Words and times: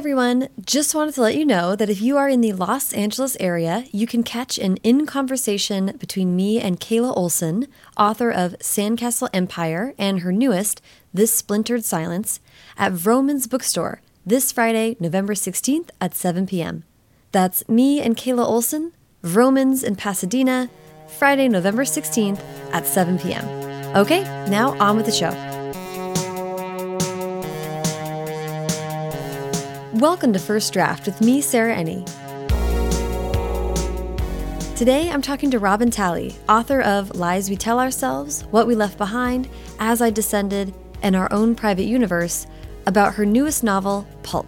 everyone. 0.00 0.48
Just 0.64 0.94
wanted 0.94 1.12
to 1.12 1.20
let 1.20 1.36
you 1.36 1.44
know 1.44 1.76
that 1.76 1.90
if 1.90 2.00
you 2.00 2.16
are 2.16 2.26
in 2.26 2.40
the 2.40 2.54
Los 2.54 2.94
Angeles 2.94 3.36
area, 3.38 3.84
you 3.92 4.06
can 4.06 4.22
catch 4.22 4.56
an 4.56 4.78
in 4.78 5.04
conversation 5.04 5.94
between 5.98 6.34
me 6.34 6.58
and 6.58 6.80
Kayla 6.80 7.14
Olson, 7.14 7.68
author 7.98 8.30
of 8.30 8.58
Sandcastle 8.60 9.28
Empire 9.34 9.92
and 9.98 10.20
her 10.20 10.32
newest, 10.32 10.80
This 11.12 11.34
Splintered 11.34 11.84
Silence, 11.84 12.40
at 12.78 12.92
Vroman's 12.92 13.46
Bookstore 13.46 14.00
this 14.24 14.50
Friday, 14.52 14.96
November 15.00 15.34
16th 15.34 15.90
at 16.00 16.14
7 16.14 16.46
p.m. 16.46 16.84
That's 17.30 17.68
me 17.68 18.00
and 18.00 18.16
Kayla 18.16 18.46
Olson, 18.46 18.92
Vroman's 19.22 19.84
in 19.84 19.96
Pasadena, 19.96 20.70
Friday, 21.08 21.46
November 21.46 21.84
16th 21.84 22.40
at 22.72 22.86
7 22.86 23.18
p.m. 23.18 23.44
Okay, 23.94 24.22
now 24.48 24.78
on 24.78 24.96
with 24.96 25.04
the 25.04 25.12
show. 25.12 25.49
Welcome 30.00 30.32
to 30.32 30.38
First 30.38 30.72
Draft 30.72 31.04
with 31.04 31.20
me, 31.20 31.42
Sarah 31.42 31.76
Enni. 31.76 32.06
Today 34.74 35.10
I'm 35.10 35.20
talking 35.20 35.50
to 35.50 35.58
Robin 35.58 35.90
Talley, 35.90 36.34
author 36.48 36.80
of 36.80 37.14
Lies 37.16 37.50
We 37.50 37.56
Tell 37.56 37.78
Ourselves, 37.78 38.44
What 38.44 38.66
We 38.66 38.74
Left 38.74 38.96
Behind, 38.96 39.46
As 39.78 40.00
I 40.00 40.08
Descended, 40.08 40.72
and 41.02 41.14
Our 41.14 41.30
Own 41.30 41.54
Private 41.54 41.82
Universe, 41.82 42.46
about 42.86 43.16
her 43.16 43.26
newest 43.26 43.62
novel, 43.62 44.08
Pulp. 44.22 44.46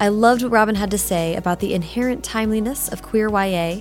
I 0.00 0.08
loved 0.08 0.42
what 0.42 0.50
Robin 0.50 0.74
had 0.74 0.90
to 0.90 0.98
say 0.98 1.36
about 1.36 1.60
the 1.60 1.72
inherent 1.72 2.24
timeliness 2.24 2.88
of 2.88 3.00
queer 3.00 3.28
YA, 3.28 3.80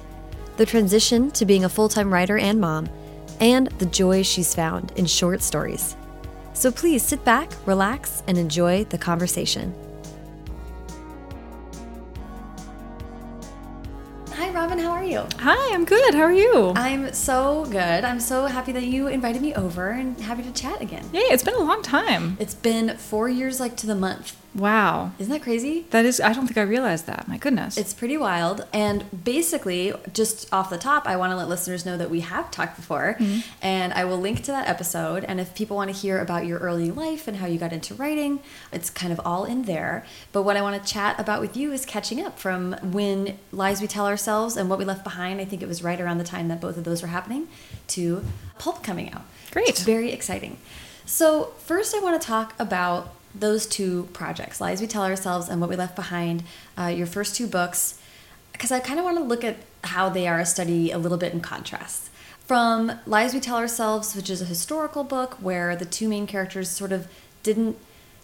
the 0.58 0.66
transition 0.68 1.32
to 1.32 1.48
being 1.48 1.64
a 1.64 1.70
full 1.70 1.90
time 1.90 2.14
writer 2.14 2.38
and 2.38 2.62
mom, 2.62 2.88
and 3.40 3.66
the 3.80 3.88
joy 3.88 4.22
she's 4.22 4.54
found 4.54 4.92
in 4.96 5.08
short 5.08 5.42
stories. 5.42 5.98
So 6.54 6.72
please 6.72 7.02
sit 7.02 7.26
back, 7.26 7.50
relax, 7.66 8.22
and 8.28 8.38
enjoy 8.38 8.84
the 8.84 9.00
conversation. 9.00 9.74
Robin, 14.64 14.80
how 14.80 14.92
are 14.92 15.04
you? 15.04 15.28
Hi, 15.40 15.76
I'm 15.76 15.84
good. 15.84 16.14
How 16.14 16.22
are 16.22 16.32
you? 16.32 16.72
I'm 16.78 17.14
so 17.14 17.66
good. 17.66 18.06
I'm 18.06 18.22
so 18.22 18.46
happy 18.46 18.72
that 18.72 18.84
you 18.84 19.10
invited 19.10 19.42
me 19.42 19.54
over 19.56 19.90
and 19.90 20.18
happy 20.22 20.42
to 20.42 20.54
chat 20.54 20.80
again. 20.80 21.04
Yay, 21.12 21.20
it's 21.20 21.44
been 21.44 21.56
a 21.56 21.60
long 21.60 21.82
time. 21.82 22.38
It's 22.40 22.54
been 22.54 22.96
four 22.96 23.28
years, 23.28 23.60
like 23.60 23.76
to 23.76 23.88
the 23.88 23.94
month. 23.94 24.38
Wow. 24.56 25.12
Isn't 25.18 25.32
that 25.32 25.42
crazy? 25.42 25.86
That 25.90 26.06
is, 26.06 26.22
I 26.22 26.32
don't 26.34 26.46
think 26.46 26.58
I 26.58 26.62
realized 26.62 27.08
that. 27.08 27.28
My 27.28 27.38
goodness. 27.38 27.78
It's 27.78 27.94
pretty 27.94 28.18
wild. 28.18 28.66
And 28.72 29.24
basically, 29.24 29.94
just 30.14 30.52
off 30.54 30.70
the 30.70 30.78
top, 30.78 31.08
I 31.08 31.16
want 31.16 31.32
to 31.32 31.36
let 31.36 31.50
listeners 31.50 31.86
know 31.86 31.98
that 31.98 32.12
we 32.12 32.20
have 32.20 32.52
talked 32.52 32.76
before. 32.76 33.16
Mm-hmm. 33.20 33.40
And 33.62 33.94
I 33.94 34.06
will 34.06 34.20
link 34.20 34.44
to 34.44 34.52
that 34.52 34.68
episode. 34.68 35.24
And 35.24 35.40
if 35.40 35.56
people 35.56 35.76
want 35.78 35.92
to 35.92 35.98
hear 35.98 36.20
about 36.20 36.46
your 36.46 36.60
early 36.60 36.92
life 36.92 37.28
and 37.28 37.38
how 37.38 37.48
you 37.48 37.58
got 37.58 37.74
into 37.74 37.96
writing, 37.96 38.42
it's 38.72 38.90
kind 38.90 39.12
of 39.12 39.20
all 39.26 39.46
in 39.46 39.64
there. 39.64 40.06
But 40.32 40.44
what 40.44 40.56
I 40.56 40.62
want 40.62 40.82
to 40.82 40.94
chat 40.94 41.20
about 41.20 41.42
with 41.42 41.58
you 41.58 41.72
is 41.72 41.86
catching 41.86 42.24
up 42.24 42.38
from 42.38 42.74
when 42.84 43.40
Lies 43.52 43.82
We 43.82 43.88
Tell 43.88 44.06
Ourselves 44.06 44.56
and 44.56 44.70
What 44.70 44.78
We 44.78 44.86
Left 44.86 45.04
Behind. 45.04 45.42
I 45.42 45.46
think 45.46 45.64
it 45.64 45.68
was 45.68 45.84
right 45.84 46.00
around 46.00 46.20
the 46.20 46.24
time 46.24 46.48
that 46.50 46.62
both 46.62 46.78
of 46.78 46.84
those 46.84 47.02
were 47.02 47.08
happening 47.08 47.48
to 47.88 48.24
Pulp 48.60 48.84
coming 48.84 49.12
out. 49.12 49.24
Great. 49.52 49.68
It's 49.68 49.84
very 49.84 50.12
exciting. 50.12 50.58
So, 51.06 51.54
first, 51.58 51.94
I 51.94 52.00
want 52.00 52.22
to 52.22 52.26
talk 52.26 52.54
about 52.60 53.14
those 53.36 53.66
two 53.66 54.10
projects 54.14 54.62
Lies 54.62 54.82
We 54.82 54.88
Tell 54.88 55.04
Ourselves 55.04 55.50
and 55.50 55.60
What 55.60 55.70
We 55.70 55.76
Left 55.76 55.96
Behind, 55.96 56.44
uh, 56.78 56.88
your 56.88 57.08
first 57.08 57.36
two 57.36 57.48
books, 57.48 58.00
because 58.52 58.72
I 58.72 58.80
kind 58.80 59.00
of 59.00 59.06
want 59.06 59.18
to 59.18 59.24
look 59.24 59.44
at 59.44 59.58
how 59.84 60.10
they 60.10 60.28
are 60.28 60.40
a 60.40 60.46
study 60.46 60.92
a 60.92 60.98
little 60.98 61.18
bit 61.18 61.34
in 61.34 61.42
contrast. 61.42 62.10
From 62.46 63.00
Lies 63.06 63.34
We 63.34 63.40
Tell 63.40 63.58
Ourselves, 63.58 64.16
which 64.16 64.30
is 64.30 64.42
a 64.42 64.46
historical 64.46 65.04
book 65.04 65.36
where 65.36 65.76
the 65.76 65.86
two 65.86 66.08
main 66.08 66.28
characters 66.28 66.70
sort 66.70 66.92
of 66.92 67.08
didn't 67.42 67.78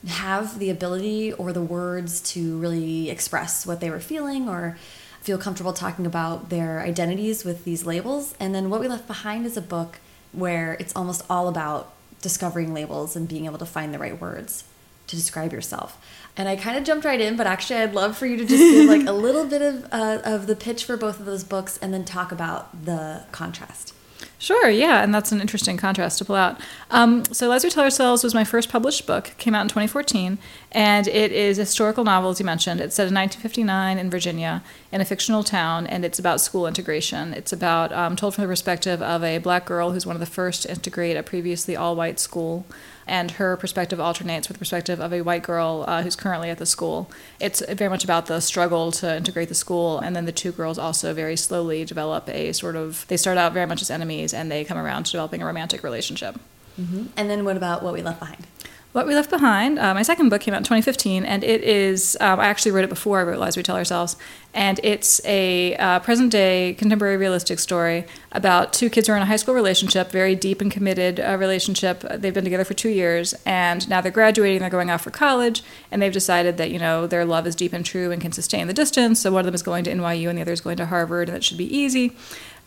have 0.08 0.60
the 0.60 0.70
ability 0.70 1.34
or 1.34 1.52
the 1.52 1.62
words 1.62 2.22
to 2.22 2.58
really 2.58 3.10
express 3.10 3.66
what 3.66 3.80
they 3.80 3.90
were 3.90 4.00
feeling 4.00 4.48
or 4.48 4.78
feel 5.22 5.38
comfortable 5.38 5.74
talking 5.74 6.06
about 6.06 6.50
their 6.50 6.82
identities 6.82 7.44
with 7.44 7.66
these 7.66 7.86
labels. 7.86 8.36
And 8.40 8.54
then 8.54 8.70
What 8.70 8.80
We 8.80 8.88
Left 8.88 9.08
Behind 9.08 9.46
is 9.46 9.58
a 9.58 9.62
book 9.62 10.00
where 10.31 10.74
it's 10.80 10.96
almost 10.96 11.24
all 11.30 11.48
about 11.48 11.94
discovering 12.22 12.74
labels 12.74 13.16
and 13.16 13.28
being 13.28 13.46
able 13.46 13.58
to 13.58 13.66
find 13.66 13.94
the 13.94 14.00
right 14.00 14.19
words 14.19 14.64
to 15.09 15.16
describe 15.16 15.52
yourself. 15.52 15.97
And 16.38 16.47
I 16.47 16.56
kind 16.56 16.78
of 16.78 16.84
jumped 16.84 17.03
right 17.03 17.20
in, 17.20 17.36
but 17.36 17.47
actually, 17.47 17.80
I'd 17.80 17.94
love 17.94 18.18
for 18.18 18.25
you 18.25 18.38
to 18.38 18.46
just 18.46 18.62
give 18.62 18.88
like 18.88 19.08
a 19.08 19.12
little 19.25 19.46
bit 19.46 19.62
of 19.62 19.86
uh, 19.92 20.20
of 20.24 20.47
the 20.47 20.56
pitch 20.56 20.86
for 20.86 20.96
both 20.96 21.20
of 21.20 21.25
those 21.25 21.44
books, 21.44 21.78
and 21.81 21.94
then 21.94 22.06
talk 22.06 22.31
about 22.31 22.86
the 22.86 23.25
contrast. 23.31 23.94
Sure, 24.42 24.69
yeah, 24.69 25.03
and 25.03 25.14
that's 25.14 25.34
an 25.34 25.42
interesting 25.42 25.75
contrast 25.75 26.18
to 26.18 26.25
pull 26.25 26.38
out. 26.38 26.62
Um, 26.92 27.25
so, 27.25 27.50
Lies 27.50 27.66
We 27.66 27.69
Tell 27.69 27.84
Ourselves 27.84 28.24
was 28.24 28.34
my 28.34 28.46
first 28.46 28.69
published 28.69 29.06
book, 29.06 29.34
came 29.38 29.53
out 29.53 29.64
in 29.64 29.68
2014, 29.68 30.38
and 30.72 31.08
it 31.09 31.34
is 31.34 31.58
a 31.58 31.64
historical 31.64 32.06
novel, 32.06 32.30
as 32.30 32.40
you 32.40 32.46
mentioned. 32.46 32.80
It's 32.80 32.96
set 32.96 33.09
in 33.09 33.14
1959 33.14 33.98
in 33.98 34.09
Virginia, 34.09 34.64
in 34.94 35.02
a 35.02 35.06
fictional 35.06 35.44
town, 35.44 35.88
and 35.88 36.06
it's 36.06 36.19
about 36.19 36.40
school 36.40 36.68
integration. 36.68 37.34
It's 37.34 37.52
about 37.52 37.92
um, 37.92 38.16
told 38.16 38.34
from 38.34 38.44
the 38.44 38.48
perspective 38.48 39.02
of 39.02 39.25
a 39.25 39.40
black 39.40 39.66
girl 39.66 39.92
who's 39.92 40.06
one 40.06 40.16
of 40.16 40.22
the 40.22 40.25
first 40.25 40.62
to 40.62 40.69
integrate 40.69 41.18
a 41.18 41.24
previously 41.24 41.75
all 41.75 41.98
white 41.98 42.18
school 42.18 42.66
and 43.09 43.31
her 43.31 43.58
perspective 43.58 44.00
alternates 44.00 44.47
with 44.47 44.56
the 44.56 44.59
perspective 44.59 45.02
of 45.02 45.12
a 45.12 45.22
white 45.22 45.44
girl 45.44 45.84
uh, 45.88 46.03
who's 46.03 46.16
currently 46.16 46.50
at 46.50 46.58
the 46.58 46.66
school. 46.66 47.09
It's 47.40 47.62
very 47.68 47.90
much 47.90 48.03
about 48.03 48.28
the 48.28 48.40
struggle 48.40 48.92
to 48.94 49.18
integrate 49.18 49.50
the 49.50 49.56
school, 49.56 50.00
and 50.00 50.16
then 50.16 50.25
the 50.25 50.31
two 50.31 50.52
girls 50.52 50.78
also 50.78 51.14
very 51.14 51.36
slowly 51.36 51.84
develop 51.86 52.30
a 52.30 52.53
sort 52.53 52.75
of. 52.75 53.06
They 53.08 53.18
start 53.18 53.38
out 53.38 53.53
very 53.53 53.66
much 53.66 53.81
as 53.81 53.90
enemies, 53.90 54.34
and 54.34 54.52
they 54.52 54.64
come 54.64 54.78
around 54.78 55.06
to 55.06 55.12
developing 55.12 55.42
a 55.42 55.46
romantic 55.46 55.84
relationship. 55.84 56.40
Mm 56.80 56.88
-hmm. 56.92 57.08
And 57.18 57.30
then 57.30 57.44
what 57.44 57.58
about 57.58 57.81
what 57.84 57.94
we 57.94 58.02
left 58.02 58.19
behind? 58.19 58.46
What 58.91 59.05
We 59.05 59.13
Left 59.13 59.29
Behind, 59.29 59.77
uh, 59.77 59.94
my 59.94 60.01
second 60.01 60.29
book 60.29 60.41
came 60.41 60.55
out 60.55 60.61
in 60.61 60.63
2015, 60.63 61.23
and 61.23 61.44
it 61.44 61.63
is, 61.63 62.17
um, 62.19 62.39
I 62.39 62.47
actually 62.47 62.72
wrote 62.72 62.85
it 62.85 62.89
before 62.89 63.19
I 63.19 63.23
wrote 63.23 63.38
Lies 63.38 63.55
We 63.55 63.61
Tell 63.61 63.75
Ourselves, 63.75 64.16
and 64.51 64.79
it's 64.81 65.23
a 65.25 65.75
uh, 65.75 66.00
present 66.00 66.31
day 66.31 66.73
contemporary 66.75 67.16
realistic 67.16 67.59
story 67.59 68.05
about 68.31 68.73
two 68.73 68.89
kids 68.89 69.05
who 69.05 69.13
are 69.13 69.16
in 69.16 69.22
a 69.22 69.27
high 69.27 69.35
school 69.35 69.53
relationship, 69.53 70.09
very 70.09 70.33
deep 70.33 70.59
and 70.59 70.72
committed 70.72 71.19
uh, 71.19 71.38
relationship. 71.38 72.00
They've 72.00 72.33
been 72.33 72.44
together 72.44 72.66
for 72.66 72.73
two 72.73 72.89
years, 72.89 73.35
and 73.45 73.88
now 73.88 74.01
they're 74.01 74.11
graduating, 74.11 74.61
they're 74.61 74.72
going 74.72 74.89
off 74.89 75.03
for 75.03 75.11
college, 75.11 75.61
and 75.91 76.01
they've 76.01 76.11
decided 76.11 76.57
that, 76.57 76.71
you 76.71 76.79
know, 76.79 77.06
their 77.06 77.25
love 77.25 77.45
is 77.45 77.56
deep 77.56 77.73
and 77.73 77.85
true 77.85 78.11
and 78.11 78.19
can 78.19 78.31
sustain 78.31 78.66
the 78.66 78.73
distance. 78.73 79.19
So 79.19 79.31
one 79.31 79.41
of 79.41 79.45
them 79.45 79.53
is 79.53 79.61
going 79.61 79.83
to 79.83 79.91
NYU 79.91 80.29
and 80.29 80.38
the 80.39 80.41
other 80.41 80.53
is 80.53 80.61
going 80.61 80.77
to 80.77 80.88
Harvard, 80.88 81.29
and 81.29 81.38
it 81.38 81.44
should 81.44 81.59
be 81.59 81.77
easy. 81.77 82.16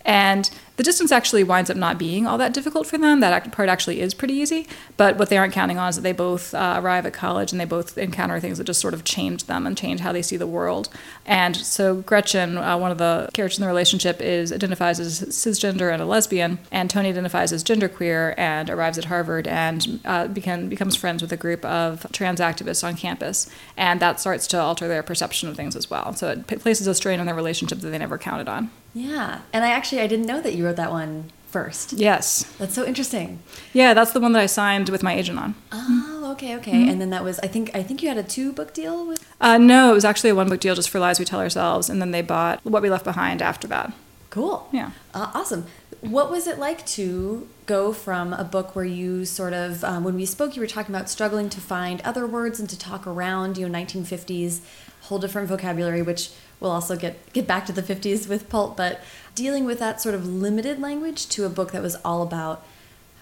And 0.05 0.51
the 0.77 0.83
distance 0.83 1.13
actually 1.13 1.45
winds 1.45 1.71
up 1.71 1.77
not 1.77 1.99
being 1.99 2.27
all 2.27 2.39
that 2.39 2.55
difficult 2.55 2.87
for 2.87 2.99
them. 2.99 3.21
That 3.21 3.53
part 3.53 3.69
actually 3.69 4.01
is 4.01 4.15
pretty 4.15 4.35
easy. 4.35 4.67
But 4.97 5.19
what 5.19 5.29
they 5.29 5.37
aren't 5.37 5.53
counting 5.53 5.79
on 5.79 5.91
is 5.91 5.97
that 5.97 6.03
they 6.03 6.13
both 6.13 6.55
uh, 6.55 6.81
arrive 6.83 7.05
at 7.07 7.13
college 7.13 7.53
and 7.53 7.61
they 7.61 7.67
both 7.67 7.99
encounter 7.99 8.41
things 8.41 8.59
that 8.59 8.65
just 8.65 8.81
sort 8.81 8.95
of 8.95 9.05
change 9.05 9.45
them 9.45 9.67
and 9.67 9.77
change 9.77 10.01
how 10.01 10.13
they 10.13 10.23
see 10.23 10.37
the 10.37 10.47
world. 10.47 10.89
And 11.27 11.55
so 11.55 11.97
Gretchen, 11.97 12.57
uh, 12.57 12.79
one 12.79 12.91
of 12.91 12.99
the 12.99 13.29
characters 13.35 13.59
in 13.59 13.63
the 13.63 13.69
relationship, 13.69 14.21
is 14.21 14.53
identifies 14.53 14.99
as 14.99 15.21
cisgender 15.21 15.93
and 15.93 16.01
a 16.01 16.07
lesbian, 16.07 16.59
and 16.71 16.89
Tony 16.89 17.11
identifies 17.11 17.53
as 17.53 17.63
genderqueer 17.63 18.35
and 18.39 18.71
arrives 18.71 18.99
at 18.99 19.05
Harvard 19.05 19.47
and 19.47 20.01
uh, 20.05 20.27
become, 20.27 20.69
becomes 20.69 20.97
friends 20.97 21.23
with 21.23 21.33
a 21.33 21.37
group 21.37 21.65
of 21.65 22.07
trans 22.13 22.41
activists 22.41 22.83
on 22.83 22.97
campus. 22.97 23.49
And 23.77 24.01
that 24.01 24.21
starts 24.21 24.47
to 24.49 24.61
alter 24.61 24.89
their 24.89 25.03
perception 25.03 25.49
of 25.49 25.57
things 25.57 25.77
as 25.77 25.91
well. 25.91 26.15
So 26.15 26.31
it 26.31 26.47
places 26.47 26.87
a 26.87 26.95
strain 26.95 27.21
on 27.21 27.27
their 27.27 27.35
relationship 27.35 27.81
that 27.81 27.89
they 27.89 27.99
never 27.99 28.19
counted 28.19 28.49
on. 28.49 28.71
Yeah, 28.95 29.41
and 29.53 29.65
I 29.65 29.71
actually 29.71 30.01
I 30.01 30.07
didn't 30.07 30.27
know 30.27 30.41
that 30.41 30.55
you 30.55 30.65
wrote 30.65 30.77
that 30.77 30.91
one 30.91 31.31
first. 31.49 31.93
Yes, 31.93 32.45
that's 32.59 32.75
so 32.75 32.85
interesting. 32.85 33.41
Yeah, 33.73 33.95
that's 33.95 34.13
the 34.13 34.21
one 34.21 34.33
that 34.33 34.43
I 34.43 34.47
signed 34.47 34.89
with 34.89 35.03
my 35.03 35.15
agent 35.15 35.39
on. 35.39 35.55
Oh, 35.71 36.31
okay, 36.33 36.57
okay. 36.57 36.73
Mm 36.73 36.85
-hmm. 36.85 36.91
And 36.91 37.01
then 37.01 37.11
that 37.11 37.25
was 37.25 37.39
I 37.39 37.49
think 37.49 37.69
I 37.75 37.83
think 37.83 38.03
you 38.03 38.09
had 38.09 38.19
a 38.19 38.29
two 38.29 38.53
book 38.53 38.75
deal 38.75 39.07
with. 39.07 39.21
Uh, 39.41 39.59
no, 39.59 39.91
it 39.91 39.95
was 39.95 40.05
actually 40.05 40.31
a 40.31 40.41
one 40.41 40.49
book 40.49 40.61
deal 40.61 40.75
just 40.75 40.91
for 40.91 41.01
Lies 41.01 41.19
We 41.19 41.25
Tell 41.25 41.41
Ourselves, 41.41 41.91
and 41.91 42.01
then 42.01 42.11
they 42.11 42.23
bought 42.23 42.61
What 42.63 42.83
We 42.83 42.91
Left 42.91 43.05
Behind 43.05 43.43
after 43.43 43.69
that. 43.69 43.93
Cool. 44.31 44.67
Yeah. 44.73 44.91
Uh, 45.15 45.29
awesome. 45.35 45.65
What 46.01 46.31
was 46.31 46.47
it 46.47 46.59
like 46.59 46.85
to 46.97 47.47
go 47.67 47.93
from 47.93 48.33
a 48.33 48.45
book 48.45 48.75
where 48.75 48.85
you 48.85 49.25
sort 49.25 49.53
of, 49.53 49.85
um, 49.85 50.05
when 50.05 50.15
we 50.15 50.27
spoke, 50.27 50.57
you 50.57 50.63
were 50.63 50.67
talking 50.67 50.95
about 50.95 51.09
struggling 51.09 51.49
to 51.51 51.61
find 51.61 52.01
other 52.01 52.27
words 52.27 52.59
and 52.59 52.69
to 52.71 52.79
talk 52.79 53.07
around, 53.07 53.59
you 53.59 53.69
know, 53.69 53.79
1950s, 53.79 54.61
whole 55.03 55.19
different 55.19 55.49
vocabulary, 55.49 56.03
which 56.03 56.31
we'll 56.63 56.71
also 56.71 56.97
get 56.97 57.33
get 57.33 57.47
back 57.47 57.67
to 57.67 57.73
the 57.73 57.83
50s 57.83 58.29
with 58.29 58.49
pulp, 58.49 58.77
but 58.77 59.01
dealing 59.35 59.65
with 59.65 59.79
that 59.81 60.01
sort 60.01 60.15
of 60.15 60.27
limited 60.27 60.81
language 60.81 61.29
to 61.29 61.45
a 61.45 61.49
book 61.49 61.73
that 61.73 61.83
was 61.83 61.97
all 61.97 62.23
about 62.23 62.65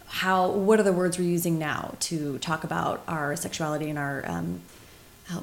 how 0.06 0.48
what 0.50 0.78
are 0.78 0.82
the 0.82 0.92
words 0.92 1.18
we're 1.18 1.24
using 1.28 1.58
now 1.58 1.94
to 2.00 2.38
talk 2.38 2.64
about 2.64 3.02
our 3.06 3.34
sexuality 3.36 3.88
and 3.88 3.98
our 3.98 4.28
um, 4.28 4.60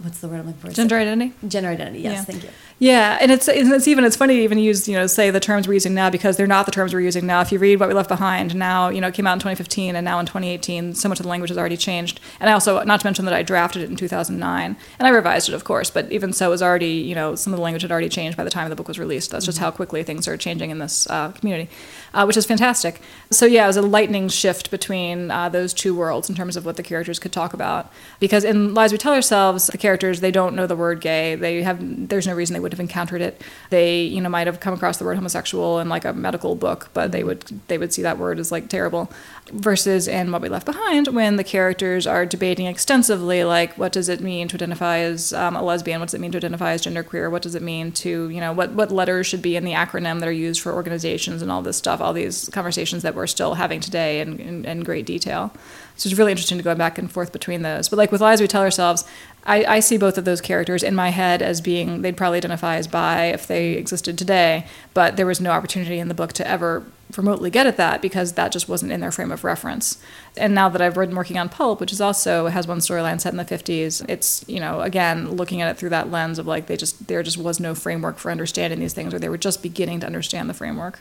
what's 0.01 0.19
the 0.19 0.27
word 0.27 0.39
I'm 0.39 0.47
looking 0.47 0.61
for? 0.61 0.69
Gender 0.71 0.97
identity. 0.97 1.33
Gender 1.47 1.69
identity. 1.69 1.99
Yes, 1.99 2.13
Yeah. 2.13 2.23
thank 2.23 2.43
you. 2.43 2.49
Yeah, 2.79 3.17
and 3.19 3.31
it's 3.31 3.47
it's 3.47 3.87
even 3.87 4.03
it's 4.03 4.15
funny 4.15 4.35
to 4.37 4.41
even 4.43 4.59
use 4.59 4.87
you 4.87 4.93
know 4.95 5.07
say 5.07 5.31
the 5.31 5.39
terms 5.39 5.67
we're 5.67 5.73
using 5.73 5.95
now 5.95 6.11
because 6.11 6.37
they're 6.37 6.45
not 6.45 6.65
the 6.67 6.71
terms 6.71 6.93
we're 6.93 7.01
using 7.01 7.25
now. 7.25 7.41
If 7.41 7.51
you 7.51 7.57
read 7.57 7.79
what 7.79 7.89
we 7.89 7.95
left 7.95 8.07
behind 8.09 8.53
now, 8.53 8.89
you 8.89 9.01
know 9.01 9.07
it 9.07 9.15
came 9.15 9.25
out 9.25 9.33
in 9.33 9.39
2015 9.39 9.95
and 9.95 10.05
now 10.05 10.19
in 10.19 10.27
2018, 10.27 10.93
so 10.93 11.09
much 11.09 11.19
of 11.19 11.23
the 11.23 11.29
language 11.29 11.49
has 11.49 11.57
already 11.57 11.77
changed. 11.77 12.19
And 12.39 12.49
I 12.49 12.53
also 12.53 12.83
not 12.83 12.99
to 12.99 13.05
mention 13.07 13.25
that 13.25 13.33
I 13.33 13.41
drafted 13.41 13.81
it 13.81 13.89
in 13.89 13.95
2009 13.95 14.77
and 14.99 15.07
I 15.07 15.09
revised 15.09 15.49
it 15.49 15.55
of 15.55 15.63
course, 15.63 15.89
but 15.89 16.11
even 16.11 16.33
so, 16.33 16.47
it 16.47 16.51
was 16.51 16.61
already 16.61 16.91
you 16.91 17.15
know 17.15 17.33
some 17.33 17.51
of 17.51 17.57
the 17.57 17.63
language 17.63 17.81
had 17.81 17.91
already 17.91 18.09
changed 18.09 18.37
by 18.37 18.43
the 18.43 18.51
time 18.51 18.69
the 18.69 18.75
book 18.75 18.87
was 18.87 18.99
released. 18.99 19.31
That's 19.31 19.45
just 19.45 19.57
how 19.57 19.71
quickly 19.71 20.03
things 20.03 20.27
are 20.27 20.37
changing 20.37 20.69
in 20.69 20.77
this 20.77 21.07
uh, 21.09 21.31
community, 21.31 21.71
uh, 22.13 22.25
which 22.25 22.37
is 22.37 22.45
fantastic. 22.45 23.01
So 23.31 23.47
yeah, 23.47 23.63
it 23.63 23.67
was 23.67 23.77
a 23.77 23.81
lightning 23.81 24.29
shift 24.29 24.69
between 24.69 25.31
uh, 25.31 25.49
those 25.49 25.73
two 25.73 25.95
worlds 25.95 26.29
in 26.29 26.35
terms 26.35 26.55
of 26.55 26.63
what 26.63 26.75
the 26.75 26.83
characters 26.83 27.17
could 27.17 27.31
talk 27.31 27.53
about. 27.55 27.91
Because 28.19 28.43
in 28.43 28.75
Lies 28.75 28.91
We 28.91 28.99
Tell 28.99 29.13
Ourselves, 29.13 29.71
the 29.77 29.81
characters 29.81 30.19
they 30.19 30.31
don't 30.31 30.55
know 30.55 30.67
the 30.67 30.75
word 30.75 31.01
gay. 31.01 31.35
They 31.35 31.61
have 31.61 32.09
there's 32.09 32.27
no 32.27 32.33
reason 32.33 32.53
they 32.53 32.59
would 32.59 32.73
have 32.73 32.79
encountered 32.79 33.21
it. 33.21 33.41
They 33.69 34.01
you 34.01 34.19
know 34.21 34.29
might 34.29 34.47
have 34.47 34.59
come 34.59 34.73
across 34.73 34.97
the 34.97 35.05
word 35.05 35.15
homosexual 35.15 35.79
in 35.79 35.87
like 35.87 36.05
a 36.05 36.13
medical 36.13 36.55
book, 36.55 36.89
but 36.93 37.11
they 37.11 37.23
would 37.23 37.41
they 37.67 37.77
would 37.77 37.93
see 37.93 38.01
that 38.01 38.17
word 38.17 38.39
as 38.39 38.51
like 38.51 38.69
terrible. 38.69 39.11
Versus 39.51 40.09
in 40.09 40.31
What 40.33 40.41
We 40.41 40.49
Left 40.49 40.65
Behind, 40.65 41.07
when 41.07 41.37
the 41.37 41.43
characters 41.43 42.05
are 42.05 42.25
debating 42.25 42.65
extensively, 42.65 43.45
like 43.45 43.77
what 43.77 43.93
does 43.93 44.09
it 44.09 44.19
mean 44.19 44.49
to 44.49 44.55
identify 44.57 44.97
as 44.97 45.31
um, 45.31 45.55
a 45.55 45.63
lesbian? 45.63 46.01
What 46.01 46.07
does 46.07 46.15
it 46.15 46.19
mean 46.19 46.33
to 46.33 46.37
identify 46.37 46.71
as 46.71 46.81
genderqueer? 46.81 47.31
What 47.31 47.43
does 47.43 47.55
it 47.55 47.61
mean 47.61 47.93
to 47.93 48.29
you 48.29 48.41
know 48.41 48.51
what 48.51 48.71
what 48.71 48.91
letters 48.91 49.27
should 49.27 49.41
be 49.41 49.55
in 49.55 49.63
the 49.63 49.73
acronym 49.73 50.19
that 50.19 50.27
are 50.27 50.31
used 50.31 50.61
for 50.61 50.73
organizations 50.73 51.41
and 51.41 51.51
all 51.51 51.61
this 51.61 51.77
stuff? 51.77 52.01
All 52.01 52.13
these 52.13 52.49
conversations 52.49 53.03
that 53.03 53.15
we're 53.15 53.27
still 53.27 53.53
having 53.53 53.79
today 53.79 54.19
in, 54.19 54.39
in, 54.39 54.65
in 54.65 54.83
great 54.83 55.05
detail. 55.05 55.53
So 55.97 56.07
it's 56.07 56.17
really 56.17 56.31
interesting 56.31 56.59
to 56.59 56.63
go 56.63 56.75
back 56.75 56.99
and 56.99 57.11
forth 57.11 57.31
between 57.31 57.63
those. 57.63 57.89
But 57.89 57.97
like 57.97 58.11
with 58.11 58.21
lies 58.21 58.39
we 58.39 58.47
tell 58.47 58.61
ourselves, 58.61 59.03
I, 59.45 59.65
I 59.65 59.79
see 59.79 59.97
both 59.97 60.17
of 60.17 60.25
those 60.25 60.41
characters 60.41 60.83
in 60.83 60.93
my 60.93 61.09
head 61.09 61.41
as 61.41 61.59
being 61.59 62.03
they'd 62.03 62.15
probably 62.15 62.37
identify 62.37 62.75
as 62.75 62.87
bi 62.87 63.25
if 63.25 63.47
they 63.47 63.73
existed 63.73 64.17
today, 64.17 64.67
but 64.93 65.17
there 65.17 65.25
was 65.25 65.41
no 65.41 65.51
opportunity 65.51 65.97
in 65.99 66.07
the 66.07 66.13
book 66.13 66.33
to 66.33 66.47
ever 66.47 66.83
remotely 67.15 67.49
get 67.49 67.65
at 67.65 67.77
that 67.77 68.01
because 68.01 68.33
that 68.33 68.51
just 68.51 68.67
wasn't 68.67 68.91
in 68.91 68.99
their 68.99 69.11
frame 69.11 69.31
of 69.31 69.43
reference. 69.43 69.97
And 70.35 70.53
now 70.53 70.69
that 70.69 70.81
I've 70.81 70.93
been 70.93 71.15
working 71.15 71.39
on 71.39 71.49
Pulp, 71.49 71.79
which 71.79 71.91
is 71.91 72.01
also 72.01 72.47
has 72.47 72.67
one 72.67 72.79
storyline 72.79 73.19
set 73.19 73.33
in 73.33 73.37
the 73.37 73.45
50s, 73.45 74.07
it's, 74.07 74.43
you 74.47 74.59
know, 74.59 74.81
again, 74.81 75.31
looking 75.31 75.61
at 75.61 75.71
it 75.71 75.77
through 75.77 75.89
that 75.89 76.11
lens 76.11 76.37
of 76.37 76.45
like 76.45 76.67
they 76.67 76.77
just 76.77 77.07
there 77.07 77.23
just 77.23 77.37
was 77.37 77.59
no 77.59 77.73
framework 77.73 78.17
for 78.17 78.29
understanding 78.29 78.79
these 78.79 78.93
things 78.93 79.13
or 79.13 79.19
they 79.19 79.29
were 79.29 79.37
just 79.37 79.63
beginning 79.63 80.01
to 80.01 80.05
understand 80.05 80.49
the 80.49 80.53
framework. 80.53 80.99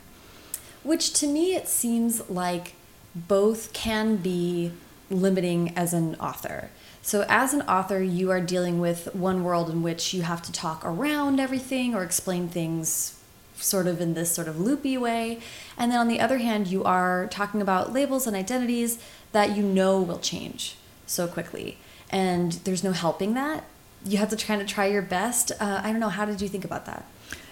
Which 0.83 1.13
to 1.19 1.27
me 1.27 1.53
it 1.53 1.67
seems 1.67 2.27
like 2.29 2.73
both 3.13 3.73
can 3.73 4.15
be 4.15 4.71
limiting 5.09 5.75
as 5.75 5.93
an 5.93 6.15
author. 6.15 6.69
So, 7.01 7.25
as 7.29 7.53
an 7.53 7.61
author, 7.63 8.01
you 8.01 8.31
are 8.31 8.41
dealing 8.41 8.79
with 8.79 9.13
one 9.15 9.43
world 9.43 9.69
in 9.69 9.81
which 9.81 10.13
you 10.13 10.23
have 10.23 10.41
to 10.43 10.51
talk 10.51 10.83
around 10.83 11.39
everything 11.39 11.95
or 11.95 12.03
explain 12.03 12.49
things 12.49 13.17
sort 13.55 13.87
of 13.87 14.01
in 14.01 14.13
this 14.13 14.31
sort 14.31 14.47
of 14.47 14.59
loopy 14.59 14.97
way. 14.97 15.39
And 15.77 15.91
then 15.91 15.99
on 15.99 16.07
the 16.07 16.19
other 16.19 16.37
hand, 16.37 16.67
you 16.67 16.83
are 16.83 17.27
talking 17.27 17.61
about 17.61 17.93
labels 17.93 18.27
and 18.27 18.35
identities 18.35 18.99
that 19.31 19.55
you 19.55 19.63
know 19.63 20.01
will 20.01 20.19
change 20.19 20.75
so 21.05 21.27
quickly. 21.27 21.77
And 22.09 22.53
there's 22.63 22.83
no 22.83 22.91
helping 22.91 23.33
that. 23.33 23.63
You 24.05 24.17
have 24.17 24.29
to 24.29 24.37
kind 24.37 24.61
of 24.61 24.67
try 24.67 24.85
your 24.85 25.01
best. 25.01 25.51
Uh, 25.59 25.81
I 25.83 25.91
don't 25.91 25.99
know. 25.99 26.09
How 26.09 26.25
did 26.25 26.41
you 26.41 26.47
think 26.47 26.65
about 26.65 26.85
that? 26.85 27.05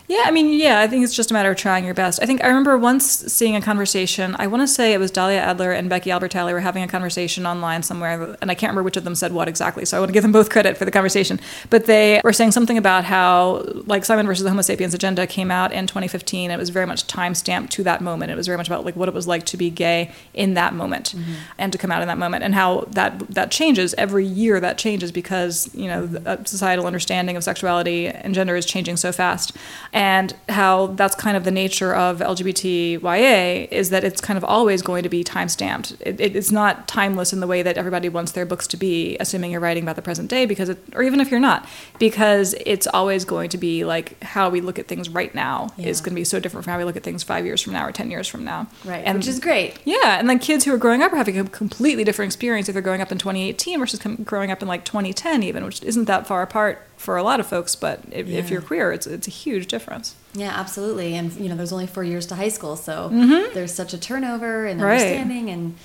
Yeah, 0.07 0.23
I 0.25 0.31
mean, 0.31 0.53
yeah, 0.53 0.81
I 0.81 0.87
think 0.87 1.03
it's 1.03 1.15
just 1.15 1.31
a 1.31 1.33
matter 1.33 1.49
of 1.49 1.57
trying 1.57 1.83
your 1.83 1.95
best. 1.95 2.21
I 2.21 2.27
think 2.27 2.43
I 2.43 2.47
remember 2.47 2.77
once 2.77 3.05
seeing 3.05 3.55
a 3.55 3.61
conversation. 3.61 4.35
I 4.37 4.45
want 4.45 4.61
to 4.61 4.67
say 4.67 4.93
it 4.93 4.99
was 4.99 5.09
Dahlia 5.09 5.39
Adler 5.39 5.71
and 5.71 5.89
Becky 5.89 6.11
Albertalli 6.11 6.53
were 6.53 6.59
having 6.59 6.83
a 6.83 6.87
conversation 6.87 7.47
online 7.47 7.81
somewhere, 7.81 8.37
and 8.39 8.51
I 8.51 8.53
can't 8.53 8.69
remember 8.69 8.83
which 8.83 8.97
of 8.97 9.03
them 9.03 9.15
said 9.15 9.33
what 9.33 9.47
exactly. 9.47 9.83
So 9.83 9.97
I 9.97 9.99
want 9.99 10.09
to 10.09 10.13
give 10.13 10.21
them 10.21 10.31
both 10.31 10.51
credit 10.51 10.77
for 10.77 10.85
the 10.85 10.91
conversation. 10.91 11.39
But 11.71 11.85
they 11.85 12.21
were 12.23 12.33
saying 12.33 12.51
something 12.51 12.77
about 12.77 13.03
how, 13.03 13.63
like, 13.87 14.05
Simon 14.05 14.27
versus 14.27 14.43
the 14.43 14.49
Homo 14.49 14.61
sapiens 14.61 14.93
agenda 14.93 15.25
came 15.25 15.49
out 15.49 15.71
in 15.71 15.87
2015. 15.87 16.51
It 16.51 16.57
was 16.57 16.69
very 16.69 16.85
much 16.85 17.07
time 17.07 17.33
stamped 17.33 17.73
to 17.73 17.83
that 17.83 18.01
moment. 18.01 18.31
It 18.31 18.35
was 18.35 18.45
very 18.45 18.57
much 18.57 18.67
about 18.67 18.85
like 18.85 18.95
what 18.95 19.09
it 19.09 19.15
was 19.15 19.27
like 19.27 19.45
to 19.47 19.57
be 19.57 19.71
gay 19.71 20.11
in 20.35 20.53
that 20.53 20.75
moment 20.75 21.15
mm-hmm. 21.15 21.33
and 21.57 21.71
to 21.71 21.79
come 21.79 21.91
out 21.91 22.03
in 22.03 22.07
that 22.09 22.19
moment, 22.19 22.43
and 22.43 22.53
how 22.53 22.81
that 22.91 23.27
that 23.29 23.49
changes 23.49 23.95
every 23.97 24.25
year. 24.25 24.59
That 24.59 24.77
changes 24.77 25.11
because 25.11 25.73
you 25.73 25.87
know 25.87 26.05
the 26.05 26.43
societal 26.45 26.85
understanding 26.85 27.35
of 27.35 27.43
sexuality 27.43 28.07
and 28.07 28.35
gender 28.35 28.55
is 28.55 28.67
changing 28.67 28.97
so 28.97 29.11
fast 29.11 29.55
and 29.95 30.35
how 30.49 30.87
that's 30.87 31.15
kind 31.15 31.37
of 31.37 31.45
the 31.45 31.51
nature 31.51 31.95
of 31.95 32.19
LGBTYA 32.19 33.71
is 33.71 33.91
that 33.91 34.03
it's 34.03 34.19
kind 34.19 34.35
of 34.35 34.43
always 34.43 34.81
going 34.81 35.03
to 35.03 35.09
be 35.09 35.23
time 35.23 35.47
stamped. 35.47 35.95
It, 36.01 36.19
it, 36.19 36.35
it's 36.35 36.51
not 36.51 36.85
timeless 36.85 37.31
in 37.31 37.39
the 37.39 37.47
way 37.47 37.61
that 37.61 37.77
everybody 37.77 38.09
wants 38.09 38.33
their 38.33 38.45
books 38.45 38.67
to 38.67 38.77
be, 38.77 39.15
assuming 39.21 39.51
you're 39.51 39.61
writing 39.61 39.83
about 39.83 39.95
the 39.95 40.01
present 40.01 40.29
day, 40.29 40.45
because 40.45 40.67
it, 40.67 40.79
or 40.93 41.01
even 41.01 41.21
if 41.21 41.31
you're 41.31 41.39
not, 41.39 41.65
because 41.97 42.53
it's 42.65 42.87
always 42.87 43.23
going 43.23 43.47
to 43.47 43.57
be 43.57 43.85
like 43.85 44.21
how 44.21 44.49
we 44.49 44.59
look 44.59 44.77
at 44.77 44.89
things 44.89 45.07
right 45.07 45.33
now 45.33 45.69
yeah. 45.77 45.87
is 45.87 46.01
going 46.01 46.11
to 46.11 46.19
be 46.19 46.25
so 46.25 46.41
different 46.41 46.65
from 46.65 46.73
how 46.73 46.77
we 46.77 46.83
look 46.83 46.97
at 46.97 47.03
things 47.03 47.23
five 47.23 47.45
years 47.45 47.61
from 47.61 47.71
now 47.71 47.87
or 47.87 47.93
ten 47.93 48.11
years 48.11 48.27
from 48.27 48.43
now. 48.43 48.67
Right, 48.83 49.05
and, 49.05 49.17
which 49.17 49.29
is 49.29 49.39
great. 49.39 49.79
Yeah, 49.85 50.19
and 50.19 50.29
then 50.29 50.39
kids 50.39 50.65
who 50.65 50.73
are 50.73 50.77
growing 50.77 51.03
up 51.03 51.13
are 51.13 51.17
having 51.17 51.39
a 51.39 51.45
completely 51.45 52.03
different 52.03 52.27
experience 52.27 52.67
if 52.67 52.73
they're 52.73 52.81
growing 52.81 52.99
up 52.99 53.13
in 53.13 53.17
2018 53.17 53.79
versus 53.79 54.01
growing 54.25 54.51
up 54.51 54.61
in 54.61 54.67
like 54.67 54.83
2010 54.83 55.41
even, 55.41 55.63
which 55.63 55.81
isn't 55.83 56.03
that 56.03 56.27
far 56.27 56.41
apart 56.41 56.85
for 57.05 57.17
a 57.17 57.23
lot 57.23 57.39
of 57.39 57.45
folks, 57.45 57.75
but 57.75 58.01
if, 58.11 58.27
yeah. 58.27 58.39
if, 58.39 58.49
you're 58.49 58.63
queer, 58.63 58.91
it's 58.91 59.05
it's 59.05 59.27
a 59.27 59.31
huge 59.31 59.67
difference. 59.67 60.15
Yeah, 60.33 60.49
absolutely. 60.49 61.15
And 61.15 61.31
you 61.33 61.47
know, 61.47 61.55
there's 61.55 61.71
only 61.71 61.85
four 61.85 62.03
years 62.03 62.25
to 62.27 62.35
high 62.35 62.49
school, 62.49 62.75
so 62.75 63.11
mm-hmm. 63.13 63.53
there's 63.53 63.73
such 63.73 63.93
a 63.93 63.97
turnover 63.99 64.65
and 64.65 64.81
understanding, 64.81 65.45
right. 65.45 65.53
and 65.53 65.75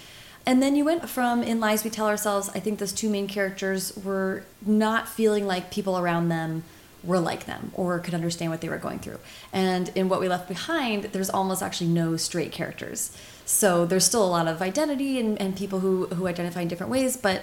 and 0.46 0.62
then 0.62 0.74
you 0.74 0.84
went 0.86 1.08
from 1.08 1.42
in 1.42 1.60
lies 1.60 1.84
we 1.84 1.90
tell 1.90 2.08
ourselves. 2.08 2.48
I 2.54 2.60
think 2.60 2.78
those 2.78 2.92
two 2.92 3.10
main 3.10 3.28
characters 3.28 3.94
were 4.02 4.44
not 4.64 5.08
feeling 5.08 5.46
like 5.46 5.70
people 5.70 5.98
around 5.98 6.30
them 6.30 6.64
were 7.04 7.20
like 7.20 7.44
them 7.44 7.70
or 7.74 7.98
could 7.98 8.14
understand 8.14 8.50
what 8.50 8.62
they 8.62 8.68
were 8.68 8.78
going 8.78 8.98
through. 8.98 9.18
And 9.52 9.90
in 9.94 10.08
what 10.08 10.20
we 10.20 10.28
left 10.28 10.48
behind, 10.48 11.04
there's 11.04 11.30
almost 11.30 11.62
actually 11.62 11.88
no 11.88 12.16
straight 12.16 12.52
characters. 12.52 13.16
So 13.44 13.86
there's 13.86 14.04
still 14.04 14.24
a 14.24 14.28
lot 14.28 14.48
of 14.48 14.60
identity 14.62 15.20
and, 15.20 15.40
and 15.40 15.54
people 15.54 15.80
who 15.80 16.06
who 16.06 16.26
identify 16.26 16.62
in 16.62 16.68
different 16.68 16.90
ways, 16.90 17.18
but 17.18 17.42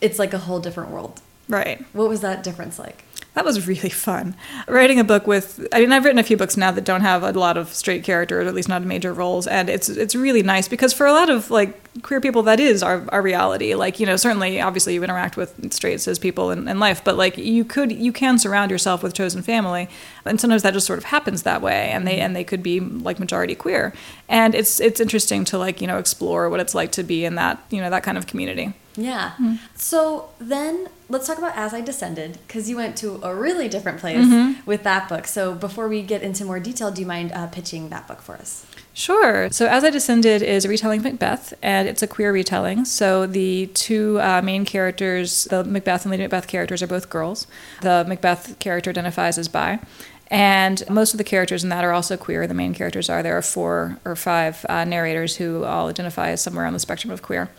it's 0.00 0.20
like 0.20 0.32
a 0.32 0.38
whole 0.38 0.60
different 0.60 0.90
world 0.90 1.20
Right. 1.48 1.84
What 1.92 2.08
was 2.08 2.20
that 2.20 2.42
difference 2.42 2.78
like? 2.78 3.04
That 3.34 3.46
was 3.46 3.66
really 3.66 3.88
fun. 3.88 4.36
Writing 4.68 4.98
a 4.98 5.04
book 5.04 5.26
with 5.26 5.66
I 5.72 5.80
mean 5.80 5.92
I've 5.92 6.04
written 6.04 6.18
a 6.18 6.22
few 6.22 6.36
books 6.36 6.56
now 6.56 6.70
that 6.70 6.84
don't 6.84 7.00
have 7.00 7.22
a 7.22 7.32
lot 7.32 7.56
of 7.56 7.72
straight 7.72 8.04
characters, 8.04 8.46
at 8.46 8.54
least 8.54 8.68
not 8.68 8.82
major 8.82 9.12
roles, 9.12 9.46
and 9.46 9.70
it's 9.70 9.88
it's 9.88 10.14
really 10.14 10.42
nice 10.42 10.68
because 10.68 10.92
for 10.92 11.06
a 11.06 11.12
lot 11.12 11.30
of 11.30 11.50
like 11.50 11.78
queer 12.02 12.20
people 12.20 12.42
that 12.42 12.60
is 12.60 12.82
our, 12.82 13.04
our 13.10 13.20
reality. 13.22 13.74
Like, 13.74 14.00
you 14.00 14.06
know, 14.06 14.16
certainly 14.16 14.60
obviously 14.60 14.94
you 14.94 15.04
interact 15.04 15.36
with 15.36 15.72
straight 15.72 16.00
cis 16.00 16.18
people 16.18 16.50
in, 16.50 16.66
in 16.68 16.78
life, 16.78 17.02
but 17.04 17.16
like 17.16 17.38
you 17.38 17.64
could 17.64 17.92
you 17.92 18.12
can 18.12 18.38
surround 18.38 18.70
yourself 18.70 19.02
with 19.02 19.14
chosen 19.14 19.42
family. 19.42 19.88
And 20.26 20.38
sometimes 20.38 20.62
that 20.62 20.74
just 20.74 20.86
sort 20.86 20.98
of 20.98 21.04
happens 21.04 21.42
that 21.42 21.62
way 21.62 21.90
and 21.90 22.06
they 22.06 22.20
and 22.20 22.36
they 22.36 22.44
could 22.44 22.62
be 22.62 22.80
like 22.80 23.18
majority 23.18 23.54
queer. 23.54 23.94
And 24.28 24.54
it's 24.54 24.78
it's 24.78 25.00
interesting 25.00 25.44
to 25.46 25.58
like, 25.58 25.80
you 25.80 25.86
know, 25.86 25.98
explore 25.98 26.50
what 26.50 26.60
it's 26.60 26.74
like 26.74 26.92
to 26.92 27.02
be 27.02 27.24
in 27.24 27.34
that, 27.36 27.62
you 27.70 27.80
know, 27.80 27.88
that 27.88 28.02
kind 28.02 28.18
of 28.18 28.26
community. 28.26 28.74
Yeah. 28.94 29.30
Mm-hmm. 29.32 29.54
So 29.74 30.30
then 30.38 30.88
let's 31.12 31.26
talk 31.26 31.36
about 31.36 31.54
As 31.54 31.74
I 31.74 31.82
Descended 31.82 32.38
because 32.46 32.70
you 32.70 32.76
went 32.76 32.96
to 32.98 33.20
a 33.22 33.34
really 33.34 33.68
different 33.68 33.98
place 34.00 34.26
mm-hmm. 34.26 34.64
with 34.64 34.82
that 34.84 35.08
book. 35.10 35.26
So 35.26 35.54
before 35.54 35.86
we 35.86 36.02
get 36.02 36.22
into 36.22 36.44
more 36.44 36.58
detail, 36.58 36.90
do 36.90 37.02
you 37.02 37.06
mind 37.06 37.32
uh, 37.32 37.48
pitching 37.48 37.90
that 37.90 38.08
book 38.08 38.22
for 38.22 38.34
us? 38.34 38.66
Sure. 38.94 39.50
So 39.50 39.66
As 39.66 39.84
I 39.84 39.90
Descended 39.90 40.42
is 40.42 40.64
a 40.64 40.68
retelling 40.68 41.00
of 41.00 41.04
Macbeth, 41.04 41.52
and 41.62 41.86
it's 41.86 42.02
a 42.02 42.06
queer 42.06 42.32
retelling. 42.32 42.86
So 42.86 43.26
the 43.26 43.66
two 43.68 44.20
uh, 44.20 44.40
main 44.42 44.64
characters, 44.64 45.44
the 45.44 45.64
Macbeth 45.64 46.04
and 46.04 46.10
Lady 46.10 46.22
Macbeth 46.22 46.46
characters, 46.46 46.82
are 46.82 46.86
both 46.86 47.10
girls. 47.10 47.46
The 47.82 48.04
Macbeth 48.08 48.58
character 48.58 48.90
identifies 48.90 49.36
as 49.36 49.48
bi. 49.48 49.80
And 50.28 50.82
most 50.88 51.12
of 51.12 51.18
the 51.18 51.24
characters 51.24 51.62
in 51.62 51.68
that 51.68 51.84
are 51.84 51.92
also 51.92 52.16
queer. 52.16 52.46
The 52.46 52.54
main 52.54 52.72
characters 52.72 53.10
are. 53.10 53.22
There 53.22 53.36
are 53.36 53.42
four 53.42 53.98
or 54.02 54.16
five 54.16 54.64
uh, 54.66 54.84
narrators 54.84 55.36
who 55.36 55.64
all 55.64 55.88
identify 55.88 56.30
as 56.30 56.40
somewhere 56.40 56.64
on 56.64 56.72
the 56.72 56.78
spectrum 56.78 57.10
of 57.10 57.20
queer. 57.20 57.50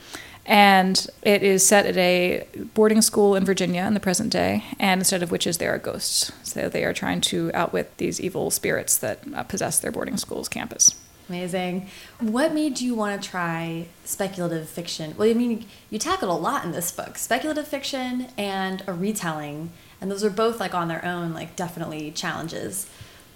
And 0.46 1.08
it 1.22 1.42
is 1.42 1.66
set 1.66 1.86
at 1.86 1.96
a 1.96 2.46
boarding 2.74 3.02
school 3.02 3.36
in 3.36 3.46
Virginia 3.46 3.84
in 3.84 3.94
the 3.94 4.00
present 4.02 4.30
day, 4.30 4.66
and 4.78 5.00
instead 5.00 5.24
of 5.24 5.32
witches, 5.32 5.58
there 5.58 5.74
are 5.74 5.78
ghosts. 5.78 6.34
So 6.44 6.68
they 6.68 6.84
are 6.84 6.94
trying 6.94 7.22
to 7.22 7.50
outwit 7.54 7.98
these 7.98 8.20
evil 8.20 8.52
spirits 8.52 8.98
that 8.98 9.22
uh, 9.34 9.44
possess 9.44 9.80
their 9.80 9.92
boarding 9.92 10.18
school's 10.18 10.50
campus. 10.50 11.00
Amazing. 11.30 11.90
What 12.20 12.54
made 12.54 12.82
you 12.82 12.96
want 12.96 13.22
to 13.22 13.30
try 13.30 13.88
speculative 14.04 14.68
fiction? 14.68 15.16
Well, 15.18 15.30
I 15.30 15.34
mean, 15.34 15.66
you 15.90 15.98
tackled 15.98 16.30
a 16.30 16.34
lot 16.34 16.66
in 16.66 16.74
this 16.74 16.92
book 16.92 17.18
speculative 17.18 17.68
fiction 17.68 18.28
and 18.38 18.84
a 18.86 18.94
retelling, 18.94 19.72
and 20.02 20.12
those 20.12 20.24
are 20.24 20.30
both 20.30 20.60
like 20.60 20.74
on 20.74 20.90
their 20.90 21.04
own, 21.06 21.34
like 21.34 21.56
definitely 21.56 22.12
challenges. 22.12 22.90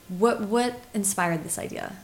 What, 0.09 0.41
what 0.41 0.81
inspired 0.93 1.43
this 1.45 1.57
idea? 1.57 1.95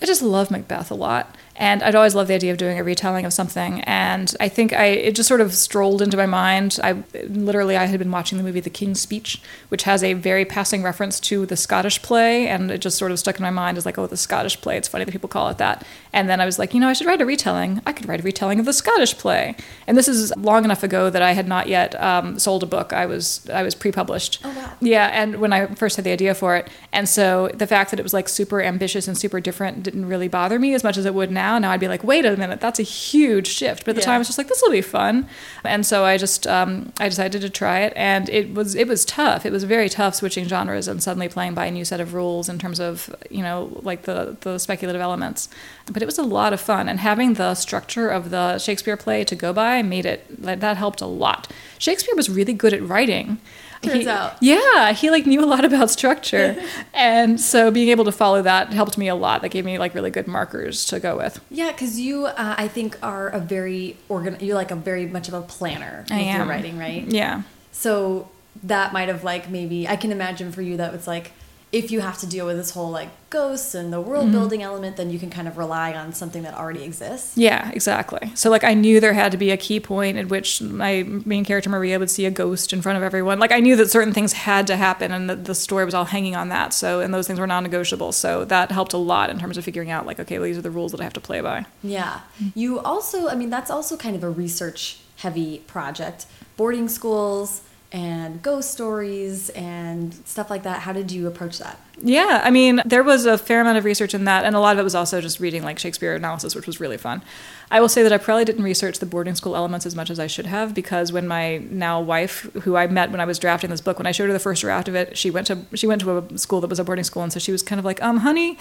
I 0.00 0.04
just 0.04 0.22
love 0.22 0.50
Macbeth 0.50 0.90
a 0.90 0.96
lot. 0.96 1.36
And 1.56 1.82
I'd 1.82 1.94
always 1.94 2.14
loved 2.14 2.30
the 2.30 2.34
idea 2.34 2.50
of 2.50 2.58
doing 2.58 2.78
a 2.78 2.84
retelling 2.84 3.24
of 3.24 3.32
something. 3.32 3.80
And 3.82 4.34
I 4.40 4.48
think 4.48 4.72
I 4.72 4.86
it 4.86 5.14
just 5.14 5.28
sort 5.28 5.40
of 5.40 5.54
strolled 5.54 6.00
into 6.00 6.16
my 6.16 6.26
mind. 6.26 6.78
I 6.82 7.02
literally 7.28 7.76
I 7.76 7.84
had 7.84 7.98
been 7.98 8.10
watching 8.10 8.38
the 8.38 8.44
movie 8.44 8.60
The 8.60 8.70
King's 8.70 9.00
Speech, 9.00 9.40
which 9.68 9.82
has 9.82 10.02
a 10.02 10.14
very 10.14 10.44
passing 10.44 10.82
reference 10.82 11.20
to 11.20 11.46
the 11.46 11.56
Scottish 11.56 12.00
play, 12.02 12.48
and 12.48 12.70
it 12.70 12.78
just 12.78 12.98
sort 12.98 13.12
of 13.12 13.18
stuck 13.18 13.36
in 13.36 13.42
my 13.42 13.50
mind 13.50 13.76
as 13.76 13.84
like, 13.84 13.98
oh, 13.98 14.06
the 14.06 14.16
Scottish 14.16 14.60
play. 14.60 14.76
It's 14.76 14.88
funny 14.88 15.04
that 15.04 15.12
people 15.12 15.28
call 15.28 15.48
it 15.48 15.58
that. 15.58 15.86
And 16.12 16.28
then 16.28 16.40
I 16.40 16.46
was 16.46 16.58
like, 16.58 16.74
you 16.74 16.80
know, 16.80 16.88
I 16.88 16.94
should 16.94 17.06
write 17.06 17.20
a 17.20 17.26
retelling. 17.26 17.80
I 17.86 17.92
could 17.92 18.08
write 18.08 18.20
a 18.20 18.22
retelling 18.22 18.58
of 18.58 18.66
the 18.66 18.72
Scottish 18.72 19.16
play. 19.18 19.54
And 19.86 19.96
this 19.96 20.08
is 20.08 20.34
long 20.36 20.64
enough 20.64 20.82
ago 20.82 21.10
that 21.10 21.22
I 21.22 21.32
had 21.32 21.48
not 21.48 21.68
yet 21.68 22.00
um, 22.02 22.38
sold 22.38 22.62
a 22.62 22.66
book. 22.66 22.92
I 22.92 23.06
was 23.06 23.48
I 23.50 23.62
was 23.62 23.74
pre-published. 23.74 24.40
Oh 24.44 24.50
wow. 24.50 24.72
Yeah, 24.80 25.10
and 25.12 25.36
when 25.36 25.52
I 25.52 25.66
first 25.66 25.96
had 25.96 26.04
the 26.04 26.12
idea 26.12 26.34
for 26.34 26.56
it, 26.56 26.68
and 26.92 27.08
so 27.08 27.50
the 27.54 27.66
fact 27.66 27.90
that 27.90 28.00
it 28.00 28.02
was 28.02 28.14
like 28.14 28.28
super 28.28 28.62
ambitious 28.62 29.06
and 29.06 29.16
super 29.18 29.40
different 29.40 29.82
didn't 29.82 30.06
really 30.06 30.28
bother 30.28 30.58
me 30.58 30.74
as 30.74 30.82
much 30.82 30.96
as 30.96 31.04
it 31.04 31.14
would 31.14 31.30
now. 31.30 31.41
Now 31.42 31.70
I'd 31.70 31.80
be 31.80 31.88
like, 31.88 32.04
wait 32.04 32.24
a 32.24 32.36
minute, 32.36 32.60
that's 32.60 32.78
a 32.78 32.84
huge 32.84 33.46
shift. 33.46 33.84
But 33.84 33.90
at 33.90 33.94
the 33.96 34.00
yeah. 34.02 34.06
time, 34.06 34.14
I 34.14 34.18
was 34.18 34.28
just 34.28 34.38
like, 34.38 34.48
this 34.48 34.62
will 34.62 34.70
be 34.70 34.80
fun, 34.80 35.28
and 35.64 35.84
so 35.84 36.04
I 36.04 36.16
just 36.16 36.46
um, 36.46 36.92
I 36.98 37.08
decided 37.08 37.40
to 37.42 37.50
try 37.50 37.80
it, 37.80 37.92
and 37.96 38.28
it 38.28 38.54
was 38.54 38.74
it 38.74 38.86
was 38.88 39.04
tough. 39.04 39.44
It 39.44 39.52
was 39.52 39.64
very 39.64 39.88
tough 39.88 40.14
switching 40.14 40.46
genres 40.46 40.88
and 40.88 41.02
suddenly 41.02 41.28
playing 41.28 41.54
by 41.54 41.66
a 41.66 41.70
new 41.70 41.84
set 41.84 42.00
of 42.00 42.14
rules 42.14 42.48
in 42.48 42.58
terms 42.58 42.80
of 42.80 43.14
you 43.30 43.42
know 43.42 43.80
like 43.82 44.02
the 44.02 44.36
the 44.40 44.58
speculative 44.58 45.00
elements. 45.00 45.48
But 45.90 46.02
it 46.02 46.06
was 46.06 46.18
a 46.18 46.22
lot 46.22 46.52
of 46.52 46.60
fun, 46.60 46.88
and 46.88 47.00
having 47.00 47.34
the 47.34 47.54
structure 47.54 48.08
of 48.08 48.30
the 48.30 48.58
Shakespeare 48.58 48.96
play 48.96 49.24
to 49.24 49.34
go 49.34 49.52
by 49.52 49.82
made 49.82 50.06
it 50.06 50.24
that 50.42 50.76
helped 50.76 51.00
a 51.00 51.06
lot. 51.06 51.50
Shakespeare 51.78 52.14
was 52.14 52.30
really 52.30 52.52
good 52.52 52.72
at 52.72 52.82
writing 52.86 53.40
Turns 53.82 54.04
he- 54.04 54.08
out. 54.08 54.36
Yeah, 54.40 54.92
he 54.92 55.10
like 55.10 55.26
knew 55.26 55.42
a 55.44 55.46
lot 55.46 55.64
about 55.64 55.90
structure. 55.90 56.56
and 56.94 57.40
so 57.40 57.70
being 57.70 57.88
able 57.88 58.04
to 58.04 58.12
follow 58.12 58.42
that 58.42 58.72
helped 58.72 58.96
me 58.96 59.08
a 59.08 59.14
lot. 59.14 59.42
That 59.42 59.50
gave 59.50 59.64
me 59.64 59.78
like 59.78 59.94
really 59.94 60.10
good 60.10 60.26
markers 60.28 60.84
to 60.86 61.00
go 61.00 61.16
with. 61.16 61.40
Yeah, 61.50 61.72
because 61.72 61.98
you, 62.00 62.26
uh, 62.26 62.54
I 62.56 62.68
think, 62.68 62.96
are 63.02 63.28
a 63.28 63.40
very 63.40 63.96
organ. 64.08 64.36
You're 64.40 64.54
like 64.54 64.70
a 64.70 64.76
very 64.76 65.06
much 65.06 65.28
of 65.28 65.34
a 65.34 65.42
planner 65.42 66.04
I 66.10 66.16
with 66.18 66.26
your 66.26 66.42
am. 66.42 66.48
writing, 66.48 66.78
right? 66.78 67.04
Yeah. 67.06 67.42
So 67.72 68.28
that 68.62 68.92
might 68.92 69.08
have 69.08 69.24
like 69.24 69.48
maybe 69.50 69.88
I 69.88 69.96
can 69.96 70.12
imagine 70.12 70.52
for 70.52 70.62
you 70.62 70.76
that 70.76 70.94
it's 70.94 71.06
like 71.06 71.32
if 71.72 71.90
you 71.90 72.00
have 72.00 72.18
to 72.18 72.26
deal 72.26 72.44
with 72.44 72.58
this 72.58 72.70
whole 72.70 72.90
like 72.90 73.08
ghosts 73.30 73.74
and 73.74 73.90
the 73.90 74.00
world 74.00 74.24
Mm-hmm. 74.24 74.32
building 74.32 74.62
element, 74.62 74.96
then 74.98 75.10
you 75.10 75.18
can 75.18 75.30
kind 75.30 75.48
of 75.48 75.56
rely 75.56 75.94
on 75.94 76.12
something 76.12 76.42
that 76.42 76.54
already 76.54 76.84
exists. 76.84 77.36
Yeah, 77.36 77.70
exactly. 77.72 78.30
So 78.34 78.50
like 78.50 78.62
I 78.62 78.74
knew 78.74 79.00
there 79.00 79.14
had 79.14 79.32
to 79.32 79.38
be 79.38 79.50
a 79.50 79.56
key 79.56 79.80
point 79.80 80.18
at 80.18 80.28
which 80.28 80.60
my 80.60 81.02
main 81.02 81.44
character 81.44 81.70
Maria 81.70 81.98
would 81.98 82.10
see 82.10 82.26
a 82.26 82.30
ghost 82.30 82.74
in 82.74 82.82
front 82.82 82.98
of 82.98 83.02
everyone. 83.02 83.38
Like 83.38 83.50
I 83.50 83.60
knew 83.60 83.74
that 83.76 83.90
certain 83.90 84.12
things 84.12 84.34
had 84.34 84.66
to 84.66 84.76
happen 84.76 85.10
and 85.12 85.30
that 85.30 85.46
the 85.46 85.54
story 85.54 85.86
was 85.86 85.94
all 85.94 86.04
hanging 86.04 86.36
on 86.36 86.50
that. 86.50 86.74
So 86.74 87.00
and 87.00 87.12
those 87.12 87.26
things 87.26 87.40
were 87.40 87.46
non-negotiable. 87.46 88.12
So 88.12 88.44
that 88.44 88.70
helped 88.70 88.92
a 88.92 88.98
lot 88.98 89.30
in 89.30 89.38
terms 89.38 89.56
of 89.56 89.64
figuring 89.64 89.90
out 89.90 90.04
like 90.04 90.20
okay, 90.20 90.38
well, 90.38 90.44
these 90.44 90.58
are 90.58 90.62
the 90.62 90.70
rules 90.70 90.92
that 90.92 91.00
I 91.00 91.04
have 91.04 91.14
to 91.14 91.20
play 91.20 91.40
by. 91.40 91.64
Yeah. 91.82 92.20
You 92.54 92.80
also, 92.80 93.28
I 93.28 93.34
mean, 93.34 93.48
that's 93.48 93.70
also 93.70 93.96
kind 93.96 94.14
of 94.14 94.22
a 94.22 94.30
research 94.30 94.98
heavy 95.16 95.60
project. 95.66 96.26
Boarding 96.58 96.86
schools 96.88 97.62
and 97.92 98.42
ghost 98.42 98.70
stories 98.70 99.50
and 99.50 100.14
stuff 100.24 100.48
like 100.48 100.62
that. 100.62 100.80
How 100.80 100.94
did 100.94 101.12
you 101.12 101.26
approach 101.26 101.58
that? 101.58 101.78
Yeah, 102.00 102.40
I 102.42 102.50
mean, 102.50 102.80
there 102.86 103.02
was 103.02 103.26
a 103.26 103.36
fair 103.36 103.60
amount 103.60 103.76
of 103.76 103.84
research 103.84 104.14
in 104.14 104.24
that, 104.24 104.46
and 104.46 104.56
a 104.56 104.60
lot 104.60 104.72
of 104.72 104.80
it 104.80 104.82
was 104.82 104.94
also 104.94 105.20
just 105.20 105.40
reading 105.40 105.62
like 105.62 105.78
Shakespeare 105.78 106.14
analysis, 106.14 106.54
which 106.54 106.66
was 106.66 106.80
really 106.80 106.96
fun. 106.96 107.22
I 107.70 107.80
will 107.80 107.90
say 107.90 108.02
that 108.02 108.12
I 108.12 108.16
probably 108.16 108.46
didn't 108.46 108.64
research 108.64 108.98
the 108.98 109.06
boarding 109.06 109.34
school 109.34 109.54
elements 109.54 109.84
as 109.84 109.94
much 109.94 110.08
as 110.08 110.18
I 110.18 110.26
should 110.26 110.46
have 110.46 110.74
because 110.74 111.12
when 111.12 111.28
my 111.28 111.58
now 111.58 112.00
wife, 112.00 112.50
who 112.62 112.76
I 112.76 112.86
met 112.86 113.10
when 113.10 113.20
I 113.20 113.26
was 113.26 113.38
drafting 113.38 113.68
this 113.68 113.82
book, 113.82 113.98
when 113.98 114.06
I 114.06 114.12
showed 114.12 114.28
her 114.28 114.32
the 114.32 114.38
first 114.38 114.62
draft 114.62 114.88
of 114.88 114.94
it, 114.94 115.18
she 115.18 115.30
went 115.30 115.46
to 115.48 115.58
she 115.74 115.86
went 115.86 116.00
to 116.00 116.18
a 116.18 116.38
school 116.38 116.62
that 116.62 116.70
was 116.70 116.78
a 116.78 116.84
boarding 116.84 117.04
school, 117.04 117.22
and 117.22 117.32
so 117.32 117.38
she 117.38 117.52
was 117.52 117.62
kind 117.62 117.78
of 117.78 117.84
like, 117.84 118.02
um, 118.02 118.18
honey. 118.18 118.58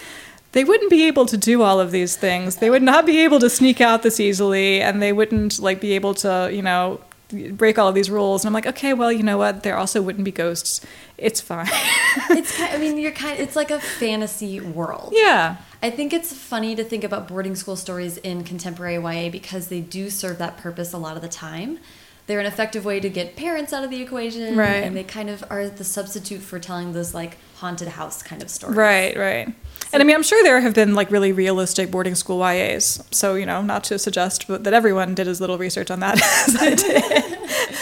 They 0.53 0.65
wouldn't 0.65 0.89
be 0.89 1.07
able 1.07 1.25
to 1.27 1.37
do 1.37 1.61
all 1.61 1.79
of 1.79 1.91
these 1.91 2.17
things. 2.17 2.57
They 2.57 2.69
would 2.69 2.83
not 2.83 3.05
be 3.05 3.21
able 3.21 3.39
to 3.39 3.49
sneak 3.49 3.79
out 3.79 4.03
this 4.03 4.19
easily, 4.19 4.81
and 4.81 5.01
they 5.01 5.13
wouldn't 5.13 5.59
like 5.59 5.79
be 5.79 5.93
able 5.93 6.13
to, 6.15 6.49
you 6.51 6.61
know, 6.61 6.99
break 7.31 7.77
all 7.79 7.87
of 7.87 7.95
these 7.95 8.09
rules. 8.09 8.43
And 8.43 8.49
I'm 8.49 8.53
like, 8.53 8.67
okay, 8.67 8.93
well, 8.93 9.11
you 9.11 9.23
know 9.23 9.37
what? 9.37 9.63
There 9.63 9.77
also 9.77 10.01
wouldn't 10.01 10.25
be 10.25 10.31
ghosts. 10.31 10.81
It's 11.17 11.41
fine. 11.41 11.67
It's 12.29 12.55
kind 12.57 12.73
I 12.73 12.77
mean, 12.77 12.97
you're 12.97 13.11
kind 13.11 13.39
it's 13.39 13.55
like 13.55 13.71
a 13.71 13.79
fantasy 13.79 14.59
world. 14.59 15.13
yeah. 15.15 15.57
I 15.83 15.89
think 15.89 16.13
it's 16.13 16.31
funny 16.33 16.75
to 16.75 16.83
think 16.83 17.03
about 17.03 17.27
boarding 17.27 17.55
school 17.55 17.75
stories 17.75 18.17
in 18.17 18.43
contemporary 18.43 18.95
YA 18.95 19.29
because 19.31 19.69
they 19.69 19.81
do 19.81 20.09
serve 20.11 20.37
that 20.37 20.57
purpose 20.57 20.93
a 20.93 20.97
lot 20.97 21.15
of 21.15 21.21
the 21.23 21.27
time. 21.29 21.79
They're 22.27 22.39
an 22.39 22.45
effective 22.45 22.85
way 22.85 22.99
to 22.99 23.09
get 23.09 23.35
parents 23.35 23.73
out 23.73 23.83
of 23.83 23.89
the 23.89 24.01
equation, 24.01 24.55
Right. 24.55 24.83
And 24.83 24.95
they 24.95 25.03
kind 25.03 25.29
of 25.29 25.43
are 25.49 25.67
the 25.67 25.83
substitute 25.83 26.41
for 26.41 26.59
telling 26.59 26.93
those 26.93 27.13
like 27.15 27.37
haunted 27.55 27.87
house 27.89 28.21
kind 28.21 28.43
of 28.43 28.49
stories, 28.49 28.75
Right, 28.77 29.17
right. 29.17 29.53
And 29.93 30.01
I 30.01 30.05
mean, 30.05 30.15
I'm 30.15 30.23
sure 30.23 30.41
there 30.43 30.61
have 30.61 30.73
been 30.73 30.95
like 30.95 31.11
really 31.11 31.31
realistic 31.31 31.91
boarding 31.91 32.15
school 32.15 32.39
YAs. 32.39 33.03
So, 33.11 33.35
you 33.35 33.45
know, 33.45 33.61
not 33.61 33.83
to 33.85 33.99
suggest 33.99 34.47
but 34.47 34.63
that 34.63 34.73
everyone 34.73 35.15
did 35.15 35.27
as 35.27 35.41
little 35.41 35.57
research 35.57 35.91
on 35.91 35.99
that 35.99 36.15
as 36.47 36.55
I 36.55 36.75
did. 36.75 37.03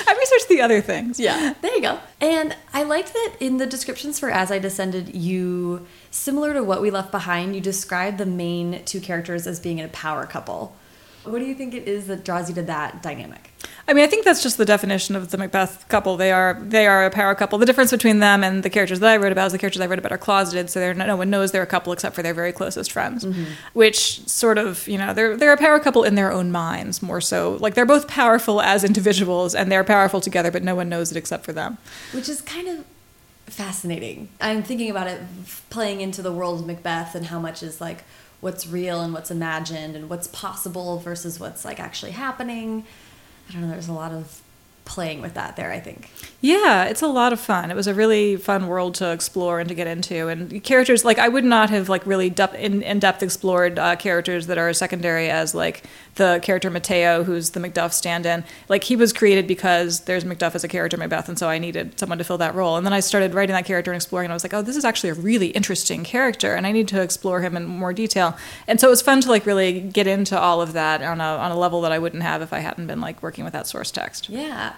I 0.07 0.15
researched 0.17 0.49
the 0.49 0.61
other 0.61 0.81
things. 0.81 1.19
Yeah, 1.19 1.53
there 1.61 1.75
you 1.75 1.81
go. 1.81 1.99
And 2.19 2.55
I 2.73 2.83
liked 2.83 3.13
that 3.13 3.35
in 3.39 3.57
the 3.57 3.67
descriptions 3.67 4.19
for 4.19 4.29
As 4.29 4.51
I 4.51 4.59
Descended, 4.59 5.15
you, 5.15 5.85
similar 6.09 6.53
to 6.53 6.63
what 6.63 6.81
we 6.81 6.89
left 6.89 7.11
behind, 7.11 7.55
you 7.55 7.61
describe 7.61 8.17
the 8.17 8.25
main 8.25 8.83
two 8.85 8.99
characters 8.99 9.45
as 9.45 9.59
being 9.59 9.79
a 9.79 9.87
power 9.89 10.25
couple. 10.25 10.75
What 11.23 11.39
do 11.39 11.45
you 11.45 11.55
think 11.55 11.73
it 11.73 11.87
is 11.87 12.07
that 12.07 12.23
draws 12.23 12.49
you 12.49 12.55
to 12.55 12.61
that 12.63 13.03
dynamic? 13.03 13.51
I 13.87 13.93
mean, 13.93 14.03
I 14.03 14.07
think 14.07 14.23
that's 14.23 14.43
just 14.43 14.57
the 14.59 14.65
definition 14.65 15.15
of 15.15 15.31
the 15.31 15.37
Macbeth 15.37 15.87
couple. 15.89 16.15
They 16.15 16.31
are 16.31 16.59
they 16.61 16.85
are 16.85 17.05
a 17.05 17.09
power 17.09 17.33
couple. 17.33 17.57
The 17.57 17.65
difference 17.65 17.89
between 17.89 18.19
them 18.19 18.43
and 18.43 18.61
the 18.61 18.69
characters 18.69 18.99
that 18.99 19.09
I 19.09 19.17
wrote 19.17 19.31
about 19.31 19.47
is 19.47 19.51
the 19.51 19.57
characters 19.57 19.81
I 19.81 19.87
wrote 19.87 19.97
about 19.97 20.11
are 20.11 20.17
closeted, 20.17 20.69
so 20.69 20.79
they're, 20.79 20.93
no 20.93 21.15
one 21.15 21.31
knows 21.31 21.51
they're 21.51 21.63
a 21.63 21.67
couple 21.67 21.91
except 21.91 22.15
for 22.15 22.21
their 22.21 22.35
very 22.35 22.51
closest 22.51 22.91
friends. 22.91 23.25
Mm-hmm. 23.25 23.45
Which 23.73 24.27
sort 24.27 24.59
of, 24.59 24.87
you 24.87 24.99
know, 24.99 25.15
they're 25.15 25.35
they're 25.35 25.53
a 25.53 25.57
power 25.57 25.79
couple 25.79 26.03
in 26.03 26.13
their 26.13 26.31
own 26.31 26.51
minds 26.51 27.01
more 27.01 27.19
so. 27.19 27.57
Like 27.59 27.73
they're 27.73 27.85
both 27.85 28.07
powerful 28.07 28.61
as 28.61 28.83
individuals 28.83 29.55
and 29.55 29.71
they're 29.71 29.83
powerful 29.83 30.21
together, 30.21 30.51
but 30.51 30.61
no 30.61 30.75
one 30.75 30.87
knows 30.87 31.11
it 31.11 31.17
except 31.17 31.43
for 31.43 31.51
them. 31.51 31.79
Which 32.13 32.29
is 32.29 32.41
kind 32.41 32.67
of 32.67 32.85
fascinating. 33.47 34.29
I'm 34.39 34.61
thinking 34.61 34.91
about 34.91 35.07
it 35.07 35.19
playing 35.71 36.01
into 36.01 36.21
the 36.21 36.31
world 36.31 36.59
of 36.59 36.67
Macbeth 36.67 37.15
and 37.15 37.25
how 37.25 37.39
much 37.39 37.63
is 37.63 37.81
like 37.81 38.03
what's 38.41 38.67
real 38.67 39.01
and 39.01 39.13
what's 39.13 39.31
imagined 39.31 39.95
and 39.95 40.09
what's 40.09 40.27
possible 40.27 40.99
versus 40.99 41.39
what's 41.39 41.65
like 41.65 41.79
actually 41.79 42.11
happening. 42.11 42.85
I 43.49 43.53
don't 43.53 43.61
know, 43.61 43.69
there's 43.69 43.87
a 43.87 43.93
lot 43.93 44.11
of 44.11 44.41
playing 44.89 45.21
with 45.21 45.35
that 45.35 45.55
there, 45.55 45.71
I 45.71 45.79
think. 45.79 46.09
Yeah, 46.41 46.85
it's 46.85 47.01
a 47.01 47.07
lot 47.07 47.31
of 47.31 47.39
fun. 47.39 47.69
It 47.69 47.75
was 47.75 47.85
a 47.85 47.93
really 47.93 48.37
fun 48.37 48.67
world 48.67 48.95
to 48.95 49.11
explore 49.11 49.59
and 49.59 49.69
to 49.69 49.75
get 49.75 49.87
into. 49.87 50.29
And 50.29 50.63
characters 50.63 51.05
like 51.05 51.19
I 51.19 51.27
would 51.27 51.43
not 51.43 51.69
have 51.69 51.89
like 51.89 52.05
really 52.05 52.29
dep- 52.29 52.55
in, 52.55 52.81
in 52.81 52.99
depth 52.99 53.21
explored 53.21 53.77
uh, 53.77 53.95
characters 53.97 54.47
that 54.47 54.57
are 54.57 54.73
secondary 54.73 55.29
as 55.29 55.53
like 55.53 55.83
the 56.15 56.39
character 56.41 56.69
Mateo, 56.69 57.23
who's 57.23 57.51
the 57.51 57.59
Macduff 57.59 57.93
stand-in. 57.93 58.43
Like 58.67 58.83
he 58.85 58.95
was 58.95 59.13
created 59.13 59.47
because 59.47 60.01
there's 60.01 60.23
Macduff 60.23 60.55
as 60.55 60.63
a 60.63 60.67
character 60.67 60.95
in 60.95 60.99
Macbeth, 60.99 61.29
and 61.29 61.37
so 61.37 61.49
I 61.49 61.59
needed 61.59 61.99
someone 61.99 62.17
to 62.17 62.23
fill 62.23 62.37
that 62.39 62.55
role. 62.55 62.77
And 62.77 62.85
then 62.85 62.93
I 62.93 62.99
started 62.99 63.33
writing 63.33 63.53
that 63.53 63.65
character 63.65 63.91
and 63.91 63.97
exploring, 63.97 64.25
and 64.25 64.33
I 64.33 64.35
was 64.35 64.43
like, 64.43 64.53
oh, 64.53 64.61
this 64.61 64.75
is 64.75 64.85
actually 64.85 65.11
a 65.11 65.13
really 65.13 65.47
interesting 65.47 66.03
character, 66.03 66.55
and 66.55 66.65
I 66.65 66.71
need 66.71 66.87
to 66.89 67.01
explore 67.01 67.41
him 67.41 67.55
in 67.55 67.65
more 67.65 67.93
detail. 67.93 68.37
And 68.67 68.79
so 68.79 68.87
it 68.87 68.91
was 68.91 69.01
fun 69.01 69.21
to 69.21 69.29
like 69.29 69.45
really 69.45 69.81
get 69.81 70.07
into 70.07 70.39
all 70.39 70.61
of 70.61 70.73
that 70.73 71.01
on 71.01 71.21
a 71.21 71.23
on 71.23 71.51
a 71.51 71.57
level 71.57 71.81
that 71.81 71.91
I 71.91 71.99
wouldn't 71.99 72.23
have 72.23 72.41
if 72.41 72.53
I 72.53 72.59
hadn't 72.59 72.87
been 72.87 73.01
like 73.01 73.21
working 73.21 73.43
with 73.43 73.53
that 73.53 73.67
source 73.67 73.91
text. 73.91 74.29
Yeah. 74.29 74.73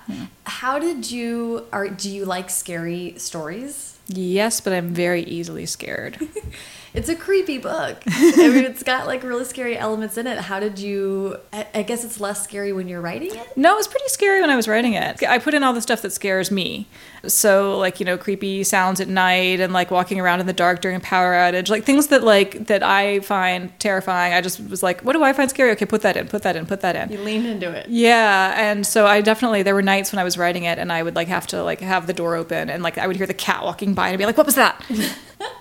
How 0.46 0.79
did 0.79 1.10
you 1.12 1.67
are 1.72 1.88
do 1.89 2.10
you 2.10 2.25
like 2.25 2.50
scary 2.50 3.15
stories? 3.17 3.98
Yes, 4.08 4.62
but 4.62 4.74
I'm 4.74 4.93
very 4.93 5.24
easily 5.24 5.65
scared. 5.65 6.20
It's 6.94 7.08
a 7.08 7.16
creepy 7.16 7.58
book. 7.58 8.04
I 8.08 8.50
mean, 8.50 8.66
it's 8.66 8.84
got 8.84 9.08
like 9.08 9.24
really 9.24 9.46
scary 9.46 9.78
elements 9.78 10.18
in 10.18 10.28
it. 10.28 10.38
How 10.38 10.60
did 10.60 10.78
you? 10.78 11.38
I, 11.54 11.66
I 11.74 11.84
guess 11.84 12.04
it's 12.04 12.20
less 12.20 12.44
scary 12.44 12.74
when 12.74 12.88
you're 12.90 13.00
writing 13.00 13.34
it. 13.34 13.56
No, 13.56 13.74
it 13.74 13.78
was 13.78 13.88
pretty 13.88 14.08
scary 14.10 14.42
when 14.42 14.50
I 14.50 14.58
was 14.58 14.68
writing 14.68 14.94
it. 14.94 15.24
I 15.24 15.40
put 15.40 15.54
in 15.54 15.64
all 15.64 15.74
the 15.74 15.82
stuff 15.82 16.02
that 16.02 16.12
scares 16.12 16.52
me. 16.52 16.88
So 17.26 17.78
like, 17.78 18.00
you 18.00 18.06
know, 18.06 18.18
creepy 18.18 18.64
sounds 18.64 19.00
at 19.00 19.08
night 19.08 19.60
and 19.62 19.72
like 19.72 19.90
walking 19.90 20.20
around 20.20 20.42
in 20.42 20.48
the 20.48 20.54
dark 20.54 20.82
during 20.82 20.98
a 20.98 21.00
power 21.00 21.34
outage, 21.34 21.70
like 21.70 21.86
things 21.86 22.08
that 22.08 22.24
like 22.24 22.68
that 22.68 22.84
I 22.84 23.22
find 23.22 23.78
terrifying. 23.80 24.34
I 24.34 24.42
just 24.42 24.60
was 24.70 24.84
like, 24.84 25.02
what 25.02 25.14
do 25.14 25.24
I 25.24 25.32
find 25.32 25.50
scary? 25.50 25.72
Okay, 25.72 25.86
put 25.86 26.02
that 26.02 26.18
in, 26.18 26.28
put 26.28 26.44
that 26.44 26.58
in, 26.58 26.66
put 26.66 26.82
that 26.82 26.96
in. 26.96 27.10
You 27.10 27.24
lean 27.24 27.46
into 27.46 27.72
it. 27.72 27.88
Yeah, 27.88 28.54
and 28.58 28.86
so 28.86 29.08
I 29.08 29.22
definitely 29.22 29.64
there 29.64 29.76
were 29.76 29.82
nights 29.82 30.12
when 30.12 30.20
I 30.20 30.24
was 30.26 30.38
writing 30.38 30.64
it 30.66 30.78
and 30.78 30.92
I 30.92 31.04
would 31.04 31.16
like 31.16 31.30
have 31.30 31.48
to 31.48 31.64
like 31.64 31.80
have 31.80 32.08
the 32.08 32.14
door 32.14 32.36
open 32.36 32.70
and 32.70 32.84
like 32.84 32.98
I 32.98 33.08
would 33.08 33.16
hear 33.16 33.28
the 33.28 33.34
cat 33.34 33.64
walking 33.64 33.94
by 33.94 34.08
and 34.08 34.14
I'd 34.16 34.18
be 34.18 34.26
like, 34.26 34.38
what 34.38 34.46
was 34.46 34.56
that? 34.56 34.84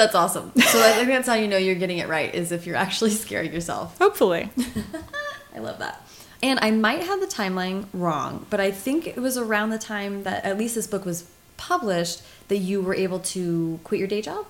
That's 0.00 0.14
awesome. 0.14 0.50
So 0.56 0.82
I 0.82 0.92
think 0.92 1.08
that's 1.08 1.28
how 1.28 1.34
you 1.34 1.46
know 1.46 1.58
you're 1.58 1.74
getting 1.74 1.98
it 1.98 2.08
right 2.08 2.34
is 2.34 2.52
if 2.52 2.66
you're 2.66 2.76
actually 2.76 3.10
scaring 3.24 3.52
yourself. 3.52 3.98
Hopefully. 3.98 4.48
I 5.54 5.58
love 5.58 5.78
that. 5.80 6.06
And 6.42 6.58
I 6.62 6.70
might 6.70 7.02
have 7.02 7.20
the 7.20 7.26
timeline 7.26 7.84
wrong, 7.92 8.46
but 8.48 8.60
I 8.60 8.70
think 8.70 9.06
it 9.06 9.18
was 9.18 9.36
around 9.36 9.68
the 9.68 9.78
time 9.78 10.22
that 10.22 10.42
at 10.42 10.56
least 10.56 10.74
this 10.74 10.86
book 10.86 11.04
was 11.04 11.30
published 11.58 12.22
that 12.48 12.56
you 12.56 12.80
were 12.80 12.94
able 12.94 13.18
to 13.18 13.78
quit 13.84 13.98
your 13.98 14.08
day 14.08 14.22
job. 14.22 14.46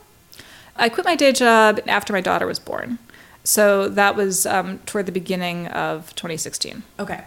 I 0.77 0.89
quit 0.89 1.05
my 1.05 1.17
day 1.17 1.33
job 1.33 1.81
after 1.89 2.13
my 2.13 2.21
daughter 2.21 2.47
was 2.47 2.61
born. 2.61 3.01
So 3.43 3.89
that 3.89 4.15
was 4.15 4.47
um, 4.47 4.79
toward 4.87 5.07
the 5.07 5.13
beginning 5.13 5.67
of 5.67 6.15
2016. 6.15 6.85
Okay. 7.01 7.25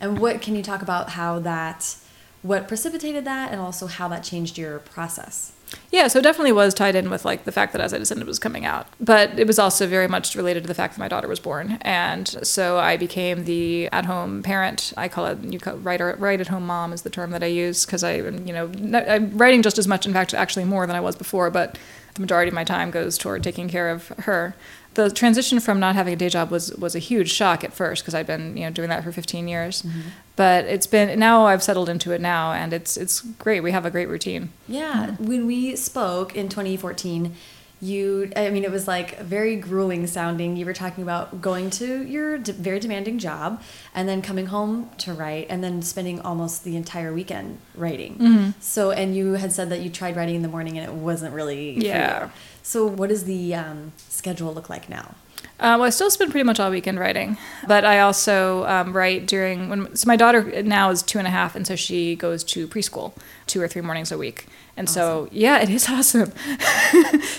And 0.00 0.18
what 0.18 0.40
can 0.40 0.56
you 0.56 0.62
talk 0.62 0.80
about 0.80 1.10
how 1.10 1.40
that, 1.40 1.96
what 2.40 2.68
precipitated 2.68 3.26
that, 3.26 3.52
and 3.52 3.60
also 3.60 3.86
how 3.86 4.08
that 4.08 4.24
changed 4.24 4.56
your 4.56 4.78
process? 4.78 5.52
Yeah, 5.90 6.08
so 6.08 6.18
it 6.18 6.22
definitely 6.22 6.52
was 6.52 6.74
tied 6.74 6.94
in 6.94 7.10
with 7.10 7.24
like 7.24 7.44
the 7.44 7.52
fact 7.52 7.72
that 7.72 7.80
As 7.80 7.94
I 7.94 7.98
Descended 7.98 8.26
was 8.26 8.38
coming 8.38 8.64
out, 8.64 8.86
but 9.00 9.38
it 9.38 9.46
was 9.46 9.58
also 9.58 9.86
very 9.86 10.08
much 10.08 10.34
related 10.34 10.64
to 10.64 10.66
the 10.66 10.74
fact 10.74 10.94
that 10.94 11.00
my 11.00 11.08
daughter 11.08 11.28
was 11.28 11.40
born, 11.40 11.78
and 11.82 12.28
so 12.42 12.78
I 12.78 12.96
became 12.96 13.44
the 13.44 13.88
at-home 13.92 14.42
parent. 14.42 14.92
I 14.96 15.08
call 15.08 15.26
it 15.26 15.38
you 15.42 15.58
call, 15.58 15.76
write 15.78 16.00
at 16.00 16.48
home 16.48 16.66
mom 16.66 16.92
is 16.92 17.02
the 17.02 17.10
term 17.10 17.30
that 17.30 17.42
I 17.42 17.46
use 17.46 17.86
because 17.86 18.02
I 18.04 18.16
you 18.16 18.52
know 18.52 18.70
I'm 18.92 19.36
writing 19.38 19.62
just 19.62 19.78
as 19.78 19.86
much, 19.86 20.06
in 20.06 20.12
fact, 20.12 20.34
actually 20.34 20.64
more 20.64 20.86
than 20.86 20.96
I 20.96 21.00
was 21.00 21.16
before, 21.16 21.50
but 21.50 21.78
the 22.16 22.20
majority 22.20 22.48
of 22.48 22.54
my 22.54 22.64
time 22.64 22.90
goes 22.90 23.16
toward 23.16 23.42
taking 23.42 23.68
care 23.68 23.90
of 23.90 24.08
her. 24.08 24.54
The 24.94 25.10
transition 25.10 25.60
from 25.60 25.78
not 25.78 25.94
having 25.94 26.14
a 26.14 26.16
day 26.16 26.28
job 26.28 26.50
was 26.50 26.74
was 26.76 26.94
a 26.94 26.98
huge 26.98 27.30
shock 27.30 27.62
at 27.62 27.72
first 27.72 28.02
because 28.02 28.14
I'd 28.14 28.26
been 28.26 28.56
you 28.56 28.64
know 28.64 28.70
doing 28.70 28.88
that 28.88 29.04
for 29.04 29.12
15 29.12 29.46
years, 29.46 29.82
mm-hmm. 29.82 30.00
but 30.36 30.64
it's 30.64 30.86
been 30.86 31.18
now 31.18 31.46
I've 31.46 31.62
settled 31.62 31.88
into 31.88 32.12
it 32.12 32.20
now, 32.20 32.52
and 32.52 32.72
it's 32.72 32.96
it's 32.96 33.20
great. 33.20 33.60
We 33.60 33.72
have 33.72 33.84
a 33.84 33.90
great 33.90 34.08
routine. 34.08 34.50
Yeah. 34.66 35.12
When 35.18 35.46
we 35.46 35.76
spoke 35.76 36.34
in 36.34 36.48
2014, 36.48 37.34
you, 37.80 38.32
I 38.34 38.48
mean, 38.50 38.64
it 38.64 38.70
was 38.70 38.88
like 38.88 39.18
very 39.20 39.56
grueling 39.56 40.06
sounding. 40.06 40.56
You 40.56 40.64
were 40.64 40.72
talking 40.72 41.02
about 41.02 41.42
going 41.42 41.68
to 41.70 42.02
your 42.06 42.38
very 42.38 42.80
demanding 42.80 43.18
job 43.18 43.62
and 43.94 44.08
then 44.08 44.22
coming 44.22 44.46
home 44.46 44.90
to 44.98 45.12
write 45.12 45.46
and 45.50 45.62
then 45.62 45.82
spending 45.82 46.20
almost 46.20 46.64
the 46.64 46.74
entire 46.76 47.12
weekend 47.12 47.58
writing. 47.74 48.16
So, 48.60 48.92
and 48.92 49.14
you 49.14 49.34
had 49.34 49.52
said 49.52 49.68
that 49.70 49.80
you 49.80 49.90
tried 49.90 50.16
writing 50.16 50.36
in 50.36 50.42
the 50.42 50.48
morning 50.48 50.78
and 50.78 50.88
it 50.88 50.94
wasn't 50.94 51.34
really. 51.34 51.72
Yeah. 51.84 52.30
So, 52.62 52.86
what 52.86 53.10
does 53.10 53.24
the 53.24 53.54
um, 53.54 53.92
schedule 54.08 54.52
look 54.54 54.70
like 54.70 54.88
now? 54.88 55.14
Uh, 55.58 55.72
well, 55.78 55.84
I 55.84 55.90
still 55.90 56.10
spend 56.10 56.32
pretty 56.32 56.44
much 56.44 56.60
all 56.60 56.70
weekend 56.70 56.98
writing, 56.98 57.38
but 57.66 57.82
I 57.82 58.00
also 58.00 58.66
um, 58.66 58.94
write 58.94 59.26
during 59.26 59.70
when. 59.70 59.96
So 59.96 60.06
my 60.06 60.16
daughter 60.16 60.62
now 60.62 60.90
is 60.90 61.02
two 61.02 61.16
and 61.18 61.26
a 61.26 61.30
half, 61.30 61.56
and 61.56 61.66
so 61.66 61.74
she 61.76 62.14
goes 62.14 62.44
to 62.44 62.68
preschool 62.68 63.14
two 63.46 63.62
or 63.62 63.68
three 63.68 63.80
mornings 63.80 64.12
a 64.12 64.18
week. 64.18 64.46
And 64.76 64.90
so, 64.90 65.28
yeah, 65.32 65.62
it 65.62 65.70
is 65.70 65.88
awesome. 65.90 66.30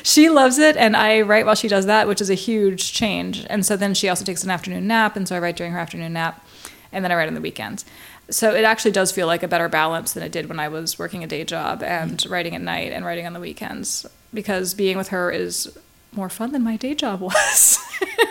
she 0.02 0.30
loves 0.30 0.58
it, 0.58 0.76
and 0.78 0.98
I 0.98 1.22
write 1.22 1.46
while 1.46 1.54
she 1.54 1.68
does 1.68 1.86
that, 1.86 2.08
which 2.08 2.20
is 2.20 2.32
a 2.32 2.36
huge 2.36 2.92
change. 2.92 3.46
And 3.52 3.64
so 3.64 3.78
then 3.78 3.94
she 3.94 4.10
also 4.10 4.26
takes 4.26 4.44
an 4.44 4.50
afternoon 4.50 4.88
nap, 4.88 5.16
and 5.16 5.28
so 5.28 5.36
I 5.36 5.40
write 5.40 5.56
during 5.56 5.74
her 5.74 5.80
afternoon 5.80 6.14
nap, 6.14 6.44
and 6.92 7.06
then 7.06 7.12
I 7.12 7.16
write 7.16 7.28
on 7.28 7.36
the 7.36 7.42
weekends. 7.42 7.86
So 8.32 8.56
it 8.56 8.64
actually 8.64 8.92
does 8.92 9.12
feel 9.12 9.28
like 9.28 9.44
a 9.44 9.48
better 9.48 9.70
balance 9.70 10.14
than 10.14 10.24
it 10.24 10.32
did 10.32 10.50
when 10.50 10.60
I 10.60 10.70
was 10.70 10.98
working 10.98 11.24
a 11.24 11.28
day 11.28 11.44
job 11.44 11.84
and 11.84 12.26
writing 12.28 12.56
at 12.56 12.62
night 12.62 12.92
and 12.92 13.06
writing 13.06 13.28
on 13.28 13.34
the 13.34 13.40
weekends 13.40 14.08
because 14.34 14.74
being 14.74 14.98
with 14.98 15.10
her 15.10 15.32
is 15.32 15.78
more 16.12 16.30
fun 16.30 16.52
than 16.52 16.64
my 16.64 16.78
day 16.78 16.94
job 16.96 17.22
was. 17.30 17.78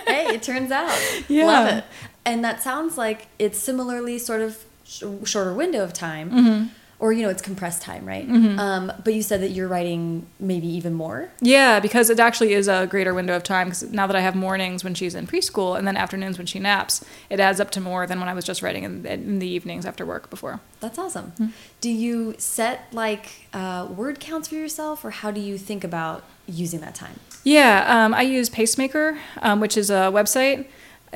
hey, 0.07 0.27
it 0.35 0.43
turns 0.43 0.71
out. 0.71 0.97
Yeah. 1.29 1.47
Love 1.47 1.69
it. 1.79 1.85
And 2.25 2.45
that 2.45 2.63
sounds 2.63 2.99
like 2.99 3.29
it's 3.39 3.59
similarly 3.59 4.19
sort 4.19 4.41
of 4.41 4.65
sh 4.85 5.05
shorter 5.25 5.55
window 5.55 5.83
of 5.85 5.93
time. 5.93 6.31
Mm-hmm. 6.31 6.67
Or, 6.99 7.13
you 7.13 7.23
know, 7.23 7.29
it's 7.29 7.43
compressed 7.43 7.83
time, 7.83 8.07
right? 8.07 8.27
Um, 8.59 8.91
but 9.05 9.13
you 9.13 9.23
said 9.23 9.43
that 9.43 9.51
you're 9.51 9.69
writing 9.69 10.27
maybe 10.41 10.67
even 10.67 10.95
more. 10.95 11.31
Yeah, 11.43 11.79
because 11.79 12.09
it 12.09 12.19
actually 12.19 12.55
is 12.55 12.69
a 12.69 12.87
greater 12.87 13.13
window 13.13 13.37
of 13.37 13.43
time. 13.43 13.69
Because 13.69 13.83
now 13.93 14.07
that 14.07 14.17
I 14.17 14.21
have 14.21 14.35
mornings 14.35 14.83
when 14.83 14.95
she's 14.95 15.15
in 15.15 15.27
preschool 15.27 15.77
and 15.77 15.87
then 15.87 15.95
afternoons 15.97 16.39
when 16.39 16.47
she 16.47 16.59
naps, 16.59 17.05
it 17.29 17.39
adds 17.39 17.61
up 17.61 17.71
to 17.73 17.83
more 17.83 18.07
than 18.07 18.19
when 18.19 18.31
I 18.31 18.35
was 18.35 18.47
just 18.47 18.63
writing 18.63 18.85
in, 18.85 19.05
in 19.05 19.39
the 19.41 19.47
evenings 19.47 19.85
after 19.85 20.07
work 20.07 20.31
before. 20.31 20.61
That's 20.81 20.99
awesome. 20.99 21.33
Hmm. 21.33 21.47
Do 21.83 21.91
you 21.91 22.35
set 22.39 22.87
like 22.93 23.47
uh, 23.53 23.89
word 23.95 24.19
counts 24.19 24.49
for 24.49 24.55
yourself, 24.55 25.05
or 25.05 25.11
how 25.11 25.31
do 25.31 25.41
you 25.41 25.59
think 25.59 25.85
about 25.85 26.25
using 26.47 26.81
that 26.81 26.95
time? 26.95 27.21
Yeah, 27.45 27.85
um, 27.87 28.15
I 28.15 28.23
use 28.23 28.49
Pacemaker, 28.49 29.19
um, 29.43 29.61
which 29.61 29.77
is 29.77 29.91
a 29.91 30.11
website. 30.11 30.67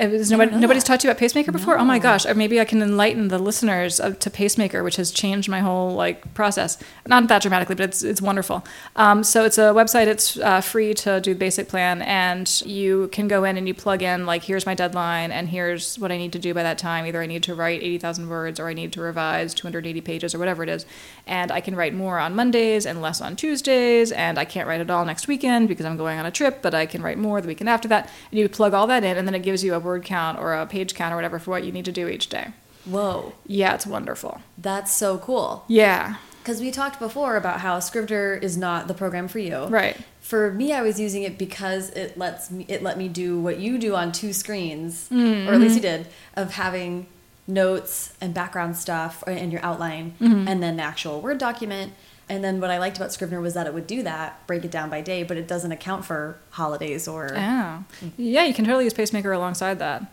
Is 0.01 0.31
nobody, 0.31 0.55
nobody's 0.55 0.83
talked 0.83 1.01
to 1.01 1.07
you 1.07 1.11
about 1.11 1.19
Pacemaker 1.19 1.51
before? 1.51 1.77
Oh 1.77 1.85
my 1.85 1.99
gosh! 1.99 2.25
Or 2.25 2.33
maybe 2.33 2.59
I 2.59 2.65
can 2.65 2.81
enlighten 2.81 3.27
the 3.27 3.37
listeners 3.37 3.99
of, 3.99 4.17
to 4.17 4.31
Pacemaker, 4.31 4.83
which 4.83 4.95
has 4.95 5.11
changed 5.11 5.47
my 5.47 5.59
whole 5.59 5.91
like 5.91 6.33
process. 6.33 6.79
Not 7.05 7.27
that 7.27 7.43
dramatically, 7.43 7.75
but 7.75 7.83
it's 7.83 8.01
it's 8.01 8.19
wonderful. 8.19 8.65
Um, 8.95 9.23
so 9.23 9.45
it's 9.45 9.59
a 9.59 9.73
website. 9.73 10.07
It's 10.07 10.37
uh, 10.39 10.59
free 10.61 10.95
to 10.95 11.21
do 11.21 11.35
the 11.35 11.39
basic 11.39 11.67
plan, 11.69 12.01
and 12.01 12.61
you 12.65 13.09
can 13.11 13.27
go 13.27 13.43
in 13.43 13.57
and 13.57 13.67
you 13.67 13.75
plug 13.75 14.01
in 14.01 14.25
like 14.25 14.41
here's 14.41 14.65
my 14.65 14.73
deadline, 14.73 15.31
and 15.31 15.49
here's 15.49 15.99
what 15.99 16.11
I 16.11 16.17
need 16.17 16.33
to 16.33 16.39
do 16.39 16.55
by 16.55 16.63
that 16.63 16.79
time. 16.79 17.05
Either 17.05 17.21
I 17.21 17.27
need 17.27 17.43
to 17.43 17.53
write 17.53 17.83
eighty 17.83 17.99
thousand 17.99 18.27
words, 18.27 18.59
or 18.59 18.69
I 18.69 18.73
need 18.73 18.93
to 18.93 19.01
revise 19.01 19.53
two 19.53 19.67
hundred 19.67 19.85
eighty 19.85 20.01
pages, 20.01 20.33
or 20.33 20.39
whatever 20.39 20.63
it 20.63 20.69
is. 20.69 20.83
And 21.27 21.51
I 21.51 21.61
can 21.61 21.75
write 21.75 21.93
more 21.93 22.17
on 22.17 22.35
Mondays 22.35 22.87
and 22.87 23.03
less 23.03 23.21
on 23.21 23.35
Tuesdays, 23.35 24.11
and 24.11 24.39
I 24.39 24.45
can't 24.45 24.67
write 24.67 24.81
at 24.81 24.89
all 24.89 25.05
next 25.05 25.27
weekend 25.27 25.67
because 25.67 25.85
I'm 25.85 25.95
going 25.95 26.17
on 26.17 26.25
a 26.25 26.31
trip. 26.31 26.63
But 26.63 26.73
I 26.73 26.87
can 26.87 27.03
write 27.03 27.19
more 27.19 27.39
the 27.39 27.47
weekend 27.47 27.69
after 27.69 27.87
that. 27.89 28.09
And 28.31 28.39
you 28.39 28.49
plug 28.49 28.73
all 28.73 28.87
that 28.87 29.03
in, 29.03 29.15
and 29.15 29.27
then 29.27 29.35
it 29.35 29.43
gives 29.43 29.63
you 29.63 29.75
a 29.75 29.90
word 29.91 30.03
count 30.05 30.39
or 30.39 30.53
a 30.53 30.65
page 30.65 30.95
count 30.95 31.13
or 31.13 31.15
whatever 31.17 31.37
for 31.39 31.51
what 31.51 31.63
you 31.63 31.71
need 31.71 31.85
to 31.85 31.91
do 31.91 32.07
each 32.07 32.27
day. 32.29 32.47
Whoa, 32.85 33.33
Yeah, 33.45 33.73
it's 33.75 33.85
wonderful. 33.85 34.41
that's 34.57 34.91
so 34.91 35.17
cool. 35.19 35.65
Yeah, 35.67 36.15
Because 36.41 36.59
we 36.61 36.71
talked 36.71 36.97
before 36.99 37.35
about 37.35 37.59
how 37.59 37.79
Scrivener 37.79 38.33
is 38.33 38.57
not 38.57 38.87
the 38.87 38.93
program 38.95 39.27
for 39.27 39.39
you. 39.39 39.65
right. 39.65 39.97
For 40.21 40.51
me, 40.53 40.71
I 40.71 40.81
was 40.81 40.97
using 40.99 41.23
it 41.23 41.37
because 41.37 41.89
it 41.89 42.17
lets 42.17 42.49
me 42.51 42.65
it 42.69 42.81
let 42.81 42.97
me 42.97 43.07
do 43.09 43.39
what 43.41 43.59
you 43.59 43.77
do 43.77 43.95
on 43.95 44.11
two 44.13 44.31
screens, 44.33 45.09
Mm-hmm. 45.11 45.49
or 45.49 45.53
at 45.55 45.59
least 45.59 45.75
you 45.75 45.81
did, 45.81 46.07
of 46.37 46.53
having 46.53 47.07
notes 47.47 48.13
and 48.21 48.33
background 48.33 48.77
stuff 48.77 49.23
and 49.27 49.51
your 49.51 49.63
outline, 49.65 50.13
Mm-hmm. 50.21 50.47
and 50.47 50.63
then 50.63 50.77
the 50.77 50.83
actual 50.83 51.19
Word 51.21 51.37
document. 51.37 51.93
And 52.31 52.41
then 52.41 52.61
what 52.61 52.71
I 52.71 52.77
liked 52.77 52.95
about 52.95 53.11
Scrivener 53.11 53.41
was 53.41 53.55
that 53.55 53.67
it 53.67 53.73
would 53.73 53.87
do 53.87 54.03
that, 54.03 54.47
break 54.47 54.63
it 54.63 54.71
down 54.71 54.89
by 54.89 55.01
day, 55.01 55.23
but 55.23 55.35
it 55.35 55.49
doesn't 55.49 55.73
account 55.73 56.05
for 56.05 56.37
holidays 56.51 57.05
or. 57.05 57.37
Oh. 57.37 57.83
Yeah, 58.15 58.45
you 58.45 58.53
can 58.53 58.63
totally 58.63 58.85
use 58.85 58.93
Pacemaker 58.93 59.33
alongside 59.33 59.79
that. 59.79 60.03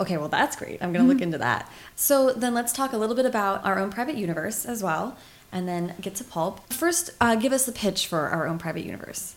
Okay, 0.00 0.16
well, 0.16 0.28
that's 0.28 0.56
great. 0.56 0.82
I'm 0.82 0.92
going 0.92 1.06
to 1.06 1.12
look 1.12 1.22
into 1.22 1.38
that. 1.38 1.70
So 1.94 2.32
then 2.32 2.52
let's 2.52 2.72
talk 2.72 2.92
a 2.92 2.96
little 2.96 3.14
bit 3.14 3.26
about 3.26 3.64
our 3.64 3.78
own 3.78 3.90
private 3.90 4.16
universe 4.16 4.66
as 4.66 4.82
well, 4.82 5.16
and 5.52 5.68
then 5.68 5.94
get 6.00 6.16
to 6.16 6.24
pulp. 6.24 6.72
First, 6.72 7.10
uh, 7.20 7.36
give 7.36 7.52
us 7.52 7.64
the 7.64 7.70
pitch 7.70 8.08
for 8.08 8.28
our 8.28 8.48
own 8.48 8.58
private 8.58 8.84
universe. 8.84 9.36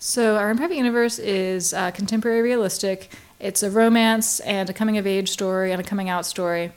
So, 0.00 0.36
Our 0.36 0.50
own 0.50 0.56
Private 0.56 0.76
Universe 0.76 1.18
is 1.18 1.74
uh, 1.74 1.90
contemporary 1.90 2.40
realistic. 2.40 3.10
It's 3.40 3.64
a 3.64 3.70
romance 3.70 4.38
and 4.40 4.70
a 4.70 4.72
coming 4.72 4.96
of 4.96 5.08
age 5.08 5.28
story 5.28 5.72
and 5.72 5.80
a 5.80 5.84
coming 5.84 6.08
out 6.08 6.24
story. 6.24 6.70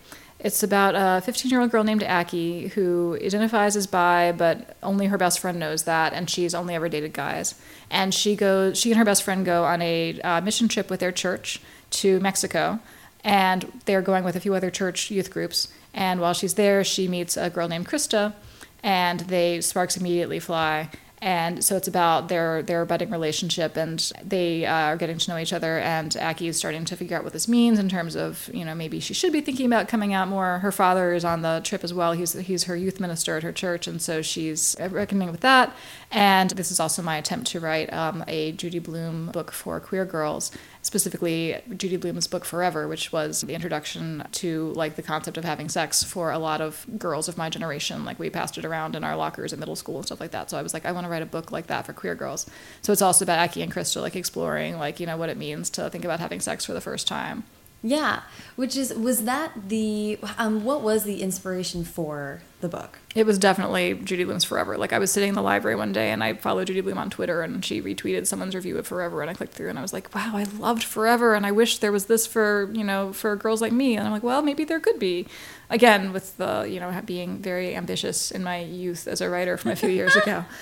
It's 0.43 0.63
about 0.63 0.95
a 0.95 1.21
15 1.21 1.51
year 1.51 1.61
old 1.61 1.69
girl 1.69 1.83
named 1.83 2.03
Aki 2.03 2.69
who 2.69 3.15
identifies 3.23 3.75
as 3.75 3.85
bi, 3.85 4.31
but 4.31 4.75
only 4.81 5.05
her 5.05 5.17
best 5.17 5.39
friend 5.39 5.59
knows 5.59 5.83
that, 5.83 6.13
and 6.13 6.27
she's 6.27 6.55
only 6.55 6.73
ever 6.73 6.89
dated 6.89 7.13
guys. 7.13 7.53
And 7.91 8.11
she 8.11 8.35
goes, 8.35 8.79
she 8.79 8.89
and 8.89 8.97
her 8.97 9.05
best 9.05 9.21
friend 9.21 9.45
go 9.45 9.65
on 9.65 9.83
a 9.83 10.19
uh, 10.21 10.41
mission 10.41 10.67
trip 10.67 10.89
with 10.89 10.99
their 10.99 11.11
church 11.11 11.61
to 11.91 12.19
Mexico, 12.21 12.79
and 13.23 13.71
they're 13.85 14.01
going 14.01 14.23
with 14.23 14.35
a 14.35 14.39
few 14.39 14.55
other 14.55 14.71
church 14.71 15.11
youth 15.11 15.29
groups. 15.29 15.67
And 15.93 16.19
while 16.19 16.33
she's 16.33 16.55
there, 16.55 16.83
she 16.83 17.07
meets 17.07 17.37
a 17.37 17.51
girl 17.51 17.67
named 17.67 17.87
Krista, 17.87 18.33
and 18.81 19.19
they 19.21 19.61
sparks 19.61 19.95
immediately 19.95 20.39
fly 20.39 20.89
and 21.21 21.63
so 21.63 21.77
it's 21.77 21.87
about 21.87 22.27
their 22.27 22.63
their 22.63 22.85
budding 22.85 23.11
relationship 23.11 23.77
and 23.77 24.11
they 24.23 24.65
uh, 24.65 24.73
are 24.73 24.97
getting 24.97 25.17
to 25.17 25.29
know 25.29 25.37
each 25.37 25.53
other 25.53 25.77
and 25.79 26.17
Aki 26.17 26.47
is 26.47 26.57
starting 26.57 26.83
to 26.85 26.95
figure 26.95 27.17
out 27.17 27.23
what 27.23 27.33
this 27.33 27.47
means 27.47 27.77
in 27.77 27.89
terms 27.89 28.15
of 28.15 28.49
you 28.53 28.65
know 28.65 28.73
maybe 28.73 28.99
she 28.99 29.13
should 29.13 29.31
be 29.31 29.41
thinking 29.41 29.65
about 29.65 29.87
coming 29.87 30.13
out 30.13 30.27
more. 30.27 30.59
Her 30.59 30.71
father 30.71 31.13
is 31.13 31.23
on 31.23 31.41
the 31.41 31.61
trip 31.63 31.83
as 31.83 31.93
well. 31.93 32.13
He's 32.13 32.33
he's 32.33 32.63
her 32.63 32.75
youth 32.75 32.99
minister 32.99 33.37
at 33.37 33.43
her 33.43 33.51
church. 33.51 33.87
And 33.87 34.01
so 34.01 34.21
she's 34.21 34.75
reckoning 34.79 35.31
with 35.31 35.41
that. 35.41 35.75
And 36.11 36.49
this 36.51 36.71
is 36.71 36.79
also 36.79 37.01
my 37.01 37.17
attempt 37.17 37.47
to 37.47 37.59
write 37.59 37.91
um, 37.93 38.23
a 38.27 38.51
Judy 38.53 38.79
Blume 38.79 39.27
book 39.27 39.51
for 39.51 39.79
queer 39.79 40.05
girls 40.05 40.51
specifically 40.81 41.61
Judy 41.77 41.97
Blume's 41.97 42.27
book 42.27 42.45
Forever 42.45 42.87
which 42.87 43.11
was 43.11 43.41
the 43.41 43.53
introduction 43.53 44.23
to 44.31 44.73
like 44.73 44.95
the 44.95 45.01
concept 45.01 45.37
of 45.37 45.43
having 45.43 45.69
sex 45.69 46.03
for 46.03 46.31
a 46.31 46.39
lot 46.39 46.61
of 46.61 46.85
girls 46.97 47.27
of 47.27 47.37
my 47.37 47.49
generation. 47.49 48.05
Like 48.05 48.19
we 48.19 48.29
passed 48.29 48.57
it 48.57 48.65
around 48.65 48.95
in 48.95 49.03
our 49.03 49.15
lockers 49.15 49.53
in 49.53 49.59
middle 49.59 49.75
school 49.75 49.97
and 49.97 50.05
stuff 50.05 50.19
like 50.19 50.31
that. 50.31 50.49
So 50.49 50.57
I 50.57 50.61
was 50.61 50.73
like 50.73 50.85
I 50.85 50.91
want 50.91 51.05
to 51.05 51.09
write 51.09 51.21
a 51.21 51.27
book 51.27 51.51
like 51.51 51.67
that 51.67 51.85
for 51.85 51.93
queer 51.93 52.15
girls. 52.15 52.49
So 52.81 52.91
it's 52.91 53.01
also 53.01 53.25
about 53.25 53.39
Aki 53.39 53.61
and 53.61 53.71
Krista 53.71 54.01
like 54.01 54.15
exploring 54.15 54.77
like 54.77 54.99
you 54.99 55.05
know 55.05 55.17
what 55.17 55.29
it 55.29 55.37
means 55.37 55.69
to 55.71 55.89
think 55.89 56.05
about 56.05 56.19
having 56.19 56.39
sex 56.39 56.65
for 56.65 56.73
the 56.73 56.81
first 56.81 57.07
time 57.07 57.43
Yeah, 57.83 58.21
which 58.55 58.77
is 58.77 58.93
was 58.93 59.23
that 59.23 59.69
the 59.69 60.19
um 60.37 60.63
what 60.63 60.81
was 60.81 61.03
the 61.03 61.21
inspiration 61.23 61.83
for 61.83 62.41
the 62.59 62.69
book? 62.69 62.99
It 63.15 63.25
was 63.25 63.39
definitely 63.39 63.95
Judy 63.95 64.23
Blume's 64.23 64.43
Forever. 64.43 64.77
Like 64.77 64.93
I 64.93 64.99
was 64.99 65.11
sitting 65.11 65.29
in 65.29 65.35
the 65.35 65.41
library 65.41 65.75
one 65.75 65.91
day 65.91 66.11
and 66.11 66.23
I 66.23 66.35
followed 66.35 66.67
Judy 66.67 66.81
Blume 66.81 66.99
on 66.99 67.09
Twitter 67.09 67.41
and 67.41 67.65
she 67.65 67.81
retweeted 67.81 68.27
someone's 68.27 68.53
review 68.53 68.77
of 68.77 68.85
Forever 68.85 69.21
and 69.21 69.31
I 69.31 69.33
clicked 69.33 69.53
through 69.53 69.69
and 69.69 69.79
I 69.79 69.81
was 69.81 69.93
like, 69.93 70.13
wow, 70.13 70.33
I 70.35 70.43
loved 70.43 70.83
Forever 70.83 71.33
and 71.33 71.43
I 71.43 71.51
wish 71.51 71.79
there 71.79 71.91
was 71.91 72.05
this 72.05 72.27
for 72.27 72.69
you 72.71 72.83
know 72.83 73.13
for 73.13 73.35
girls 73.35 73.61
like 73.61 73.73
me. 73.73 73.97
And 73.97 74.05
I'm 74.05 74.13
like, 74.13 74.23
well, 74.23 74.43
maybe 74.43 74.63
there 74.63 74.79
could 74.79 74.99
be. 74.99 75.25
Again, 75.71 76.13
with 76.13 76.37
the 76.37 76.67
you 76.69 76.79
know 76.79 77.01
being 77.03 77.39
very 77.39 77.75
ambitious 77.75 78.29
in 78.29 78.43
my 78.43 78.59
youth 78.59 79.07
as 79.07 79.21
a 79.21 79.29
writer 79.29 79.57
from 79.57 79.71
a 79.71 79.75
few 79.75 79.89
years 79.89 80.15
ago. 80.15 80.45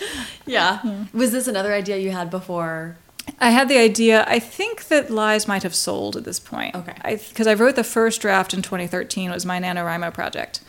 Yeah. 0.45 1.05
Was 1.13 1.31
this 1.31 1.47
another 1.47 1.73
idea 1.73 1.97
you 1.97 2.09
had 2.11 2.31
before? 2.31 2.97
I 3.39 3.51
had 3.51 3.69
the 3.69 3.77
idea. 3.77 4.25
I 4.27 4.39
think 4.39 4.87
that 4.87 5.09
Lies 5.09 5.47
might 5.47 5.63
have 5.63 5.75
sold 5.75 6.15
at 6.15 6.23
this 6.23 6.39
point. 6.39 6.75
Okay. 6.75 7.19
Because 7.29 7.47
I, 7.47 7.53
wrote 7.53 7.75
the 7.75 7.83
first 7.83 8.21
draft 8.21 8.53
in 8.53 8.61
2013. 8.61 9.29
It 9.29 9.33
was 9.33 9.45
my 9.45 9.59
NaNoWriMo 9.59 10.13
project. 10.13 10.61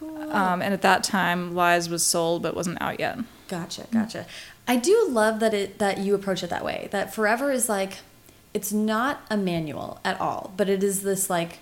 Um, 0.00 0.62
and 0.62 0.74
at 0.74 0.82
that 0.82 1.04
time, 1.04 1.54
Lies 1.54 1.88
was 1.88 2.04
sold 2.04 2.42
but 2.42 2.54
wasn't 2.54 2.80
out 2.80 3.00
yet. 3.00 3.18
Gotcha, 3.48 3.86
gotcha. 3.90 4.26
I 4.66 4.76
do 4.76 5.06
love 5.08 5.40
that 5.40 5.54
it 5.54 5.78
that 5.78 5.98
you 5.98 6.14
approach 6.14 6.42
it 6.42 6.50
that 6.50 6.64
way. 6.64 6.88
That 6.90 7.14
forever 7.14 7.50
is 7.50 7.68
like 7.68 7.98
it's 8.52 8.72
not 8.72 9.22
a 9.30 9.36
manual 9.36 10.00
at 10.04 10.20
all, 10.20 10.52
but 10.56 10.68
it 10.68 10.82
is 10.82 11.02
this 11.02 11.30
like 11.30 11.60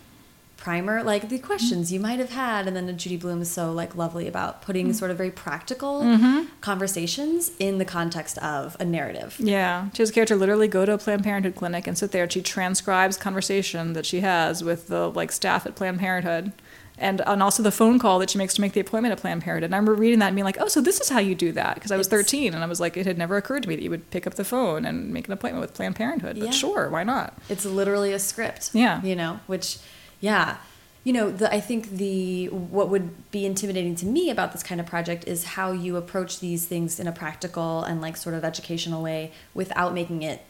primer, 0.67 1.01
like 1.05 1.29
the 1.29 1.37
mm-hmm. 1.37 1.47
questions 1.47 1.93
you 1.93 2.01
might 2.01 2.19
have 2.19 2.31
had, 2.31 2.67
and 2.67 2.77
then 2.77 2.99
Judy 2.99 3.17
Blume 3.17 3.41
is 3.41 3.49
so 3.49 3.71
like 3.71 3.95
lovely 3.95 4.27
about 4.27 4.63
putting 4.63 4.87
mm-hmm. 4.87 4.95
sort 4.95 5.13
of 5.13 5.17
very 5.17 5.31
practical 5.31 6.01
mm-hmm. 6.03 6.47
conversations 6.61 7.53
in 7.61 7.79
the 7.79 7.85
context 7.85 8.37
of 8.39 8.77
a 8.81 8.85
narrative. 8.85 9.37
Yeah, 9.39 9.91
she 9.95 10.03
has 10.03 10.11
a 10.11 10.13
character 10.13 10.35
literally 10.35 10.67
go 10.67 10.85
to 10.85 10.93
a 10.95 10.99
Planned 10.99 11.23
Parenthood 11.23 11.55
clinic 11.55 11.87
and 11.87 11.97
sit 11.97 12.11
there 12.11 12.25
and 12.25 12.33
she 12.33 12.43
transcribes 12.43 13.17
conversation 13.17 13.93
that 13.93 14.05
she 14.05 14.23
has 14.23 14.65
with 14.65 14.89
the 14.89 15.09
like 15.09 15.31
staff 15.31 15.67
at 15.67 15.77
Planned 15.77 16.01
Parenthood. 16.01 16.53
And, 16.99 17.21
and 17.27 17.43
also 17.43 17.63
the 17.63 17.71
phone 17.71 17.99
call 17.99 18.19
that 18.21 18.31
she 18.31 18.39
makes 18.39 18.55
to 18.55 18.63
make 18.63 18.73
the 18.73 18.81
appointment 18.81 19.13
at 19.13 19.19
Planned 19.19 19.43
Parenthood. 19.43 19.67
And 19.69 19.75
I 19.75 19.77
remember 19.77 19.95
reading 19.95 20.19
that 20.21 20.29
and 20.29 20.35
being 20.35 20.47
like, 20.47 20.57
oh, 20.59 20.67
so 20.67 20.81
this 20.81 20.99
is 20.99 21.11
how 21.11 21.19
you 21.19 21.35
do 21.35 21.53
that. 21.53 21.75
Because 21.75 21.93
I 21.93 21.99
was 21.99 22.07
It's- 22.07 22.23
13 22.23 22.55
and 22.55 22.65
I 22.65 22.67
was 22.67 22.81
like, 22.81 22.97
it 22.97 23.05
had 23.05 23.19
never 23.19 23.37
occurred 23.37 23.65
to 23.65 23.69
me 23.69 23.77
that 23.77 23.83
you 23.83 23.91
would 23.91 24.11
pick 24.11 24.27
up 24.27 24.37
the 24.37 24.47
phone 24.47 24.87
and 24.87 25.13
make 25.13 25.27
an 25.27 25.35
appointment 25.35 25.61
with 25.61 25.75
Planned 25.75 25.95
Parenthood. 25.95 26.39
But 26.39 26.47
Yeah. 26.47 26.53
sure, 26.53 26.89
why 26.89 27.05
not? 27.05 27.35
It's 27.51 27.67
literally 27.67 28.15
a 28.15 28.19
script. 28.19 28.71
Yeah. 28.73 29.03
You 29.03 29.15
know, 29.15 29.41
which, 29.47 29.77
yeah. 30.21 30.57
You 31.05 31.13
know, 31.13 31.31
the, 31.31 31.53
I 31.53 31.61
think 31.61 31.91
the 31.91 32.49
what 32.49 32.89
would 32.89 33.31
be 33.31 33.47
intimidating 33.47 33.95
to 33.97 34.07
me 34.07 34.29
about 34.29 34.51
this 34.53 34.65
kind 34.65 34.81
of 34.81 34.87
project 34.87 35.25
is 35.29 35.45
how 35.45 35.71
you 35.71 35.97
approach 35.97 36.41
these 36.41 36.67
things 36.67 36.99
in 36.99 37.07
a 37.07 37.13
practical 37.13 37.85
and 37.85 38.01
like 38.01 38.17
sort 38.17 38.35
of 38.35 38.45
educational 38.45 39.03
way 39.03 39.31
without 39.55 39.95
making 39.95 40.23
it 40.23 40.45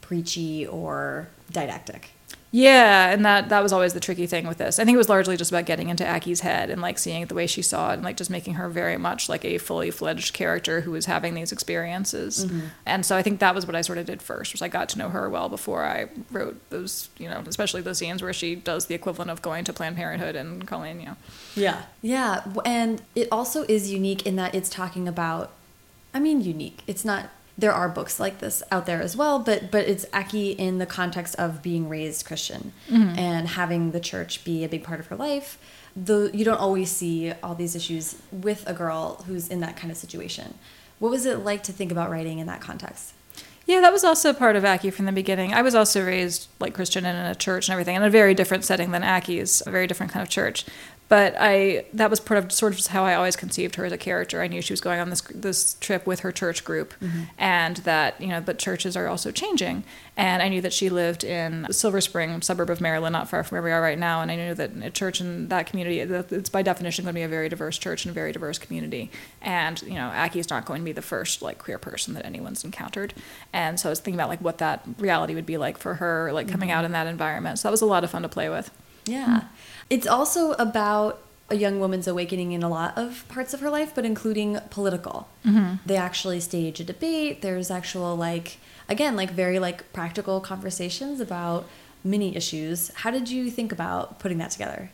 preachy 0.00 0.66
or 0.66 1.28
didactic. 1.52 2.10
Yeah, 2.52 3.10
and 3.10 3.24
that 3.24 3.48
that 3.50 3.62
was 3.62 3.72
always 3.72 3.94
the 3.94 4.00
tricky 4.00 4.26
thing 4.26 4.48
with 4.48 4.58
this. 4.58 4.80
I 4.80 4.84
think 4.84 4.96
it 4.96 4.98
was 4.98 5.08
largely 5.08 5.36
just 5.36 5.52
about 5.52 5.66
getting 5.66 5.88
into 5.88 6.04
Aki's 6.04 6.40
head 6.40 6.68
and 6.68 6.82
like 6.82 6.98
seeing 6.98 7.22
it 7.22 7.28
the 7.28 7.34
way 7.36 7.46
she 7.46 7.62
saw 7.62 7.90
it 7.90 7.94
and 7.94 8.02
like 8.02 8.16
just 8.16 8.28
making 8.28 8.54
her 8.54 8.68
very 8.68 8.96
much 8.96 9.28
like 9.28 9.44
a 9.44 9.58
fully 9.58 9.92
fledged 9.92 10.34
character 10.34 10.80
who 10.80 10.90
was 10.90 11.06
having 11.06 11.34
these 11.34 11.52
experiences. 11.52 12.46
Mm-hmm. 12.46 12.60
And 12.86 13.06
so 13.06 13.16
I 13.16 13.22
think 13.22 13.38
that 13.38 13.54
was 13.54 13.66
what 13.66 13.76
I 13.76 13.82
sort 13.82 13.98
of 13.98 14.06
did 14.06 14.20
first, 14.20 14.52
was 14.52 14.62
I 14.62 14.68
got 14.68 14.88
to 14.88 14.98
know 14.98 15.10
her 15.10 15.30
well 15.30 15.48
before 15.48 15.84
I 15.84 16.08
wrote 16.32 16.58
those, 16.70 17.08
you 17.18 17.28
know, 17.28 17.40
especially 17.46 17.82
those 17.82 17.98
scenes 17.98 18.20
where 18.20 18.32
she 18.32 18.56
does 18.56 18.86
the 18.86 18.96
equivalent 18.96 19.30
of 19.30 19.42
going 19.42 19.62
to 19.64 19.72
Planned 19.72 19.94
Parenthood 19.94 20.34
and 20.34 20.66
calling, 20.66 21.00
you 21.00 21.06
know. 21.06 21.16
Yeah. 21.54 21.82
Yeah. 22.02 22.42
And 22.64 23.00
it 23.14 23.28
also 23.30 23.62
is 23.68 23.92
unique 23.92 24.26
in 24.26 24.34
that 24.36 24.56
it's 24.56 24.68
talking 24.68 25.06
about, 25.06 25.52
I 26.12 26.18
mean, 26.18 26.40
unique. 26.40 26.80
It's 26.88 27.04
not, 27.04 27.30
there 27.60 27.72
are 27.72 27.88
books 27.88 28.18
like 28.18 28.38
this 28.38 28.62
out 28.70 28.86
there 28.86 29.02
as 29.02 29.16
well, 29.16 29.38
but, 29.38 29.70
but 29.70 29.86
it's 29.86 30.06
Aki 30.12 30.52
in 30.52 30.78
the 30.78 30.86
context 30.86 31.34
of 31.36 31.62
being 31.62 31.88
raised 31.88 32.26
Christian 32.26 32.72
mm-hmm. 32.88 33.18
and 33.18 33.48
having 33.48 33.90
the 33.90 34.00
church 34.00 34.44
be 34.44 34.64
a 34.64 34.68
big 34.68 34.82
part 34.82 35.00
of 35.00 35.06
her 35.08 35.16
life. 35.16 35.58
Though 35.94 36.26
you 36.26 36.44
don't 36.44 36.60
always 36.60 36.90
see 36.90 37.32
all 37.42 37.54
these 37.54 37.76
issues 37.76 38.16
with 38.30 38.66
a 38.68 38.72
girl 38.72 39.24
who's 39.26 39.48
in 39.48 39.60
that 39.60 39.76
kind 39.76 39.90
of 39.90 39.96
situation. 39.96 40.54
What 40.98 41.10
was 41.10 41.26
it 41.26 41.38
like 41.38 41.62
to 41.64 41.72
think 41.72 41.90
about 41.92 42.10
writing 42.10 42.38
in 42.38 42.46
that 42.46 42.60
context? 42.60 43.14
Yeah, 43.66 43.80
that 43.80 43.92
was 43.92 44.04
also 44.04 44.32
part 44.32 44.56
of 44.56 44.64
Aki 44.64 44.90
from 44.90 45.04
the 45.04 45.12
beginning. 45.12 45.52
I 45.52 45.62
was 45.62 45.74
also 45.74 46.04
raised 46.04 46.48
like 46.58 46.74
Christian 46.74 47.04
and 47.04 47.16
in 47.16 47.24
a 47.26 47.34
church 47.34 47.68
and 47.68 47.72
everything, 47.72 47.96
in 47.96 48.02
a 48.02 48.10
very 48.10 48.34
different 48.34 48.64
setting 48.64 48.90
than 48.90 49.04
Aki's, 49.04 49.62
a 49.66 49.70
very 49.70 49.86
different 49.86 50.12
kind 50.12 50.22
of 50.22 50.28
church. 50.28 50.64
But 51.10 51.34
I 51.40 51.86
that 51.92 52.08
was 52.08 52.20
part 52.20 52.38
of 52.38 52.52
sort 52.52 52.72
of 52.72 52.86
how 52.86 53.04
I 53.04 53.16
always 53.16 53.34
conceived 53.34 53.74
her 53.74 53.84
as 53.84 53.90
a 53.90 53.98
character. 53.98 54.40
I 54.40 54.46
knew 54.46 54.62
she 54.62 54.72
was 54.72 54.80
going 54.80 55.00
on 55.00 55.10
this 55.10 55.22
this 55.34 55.74
trip 55.80 56.06
with 56.06 56.20
her 56.20 56.30
church 56.30 56.64
group, 56.64 56.94
mm-hmm. 57.02 57.22
and 57.36 57.78
that 57.78 58.20
you 58.20 58.28
know, 58.28 58.40
but 58.40 58.60
churches 58.60 58.96
are 58.96 59.08
also 59.08 59.32
changing. 59.32 59.82
And 60.16 60.40
I 60.40 60.48
knew 60.48 60.60
that 60.60 60.72
she 60.72 60.88
lived 60.88 61.24
in 61.24 61.66
Silver 61.72 62.00
Spring, 62.00 62.40
suburb 62.42 62.70
of 62.70 62.80
Maryland, 62.80 63.12
not 63.12 63.28
far 63.28 63.42
from 63.42 63.56
where 63.56 63.62
we 63.62 63.72
are 63.72 63.82
right 63.82 63.98
now. 63.98 64.20
And 64.20 64.30
I 64.30 64.36
knew 64.36 64.54
that 64.54 64.70
a 64.84 64.90
church 64.90 65.20
in 65.20 65.48
that 65.48 65.66
community, 65.66 66.04
that 66.04 66.30
it's 66.30 66.48
by 66.48 66.62
definition 66.62 67.04
going 67.04 67.14
to 67.14 67.18
be 67.18 67.24
a 67.24 67.28
very 67.28 67.48
diverse 67.48 67.76
church 67.76 68.04
and 68.04 68.10
a 68.10 68.14
very 68.14 68.30
diverse 68.30 68.58
community. 68.58 69.10
And 69.42 69.82
you 69.82 69.94
know, 69.94 70.10
Aki's 70.10 70.48
not 70.48 70.64
going 70.64 70.82
to 70.82 70.84
be 70.84 70.92
the 70.92 71.02
first 71.02 71.42
like 71.42 71.58
queer 71.58 71.78
person 71.78 72.14
that 72.14 72.24
anyone's 72.24 72.62
encountered. 72.62 73.14
And 73.52 73.80
so 73.80 73.88
I 73.88 73.90
was 73.90 73.98
thinking 73.98 74.14
about 74.20 74.28
like 74.28 74.42
what 74.42 74.58
that 74.58 74.86
reality 74.96 75.34
would 75.34 75.46
be 75.46 75.58
like 75.58 75.76
for 75.76 75.94
her, 75.94 76.32
like 76.32 76.46
coming 76.46 76.68
mm-hmm. 76.68 76.78
out 76.78 76.84
in 76.84 76.92
that 76.92 77.08
environment. 77.08 77.58
So 77.58 77.66
that 77.66 77.72
was 77.72 77.82
a 77.82 77.86
lot 77.86 78.04
of 78.04 78.10
fun 78.12 78.22
to 78.22 78.28
play 78.28 78.48
with. 78.48 78.70
Yeah. 79.06 79.44
It's 79.88 80.06
also 80.06 80.52
about 80.52 81.22
a 81.48 81.56
young 81.56 81.80
woman's 81.80 82.06
awakening 82.06 82.52
in 82.52 82.62
a 82.62 82.68
lot 82.68 82.96
of 82.96 83.26
parts 83.28 83.52
of 83.52 83.60
her 83.60 83.70
life, 83.70 83.92
but 83.94 84.04
including 84.04 84.58
political. 84.70 85.28
Mm-hmm. 85.44 85.76
They 85.84 85.96
actually 85.96 86.40
stage 86.40 86.78
a 86.78 86.84
debate. 86.84 87.42
There's 87.42 87.70
actual, 87.70 88.14
like, 88.14 88.58
again, 88.88 89.16
like 89.16 89.32
very 89.32 89.58
like 89.58 89.92
practical 89.92 90.40
conversations 90.40 91.20
about 91.20 91.68
many 92.04 92.36
issues. 92.36 92.92
How 92.94 93.10
did 93.10 93.28
you 93.28 93.50
think 93.50 93.72
about 93.72 94.20
putting 94.20 94.38
that 94.38 94.52
together? 94.52 94.90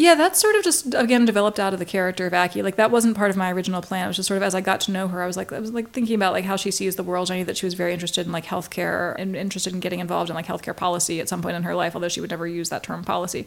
Yeah, 0.00 0.14
that's 0.14 0.40
sort 0.40 0.54
of 0.54 0.62
just 0.62 0.94
again 0.94 1.24
developed 1.24 1.58
out 1.58 1.72
of 1.72 1.80
the 1.80 1.84
character 1.84 2.24
of 2.28 2.32
Aki. 2.32 2.62
Like 2.62 2.76
that 2.76 2.92
wasn't 2.92 3.16
part 3.16 3.30
of 3.30 3.36
my 3.36 3.50
original 3.52 3.82
plan. 3.82 4.04
It 4.04 4.06
was 4.06 4.16
just 4.16 4.28
sort 4.28 4.36
of 4.36 4.44
as 4.44 4.54
I 4.54 4.60
got 4.60 4.80
to 4.82 4.92
know 4.92 5.08
her, 5.08 5.20
I 5.20 5.26
was 5.26 5.36
like 5.36 5.52
I 5.52 5.58
was 5.58 5.72
like 5.72 5.90
thinking 5.90 6.14
about 6.14 6.32
like 6.32 6.44
how 6.44 6.54
she 6.54 6.70
sees 6.70 6.94
the 6.94 7.02
world. 7.02 7.32
I 7.32 7.38
knew 7.38 7.44
that 7.46 7.56
she 7.56 7.66
was 7.66 7.74
very 7.74 7.92
interested 7.92 8.24
in 8.24 8.30
like 8.30 8.44
healthcare 8.46 9.16
and 9.18 9.34
interested 9.34 9.72
in 9.74 9.80
getting 9.80 9.98
involved 9.98 10.30
in 10.30 10.36
like 10.36 10.46
healthcare 10.46 10.76
policy 10.76 11.18
at 11.18 11.28
some 11.28 11.42
point 11.42 11.56
in 11.56 11.64
her 11.64 11.74
life, 11.74 11.96
although 11.96 12.08
she 12.08 12.20
would 12.20 12.30
never 12.30 12.46
use 12.46 12.68
that 12.68 12.84
term 12.84 13.02
policy. 13.02 13.44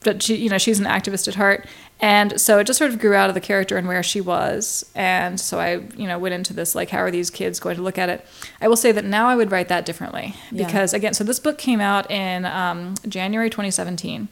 But 0.00 0.24
she, 0.24 0.34
you 0.34 0.50
know, 0.50 0.58
she's 0.58 0.80
an 0.80 0.86
activist 0.86 1.28
at 1.28 1.36
heart, 1.36 1.68
and 2.00 2.40
so 2.40 2.58
it 2.58 2.66
just 2.66 2.78
sort 2.80 2.90
of 2.90 2.98
grew 2.98 3.14
out 3.14 3.28
of 3.30 3.34
the 3.34 3.40
character 3.40 3.76
and 3.76 3.86
where 3.86 4.02
she 4.02 4.20
was. 4.20 4.84
And 4.96 5.38
so 5.38 5.60
I, 5.60 5.82
you 5.96 6.08
know, 6.08 6.18
went 6.18 6.34
into 6.34 6.52
this 6.52 6.74
like 6.74 6.90
how 6.90 6.98
are 6.98 7.12
these 7.12 7.30
kids 7.30 7.60
going 7.60 7.76
to 7.76 7.82
look 7.82 7.96
at 7.96 8.08
it? 8.08 8.26
I 8.60 8.66
will 8.66 8.74
say 8.76 8.90
that 8.90 9.04
now 9.04 9.28
I 9.28 9.36
would 9.36 9.52
write 9.52 9.68
that 9.68 9.86
differently 9.86 10.34
Yeah. 10.50 10.66
because 10.66 10.92
again, 10.92 11.14
so 11.14 11.22
this 11.22 11.38
book 11.38 11.58
came 11.58 11.80
out 11.80 12.10
in 12.10 12.44
um, 12.44 12.94
January 13.08 13.50
2017. 13.50 14.26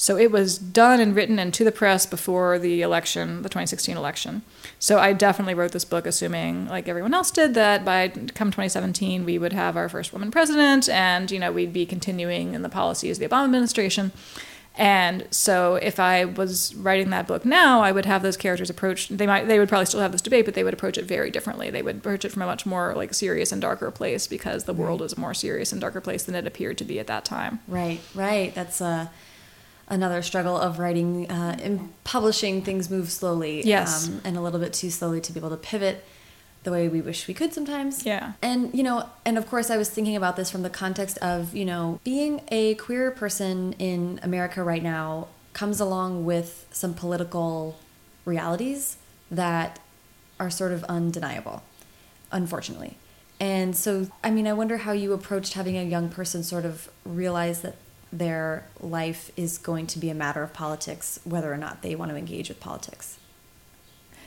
So 0.00 0.16
it 0.16 0.30
was 0.30 0.58
done 0.58 1.00
and 1.00 1.14
written 1.14 1.40
and 1.40 1.52
to 1.52 1.64
the 1.64 1.72
press 1.72 2.06
before 2.06 2.56
the 2.56 2.82
election, 2.82 3.42
the 3.42 3.48
2016 3.48 3.96
election. 3.96 4.42
So 4.78 5.00
I 5.00 5.12
definitely 5.12 5.54
wrote 5.54 5.72
this 5.72 5.84
book 5.84 6.06
assuming, 6.06 6.68
like 6.68 6.86
everyone 6.86 7.14
else 7.14 7.32
did, 7.32 7.54
that 7.54 7.84
by 7.84 8.08
come 8.08 8.52
2017 8.52 9.24
we 9.24 9.40
would 9.40 9.52
have 9.52 9.76
our 9.76 9.88
first 9.88 10.12
woman 10.12 10.30
president, 10.30 10.88
and 10.88 11.32
you 11.32 11.40
know 11.40 11.50
we'd 11.50 11.72
be 11.72 11.84
continuing 11.84 12.54
in 12.54 12.62
the 12.62 12.68
policies 12.68 13.18
of 13.18 13.28
the 13.28 13.34
Obama 13.34 13.46
administration. 13.46 14.12
And 14.76 15.26
so 15.32 15.74
if 15.74 15.98
I 15.98 16.24
was 16.24 16.72
writing 16.76 17.10
that 17.10 17.26
book 17.26 17.44
now, 17.44 17.80
I 17.80 17.90
would 17.90 18.06
have 18.06 18.22
those 18.22 18.36
characters 18.36 18.70
approach. 18.70 19.08
They 19.08 19.26
might, 19.26 19.48
they 19.48 19.58
would 19.58 19.68
probably 19.68 19.86
still 19.86 19.98
have 19.98 20.12
this 20.12 20.22
debate, 20.22 20.44
but 20.44 20.54
they 20.54 20.62
would 20.62 20.72
approach 20.72 20.96
it 20.96 21.04
very 21.04 21.32
differently. 21.32 21.68
They 21.70 21.82
would 21.82 21.96
approach 21.96 22.24
it 22.24 22.30
from 22.30 22.42
a 22.42 22.46
much 22.46 22.64
more 22.64 22.94
like 22.94 23.12
serious 23.12 23.50
and 23.50 23.60
darker 23.60 23.90
place 23.90 24.28
because 24.28 24.64
the 24.64 24.72
world 24.72 25.02
is 25.02 25.14
a 25.14 25.20
more 25.20 25.34
serious 25.34 25.72
and 25.72 25.80
darker 25.80 26.00
place 26.00 26.22
than 26.22 26.36
it 26.36 26.46
appeared 26.46 26.78
to 26.78 26.84
be 26.84 27.00
at 27.00 27.08
that 27.08 27.24
time. 27.24 27.58
Right, 27.66 28.00
right. 28.14 28.54
That's 28.54 28.80
uh, 28.80 29.08
another 29.88 30.22
struggle 30.22 30.56
of 30.56 30.78
writing 30.78 31.30
uh, 31.30 31.56
and 31.62 31.92
publishing. 32.04 32.62
Things 32.62 32.90
move 32.90 33.10
slowly, 33.10 33.62
Yes. 33.64 34.08
um, 34.08 34.20
and 34.24 34.36
a 34.36 34.40
little 34.40 34.60
bit 34.60 34.72
too 34.72 34.90
slowly 34.90 35.20
to 35.22 35.32
be 35.32 35.40
able 35.40 35.50
to 35.50 35.56
pivot 35.56 36.04
the 36.64 36.72
way 36.72 36.88
we 36.88 37.00
wish 37.00 37.26
we 37.28 37.34
could 37.34 37.52
sometimes. 37.54 38.04
Yeah. 38.04 38.32
And 38.42 38.74
you 38.74 38.82
know, 38.82 39.08
and 39.24 39.38
of 39.38 39.46
course, 39.48 39.70
I 39.70 39.76
was 39.76 39.88
thinking 39.88 40.16
about 40.16 40.36
this 40.36 40.50
from 40.50 40.62
the 40.62 40.70
context 40.70 41.16
of 41.18 41.54
you 41.54 41.64
know 41.64 42.00
being 42.04 42.42
a 42.48 42.74
queer 42.74 43.10
person 43.10 43.72
in 43.74 44.20
America 44.22 44.62
right 44.62 44.82
now 44.82 45.28
comes 45.52 45.80
along 45.80 46.24
with 46.24 46.66
some 46.70 46.94
political 46.94 47.78
realities 48.24 48.96
that 49.30 49.78
are 50.38 50.50
sort 50.50 50.72
of 50.72 50.84
undeniable, 50.84 51.62
unfortunately. 52.30 52.96
And 53.40 53.76
so, 53.76 54.08
I 54.22 54.30
mean, 54.30 54.46
I 54.46 54.52
wonder 54.52 54.78
how 54.78 54.92
you 54.92 55.12
approached 55.12 55.54
having 55.54 55.76
a 55.76 55.82
young 55.84 56.08
person 56.08 56.42
sort 56.42 56.64
of 56.64 56.90
realize 57.04 57.62
that 57.62 57.76
their 58.12 58.64
life 58.80 59.30
is 59.36 59.58
going 59.58 59.86
to 59.88 59.98
be 59.98 60.10
a 60.10 60.14
matter 60.14 60.42
of 60.42 60.52
politics, 60.52 61.20
whether 61.24 61.52
or 61.52 61.56
not 61.56 61.82
they 61.82 61.94
want 61.94 62.10
to 62.10 62.16
engage 62.16 62.48
with 62.48 62.60
politics. 62.60 63.18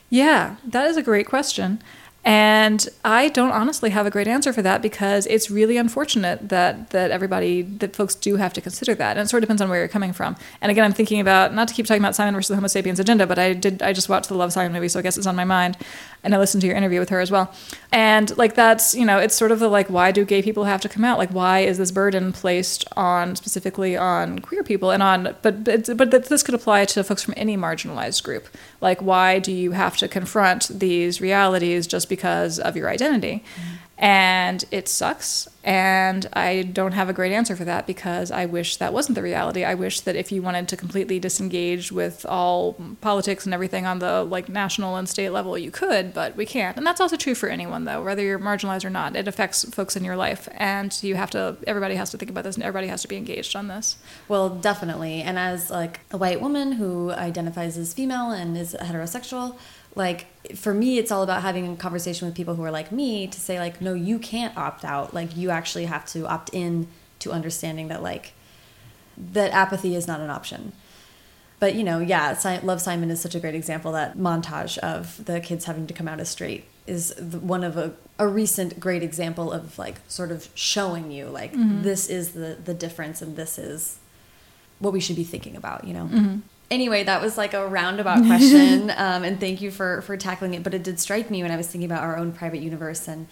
Yeah, 0.09 0.57
that 0.65 0.87
is 0.87 0.97
a 0.97 1.01
great 1.01 1.27
question. 1.27 1.81
And 2.23 2.87
I 3.03 3.29
don't 3.29 3.51
honestly 3.51 3.89
have 3.89 4.05
a 4.05 4.11
great 4.11 4.27
answer 4.27 4.53
for 4.53 4.61
that 4.61 4.83
because 4.83 5.25
it's 5.25 5.49
really 5.49 5.77
unfortunate 5.77 6.49
that 6.49 6.91
that 6.91 7.09
everybody 7.09 7.63
that 7.63 7.95
folks 7.95 8.13
do 8.13 8.35
have 8.35 8.53
to 8.53 8.61
consider 8.61 8.93
that. 8.93 9.17
And 9.17 9.25
it 9.25 9.29
sort 9.29 9.41
of 9.41 9.47
depends 9.47 9.61
on 9.61 9.69
where 9.69 9.79
you're 9.79 9.87
coming 9.87 10.13
from. 10.13 10.35
And 10.61 10.69
again, 10.69 10.85
I'm 10.85 10.93
thinking 10.93 11.19
about 11.19 11.55
not 11.55 11.67
to 11.69 11.73
keep 11.73 11.87
talking 11.87 12.01
about 12.01 12.13
Simon 12.13 12.35
versus 12.35 12.49
the 12.49 12.55
Homo 12.55 12.67
sapiens 12.67 12.99
agenda, 12.99 13.25
but 13.25 13.39
I 13.39 13.53
did 13.53 13.81
I 13.81 13.91
just 13.91 14.07
watched 14.07 14.29
the 14.29 14.35
Love 14.35 14.53
Simon 14.53 14.71
movie, 14.71 14.87
so 14.87 14.99
I 14.99 15.01
guess 15.01 15.17
it's 15.17 15.25
on 15.25 15.35
my 15.35 15.45
mind. 15.45 15.77
And 16.23 16.35
I 16.35 16.37
listened 16.37 16.61
to 16.61 16.67
your 16.67 16.75
interview 16.75 16.99
with 16.99 17.09
her 17.09 17.19
as 17.19 17.31
well. 17.31 17.53
And 17.91 18.35
like 18.37 18.53
that's, 18.53 18.93
you 18.93 19.05
know, 19.05 19.17
it's 19.17 19.35
sort 19.35 19.51
of 19.51 19.59
the 19.59 19.67
like 19.67 19.89
why 19.89 20.11
do 20.11 20.23
gay 20.23 20.41
people 20.41 20.65
have 20.65 20.81
to 20.81 20.89
come 20.89 21.03
out? 21.03 21.17
Like 21.17 21.31
why 21.31 21.59
is 21.59 21.77
this 21.77 21.91
burden 21.91 22.31
placed 22.31 22.85
on 22.95 23.35
specifically 23.35 23.97
on 23.97 24.39
queer 24.39 24.63
people 24.63 24.91
and 24.91 25.01
on 25.01 25.35
but 25.41 25.63
but, 25.63 25.97
but 25.97 26.11
this 26.11 26.43
could 26.43 26.53
apply 26.53 26.85
to 26.85 27.03
folks 27.03 27.23
from 27.23 27.33
any 27.37 27.57
marginalized 27.57 28.23
group. 28.23 28.47
Like 28.81 29.01
why 29.01 29.39
do 29.39 29.51
you 29.51 29.71
have 29.71 29.97
to 29.97 30.07
confront 30.07 30.67
these 30.67 31.21
realities 31.21 31.87
just 31.87 32.07
because 32.07 32.59
of 32.59 32.77
your 32.77 32.89
identity? 32.89 33.43
Mm-hmm. 33.55 33.75
And 34.01 34.65
it 34.71 34.89
sucks. 34.89 35.47
And 35.63 36.27
I 36.33 36.63
don't 36.63 36.93
have 36.93 37.07
a 37.07 37.13
great 37.13 37.31
answer 37.31 37.55
for 37.55 37.65
that 37.65 37.85
because 37.85 38.31
I 38.31 38.47
wish 38.47 38.77
that 38.77 38.93
wasn't 38.93 39.13
the 39.13 39.21
reality. 39.21 39.63
I 39.63 39.75
wish 39.75 39.99
that 40.01 40.15
if 40.15 40.31
you 40.31 40.41
wanted 40.41 40.67
to 40.69 40.75
completely 40.75 41.19
disengage 41.19 41.91
with 41.91 42.25
all 42.25 42.75
politics 42.99 43.45
and 43.45 43.53
everything 43.53 43.85
on 43.85 43.99
the 43.99 44.23
like 44.23 44.49
national 44.49 44.95
and 44.95 45.07
state 45.07 45.29
level, 45.29 45.55
you 45.55 45.69
could, 45.69 46.15
but 46.15 46.35
we 46.35 46.47
can't. 46.47 46.77
And 46.77 46.85
that's 46.85 46.99
also 46.99 47.15
true 47.15 47.35
for 47.35 47.47
anyone 47.47 47.85
though, 47.85 48.03
whether 48.03 48.23
you're 48.23 48.39
marginalized 48.39 48.85
or 48.85 48.89
not. 48.89 49.15
It 49.15 49.27
affects 49.27 49.65
folks 49.65 49.95
in 49.95 50.03
your 50.03 50.15
life. 50.15 50.49
And 50.53 50.97
you 51.03 51.13
have 51.13 51.29
to 51.31 51.57
everybody 51.67 51.93
has 51.93 52.09
to 52.09 52.17
think 52.17 52.31
about 52.31 52.43
this 52.43 52.55
and 52.55 52.63
everybody 52.63 52.87
has 52.87 53.03
to 53.03 53.07
be 53.07 53.17
engaged 53.17 53.55
on 53.55 53.67
this. 53.67 53.97
Well, 54.27 54.49
definitely. 54.49 55.21
And 55.21 55.37
as 55.37 55.69
like 55.69 55.99
a 56.09 56.17
white 56.17 56.41
woman 56.41 56.71
who 56.71 57.11
identifies 57.11 57.77
as 57.77 57.93
female 57.93 58.31
and 58.31 58.57
is 58.57 58.75
heterosexual, 58.81 59.59
like 59.95 60.25
for 60.53 60.73
me 60.73 60.97
it's 60.97 61.11
all 61.11 61.23
about 61.23 61.41
having 61.41 61.71
a 61.71 61.75
conversation 61.75 62.27
with 62.27 62.35
people 62.35 62.55
who 62.55 62.63
are 62.63 62.71
like 62.71 62.91
me 62.91 63.27
to 63.27 63.39
say 63.39 63.59
like 63.59 63.81
no, 63.81 63.93
you 63.93 64.19
can't 64.19 64.55
opt 64.57 64.85
out. 64.85 65.13
Like 65.13 65.35
you 65.35 65.49
actually 65.49 65.85
have 65.85 66.05
to 66.07 66.27
opt 66.27 66.49
in 66.53 66.87
to 67.19 67.31
understanding 67.31 67.87
that 67.89 68.01
like 68.03 68.33
that 69.17 69.51
apathy 69.51 69.95
is 69.95 70.07
not 70.07 70.19
an 70.19 70.29
option. 70.29 70.73
But 71.59 71.75
you 71.75 71.83
know, 71.83 71.99
yeah, 71.99 72.33
si 72.33 72.59
Love 72.59 72.81
Simon 72.81 73.11
is 73.11 73.21
such 73.21 73.35
a 73.35 73.39
great 73.39 73.55
example. 73.55 73.91
That 73.91 74.17
montage 74.17 74.77
of 74.79 75.23
the 75.25 75.39
kids 75.39 75.65
having 75.65 75.85
to 75.87 75.93
come 75.93 76.07
out 76.07 76.19
as 76.19 76.29
straight 76.29 76.65
is 76.87 77.13
the, 77.17 77.39
one 77.39 77.63
of 77.63 77.77
a, 77.77 77.93
a 78.17 78.27
recent 78.27 78.79
great 78.79 79.03
example 79.03 79.51
of 79.51 79.77
like 79.77 79.97
sort 80.07 80.31
of 80.31 80.49
showing 80.55 81.11
you 81.11 81.27
like 81.27 81.53
mm-hmm. 81.53 81.83
this 81.83 82.09
is 82.09 82.31
the 82.31 82.57
the 82.63 82.73
difference 82.73 83.21
and 83.21 83.35
this 83.35 83.59
is 83.59 83.99
what 84.79 84.91
we 84.91 84.99
should 84.99 85.15
be 85.15 85.23
thinking 85.23 85.55
about. 85.55 85.83
You 85.83 85.93
know. 85.93 86.05
Mm-hmm. 86.05 86.39
Anyway, 86.71 87.03
that 87.03 87.21
was 87.21 87.37
like 87.37 87.53
a 87.53 87.67
roundabout 87.67 88.25
question, 88.25 88.89
um, 88.97 89.23
and 89.23 89.39
thank 89.39 89.61
you 89.61 89.69
for 89.69 90.01
for 90.01 90.17
tackling 90.17 90.55
it. 90.55 90.63
But 90.63 90.73
it 90.73 90.81
did 90.81 90.99
strike 90.99 91.29
me 91.29 91.43
when 91.43 91.51
I 91.51 91.57
was 91.57 91.67
thinking 91.67 91.89
about 91.91 92.03
our 92.03 92.17
own 92.17 92.31
private 92.31 92.61
universe 92.61 93.07
and 93.07 93.27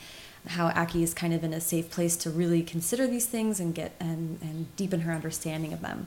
how 0.45 0.67
Aki 0.67 1.01
is 1.01 1.13
kind 1.13 1.33
of 1.33 1.43
in 1.43 1.53
a 1.53 1.59
safe 1.59 1.89
place 1.89 2.15
to 2.17 2.29
really 2.29 2.61
consider 2.61 3.07
these 3.07 3.25
things 3.25 3.59
and 3.59 3.73
get 3.73 3.93
and 3.99 4.39
and 4.41 4.75
deepen 4.75 5.01
her 5.01 5.13
understanding 5.13 5.73
of 5.73 5.81
them 5.81 6.05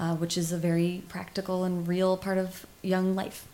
uh, 0.00 0.14
which 0.14 0.36
is 0.36 0.52
a 0.52 0.56
very 0.56 1.02
practical 1.08 1.64
and 1.64 1.88
real 1.88 2.16
part 2.16 2.38
of 2.38 2.66
young 2.82 3.14
life. 3.14 3.46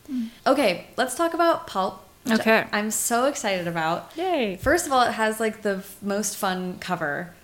Okay, 0.46 0.86
let's 0.96 1.14
talk 1.14 1.34
about 1.34 1.66
Pulp. 1.66 2.02
Okay. 2.30 2.66
I'm 2.72 2.90
so 2.90 3.26
excited 3.26 3.66
about. 3.66 4.10
Yay. 4.16 4.56
First 4.56 4.86
of 4.86 4.92
all, 4.92 5.02
it 5.06 5.12
has 5.12 5.40
like 5.40 5.62
the 5.62 5.82
most 6.00 6.36
fun 6.36 6.78
cover. 6.78 7.34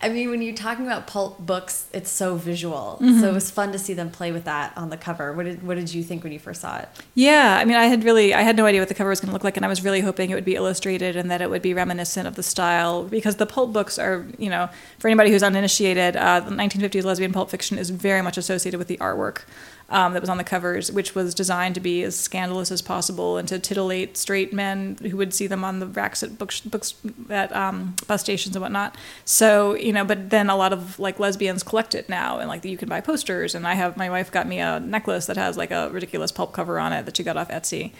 I 0.00 0.10
mean, 0.10 0.28
when 0.28 0.42
you're 0.42 0.54
talking 0.54 0.84
about 0.84 1.06
pulp 1.06 1.38
books, 1.38 1.88
it's 1.92 2.10
so 2.10 2.36
visual. 2.36 2.98
Mm-hmm. 3.00 3.20
So 3.20 3.28
it 3.28 3.32
was 3.32 3.50
fun 3.50 3.72
to 3.72 3.78
see 3.78 3.94
them 3.94 4.10
play 4.10 4.30
with 4.30 4.44
that 4.44 4.76
on 4.76 4.90
the 4.90 4.96
cover. 4.96 5.32
What 5.32 5.46
did 5.46 5.62
what 5.62 5.76
did 5.76 5.92
you 5.92 6.02
think 6.02 6.22
when 6.22 6.32
you 6.32 6.38
first 6.38 6.60
saw 6.60 6.78
it? 6.78 6.88
Yeah, 7.14 7.56
I 7.58 7.64
mean, 7.64 7.76
I 7.76 7.84
had 7.84 8.04
really, 8.04 8.34
I 8.34 8.42
had 8.42 8.56
no 8.56 8.66
idea 8.66 8.80
what 8.80 8.88
the 8.88 8.94
cover 8.94 9.08
was 9.08 9.20
going 9.20 9.28
to 9.28 9.32
look 9.32 9.44
like, 9.44 9.56
and 9.56 9.64
I 9.64 9.68
was 9.68 9.82
really 9.82 10.00
hoping 10.00 10.30
it 10.30 10.34
would 10.34 10.44
be 10.44 10.54
illustrated 10.54 11.16
and 11.16 11.30
that 11.30 11.40
it 11.40 11.48
would 11.48 11.62
be 11.62 11.72
reminiscent 11.72 12.28
of 12.28 12.34
the 12.34 12.42
style 12.42 13.04
because 13.04 13.36
the 13.36 13.46
pulp 13.46 13.72
books 13.72 13.98
are, 13.98 14.26
you 14.38 14.50
know, 14.50 14.68
for 14.98 15.08
anybody 15.08 15.30
who's 15.30 15.42
uninitiated, 15.42 16.14
uh, 16.16 16.40
the 16.40 16.50
1950s 16.50 17.04
lesbian 17.04 17.32
pulp 17.32 17.50
fiction 17.50 17.78
is 17.78 17.88
very 17.88 18.20
much 18.20 18.36
associated 18.36 18.76
with 18.76 18.88
the 18.88 18.98
artwork 18.98 19.42
um, 19.88 20.14
that 20.14 20.20
was 20.20 20.28
on 20.28 20.36
the 20.36 20.44
covers, 20.44 20.90
which 20.90 21.14
was 21.14 21.34
designed 21.34 21.74
to 21.76 21.80
be 21.80 22.02
as 22.02 22.18
scandalous 22.18 22.72
as 22.72 22.82
possible 22.82 23.36
and 23.36 23.46
to 23.48 23.58
titillate 23.58 24.16
straight 24.16 24.52
men 24.52 24.96
who 25.02 25.16
would 25.16 25.32
see 25.32 25.46
them 25.46 25.64
on 25.64 25.78
the 25.78 25.86
racks 25.86 26.22
at 26.22 26.38
books, 26.38 26.60
books 26.60 26.94
at 27.30 27.54
um, 27.54 27.94
bus 28.06 28.20
stations 28.20 28.56
and 28.56 28.62
whatnot. 28.62 28.96
So 29.24 29.74
you 29.74 29.92
know, 29.92 30.04
but 30.04 30.30
then 30.30 30.50
a 30.50 30.56
lot 30.56 30.72
of 30.72 30.98
like 30.98 31.20
lesbians 31.20 31.62
collect 31.62 31.94
it 31.94 32.08
now, 32.08 32.38
and 32.38 32.48
like 32.48 32.64
you 32.64 32.76
can 32.76 32.88
buy 32.88 33.00
posters. 33.00 33.54
And 33.54 33.66
I 33.66 33.74
have 33.74 33.96
my 33.96 34.10
wife 34.10 34.32
got 34.32 34.48
me 34.48 34.58
a 34.58 34.80
necklace 34.80 35.26
that 35.26 35.36
has 35.36 35.56
like 35.56 35.70
a 35.70 35.88
ridiculous 35.90 36.32
pulp 36.32 36.52
cover 36.52 36.80
on 36.80 36.92
it 36.92 37.04
that 37.06 37.16
she 37.16 37.22
got 37.22 37.36
off 37.36 37.48
Etsy. 37.48 37.92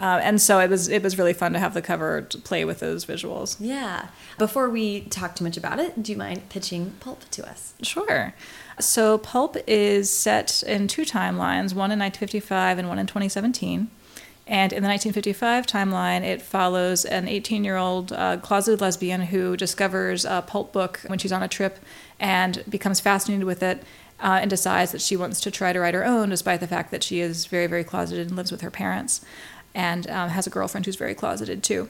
Uh, 0.00 0.18
and 0.22 0.40
so 0.40 0.58
it 0.58 0.70
was 0.70 0.88
it 0.88 1.02
was 1.02 1.18
really 1.18 1.34
fun 1.34 1.52
to 1.52 1.58
have 1.58 1.74
the 1.74 1.82
cover 1.82 2.22
to 2.22 2.38
play 2.38 2.64
with 2.64 2.80
those 2.80 3.04
visuals. 3.04 3.56
Yeah. 3.60 4.08
Before 4.38 4.70
we 4.70 5.02
talk 5.02 5.36
too 5.36 5.44
much 5.44 5.58
about 5.58 5.78
it, 5.78 6.02
do 6.02 6.12
you 6.12 6.18
mind 6.18 6.48
pitching 6.48 6.92
pulp 7.00 7.28
to 7.32 7.48
us? 7.48 7.74
Sure. 7.82 8.34
So 8.80 9.18
Pulp 9.18 9.56
is 9.66 10.10
set 10.10 10.62
in 10.62 10.88
two 10.88 11.02
timelines, 11.02 11.74
one 11.74 11.90
in 11.90 11.98
1955 11.98 12.78
and 12.78 12.88
one 12.88 12.98
in 12.98 13.06
2017. 13.06 13.90
And 14.46 14.72
in 14.72 14.82
the 14.82 14.88
1955 14.88 15.66
timeline, 15.66 16.22
it 16.22 16.42
follows 16.42 17.04
an 17.04 17.28
18 17.28 17.62
year 17.62 17.76
old 17.76 18.12
uh, 18.12 18.38
closeted 18.38 18.80
lesbian 18.80 19.22
who 19.22 19.56
discovers 19.56 20.24
a 20.24 20.42
pulp 20.44 20.72
book 20.72 21.00
when 21.06 21.18
she's 21.18 21.32
on 21.32 21.42
a 21.42 21.48
trip 21.48 21.78
and 22.18 22.64
becomes 22.68 22.98
fascinated 22.98 23.46
with 23.46 23.62
it 23.62 23.82
uh, 24.18 24.38
and 24.40 24.50
decides 24.50 24.92
that 24.92 25.00
she 25.00 25.16
wants 25.16 25.40
to 25.40 25.50
try 25.50 25.72
to 25.72 25.78
write 25.80 25.94
her 25.94 26.04
own, 26.04 26.30
despite 26.30 26.60
the 26.60 26.66
fact 26.66 26.90
that 26.90 27.04
she 27.04 27.20
is 27.20 27.46
very, 27.46 27.66
very 27.66 27.84
closeted 27.84 28.28
and 28.28 28.36
lives 28.36 28.50
with 28.50 28.60
her 28.60 28.70
parents 28.70 29.24
and 29.74 30.10
um, 30.10 30.30
has 30.30 30.46
a 30.46 30.50
girlfriend 30.50 30.84
who's 30.84 30.96
very 30.96 31.14
closeted 31.14 31.62
too. 31.62 31.88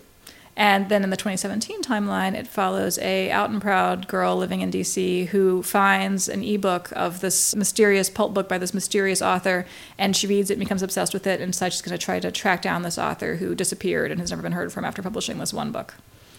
And 0.56 0.88
then 0.88 1.02
in 1.02 1.10
the 1.10 1.16
2017 1.16 1.82
timeline, 1.82 2.34
it 2.34 2.46
follows 2.46 2.98
a 2.98 3.30
out 3.30 3.50
and 3.50 3.62
proud 3.62 4.08
girl 4.08 4.36
living 4.36 4.60
in 4.60 4.70
DC 4.70 5.28
who 5.28 5.62
finds 5.62 6.28
an 6.28 6.42
ebook 6.42 6.92
of 6.92 7.20
this 7.20 7.54
mysterious 7.54 8.10
pulp 8.10 8.34
book 8.34 8.48
by 8.48 8.58
this 8.58 8.74
mysterious 8.74 9.22
author, 9.22 9.66
and 9.96 10.14
she 10.14 10.26
reads 10.26 10.50
it 10.50 10.54
and 10.54 10.60
becomes 10.60 10.82
obsessed 10.82 11.14
with 11.14 11.26
it, 11.26 11.40
and 11.40 11.52
decides 11.52 11.74
she's 11.74 11.82
going 11.82 11.96
to 11.96 12.04
try 12.04 12.20
to 12.20 12.30
track 12.30 12.62
down 12.62 12.82
this 12.82 12.98
author 12.98 13.36
who 13.36 13.54
disappeared 13.54 14.10
and 14.10 14.20
has 14.20 14.30
never 14.30 14.42
been 14.42 14.52
heard 14.52 14.72
from 14.72 14.84
after 14.84 15.02
publishing 15.02 15.38
this 15.38 15.54
one 15.54 15.72
book. 15.72 15.94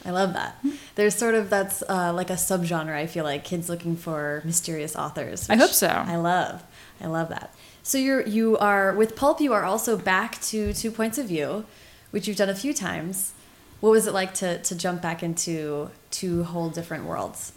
I 0.05 0.11
love 0.11 0.33
that. 0.33 0.63
There's 0.95 1.15
sort 1.15 1.35
of 1.35 1.49
that's 1.49 1.83
uh, 1.87 2.11
like 2.13 2.29
a 2.29 2.33
subgenre. 2.33 2.95
I 2.95 3.07
feel 3.07 3.23
like 3.23 3.43
kids 3.43 3.69
looking 3.69 3.95
for 3.95 4.41
mysterious 4.43 4.95
authors. 4.95 5.49
I 5.49 5.55
hope 5.55 5.71
so. 5.71 5.87
I 5.87 6.15
love. 6.15 6.63
I 6.99 7.07
love 7.07 7.29
that. 7.29 7.53
So 7.83 7.97
you're 7.97 8.21
you 8.27 8.57
are 8.57 8.93
with 8.93 9.15
pulp. 9.15 9.41
You 9.41 9.53
are 9.53 9.63
also 9.63 9.97
back 9.97 10.41
to 10.41 10.73
two 10.73 10.91
points 10.91 11.17
of 11.17 11.27
view, 11.27 11.65
which 12.11 12.27
you've 12.27 12.37
done 12.37 12.49
a 12.49 12.55
few 12.55 12.73
times. 12.73 13.33
What 13.81 13.89
was 13.89 14.07
it 14.07 14.13
like 14.13 14.35
to 14.35 14.59
to 14.59 14.75
jump 14.75 15.01
back 15.01 15.23
into 15.23 15.89
two 16.11 16.43
whole 16.43 16.69
different 16.69 17.05
worlds? 17.05 17.51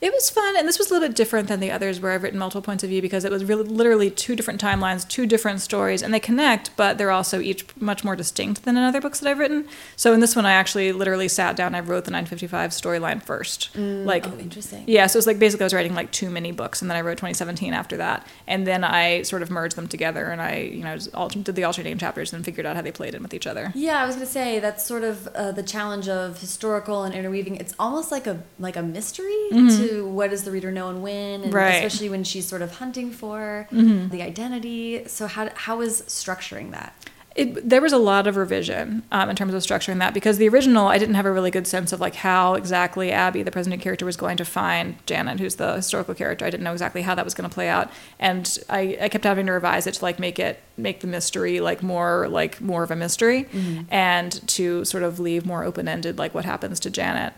It 0.00 0.12
was 0.12 0.30
fun, 0.30 0.56
and 0.56 0.68
this 0.68 0.78
was 0.78 0.90
a 0.90 0.94
little 0.94 1.08
bit 1.08 1.16
different 1.16 1.48
than 1.48 1.58
the 1.58 1.72
others 1.72 1.98
where 2.00 2.12
I've 2.12 2.22
written 2.22 2.38
multiple 2.38 2.62
points 2.62 2.84
of 2.84 2.90
view 2.90 3.02
because 3.02 3.24
it 3.24 3.32
was 3.32 3.44
really 3.44 3.64
literally 3.64 4.10
two 4.10 4.36
different 4.36 4.60
timelines, 4.60 5.06
two 5.06 5.26
different 5.26 5.60
stories, 5.60 6.02
and 6.02 6.14
they 6.14 6.20
connect, 6.20 6.70
but 6.76 6.98
they're 6.98 7.10
also 7.10 7.40
each 7.40 7.66
much 7.80 8.04
more 8.04 8.14
distinct 8.14 8.64
than 8.64 8.76
in 8.76 8.84
other 8.84 9.00
books 9.00 9.18
that 9.18 9.28
I've 9.28 9.40
written. 9.40 9.66
So 9.96 10.12
in 10.12 10.20
this 10.20 10.36
one, 10.36 10.46
I 10.46 10.52
actually 10.52 10.92
literally 10.92 11.26
sat 11.26 11.56
down. 11.56 11.74
I 11.74 11.80
wrote 11.80 12.04
the 12.04 12.12
955 12.12 12.70
storyline 12.70 13.20
first, 13.20 13.74
like 13.76 14.28
oh, 14.28 14.38
interesting. 14.38 14.84
Yeah, 14.86 15.08
so 15.08 15.16
it 15.16 15.18
was 15.18 15.26
like 15.26 15.40
basically 15.40 15.64
I 15.64 15.66
was 15.66 15.74
writing 15.74 15.94
like 15.96 16.12
two 16.12 16.30
mini 16.30 16.52
books, 16.52 16.80
and 16.80 16.88
then 16.88 16.96
I 16.96 17.00
wrote 17.00 17.18
2017 17.18 17.74
after 17.74 17.96
that, 17.96 18.24
and 18.46 18.68
then 18.68 18.84
I 18.84 19.22
sort 19.22 19.42
of 19.42 19.50
merged 19.50 19.74
them 19.74 19.88
together, 19.88 20.26
and 20.26 20.40
I 20.40 20.58
you 20.58 20.84
know 20.84 20.96
alter- 21.12 21.40
did 21.40 21.56
the 21.56 21.64
alternating 21.64 21.98
chapters 21.98 22.32
and 22.32 22.44
figured 22.44 22.66
out 22.66 22.76
how 22.76 22.82
they 22.82 22.92
played 22.92 23.16
in 23.16 23.22
with 23.22 23.34
each 23.34 23.48
other. 23.48 23.72
Yeah, 23.74 24.00
I 24.00 24.06
was 24.06 24.14
gonna 24.14 24.26
say 24.26 24.60
that's 24.60 24.86
sort 24.86 25.02
of 25.02 25.26
uh, 25.28 25.50
the 25.50 25.64
challenge 25.64 26.08
of 26.08 26.38
historical 26.38 27.02
and 27.02 27.16
interweaving. 27.16 27.56
It's 27.56 27.74
almost 27.80 28.12
like 28.12 28.28
a 28.28 28.44
like 28.60 28.76
a 28.76 28.82
mystery 28.82 29.34
to 29.50 29.87
what 30.08 30.30
does 30.30 30.44
the 30.44 30.50
reader 30.50 30.70
know 30.70 30.88
and 30.88 31.02
when, 31.02 31.42
and. 31.42 31.52
Right. 31.52 31.84
Especially 31.84 32.08
when 32.08 32.24
she's 32.24 32.46
sort 32.46 32.62
of 32.62 32.72
hunting 32.72 33.10
for 33.10 33.66
the 33.70 34.22
identity. 34.22 35.06
So 35.06 35.26
how 35.26 35.50
how 35.54 35.80
is 35.80 36.02
structuring 36.02 36.70
that? 36.72 36.94
it, 37.38 37.68
there 37.68 37.80
was 37.80 37.92
a 37.92 37.98
lot 37.98 38.26
of 38.26 38.36
revision 38.36 39.04
um, 39.12 39.30
in 39.30 39.36
terms 39.36 39.54
of 39.54 39.62
structuring 39.62 40.00
that 40.00 40.12
because 40.12 40.38
the 40.38 40.48
original 40.48 40.88
I 40.88 40.98
didn't 40.98 41.14
have 41.14 41.24
a 41.24 41.30
really 41.30 41.52
good 41.52 41.68
sense 41.68 41.92
of 41.92 42.00
like 42.00 42.16
how 42.16 42.54
exactly 42.54 43.12
Abby, 43.12 43.44
the 43.44 43.52
president 43.52 43.80
character, 43.80 44.04
was 44.04 44.16
going 44.16 44.36
to 44.38 44.44
find 44.44 44.96
Janet, 45.06 45.38
who's 45.38 45.54
the 45.54 45.76
historical 45.76 46.14
character. 46.14 46.44
I 46.44 46.50
didn't 46.50 46.64
know 46.64 46.72
exactly 46.72 47.02
how 47.02 47.14
that 47.14 47.24
was 47.24 47.34
going 47.34 47.48
to 47.48 47.54
play 47.54 47.68
out, 47.68 47.92
and 48.18 48.58
I, 48.68 48.98
I 49.00 49.08
kept 49.08 49.22
having 49.22 49.46
to 49.46 49.52
revise 49.52 49.86
it 49.86 49.94
to 49.94 50.04
like 50.04 50.18
make 50.18 50.40
it 50.40 50.58
make 50.76 50.98
the 50.98 51.06
mystery 51.06 51.60
like 51.60 51.80
more 51.80 52.26
like 52.28 52.60
more 52.60 52.82
of 52.82 52.90
a 52.90 52.96
mystery, 52.96 53.46
and 53.88 54.48
to 54.48 54.84
sort 54.84 55.04
of 55.04 55.20
leave 55.20 55.46
more 55.46 55.62
open 55.62 55.86
ended 55.86 56.18
like 56.18 56.34
what 56.34 56.44
happens 56.44 56.80
to 56.80 56.90
Janet. 56.90 57.34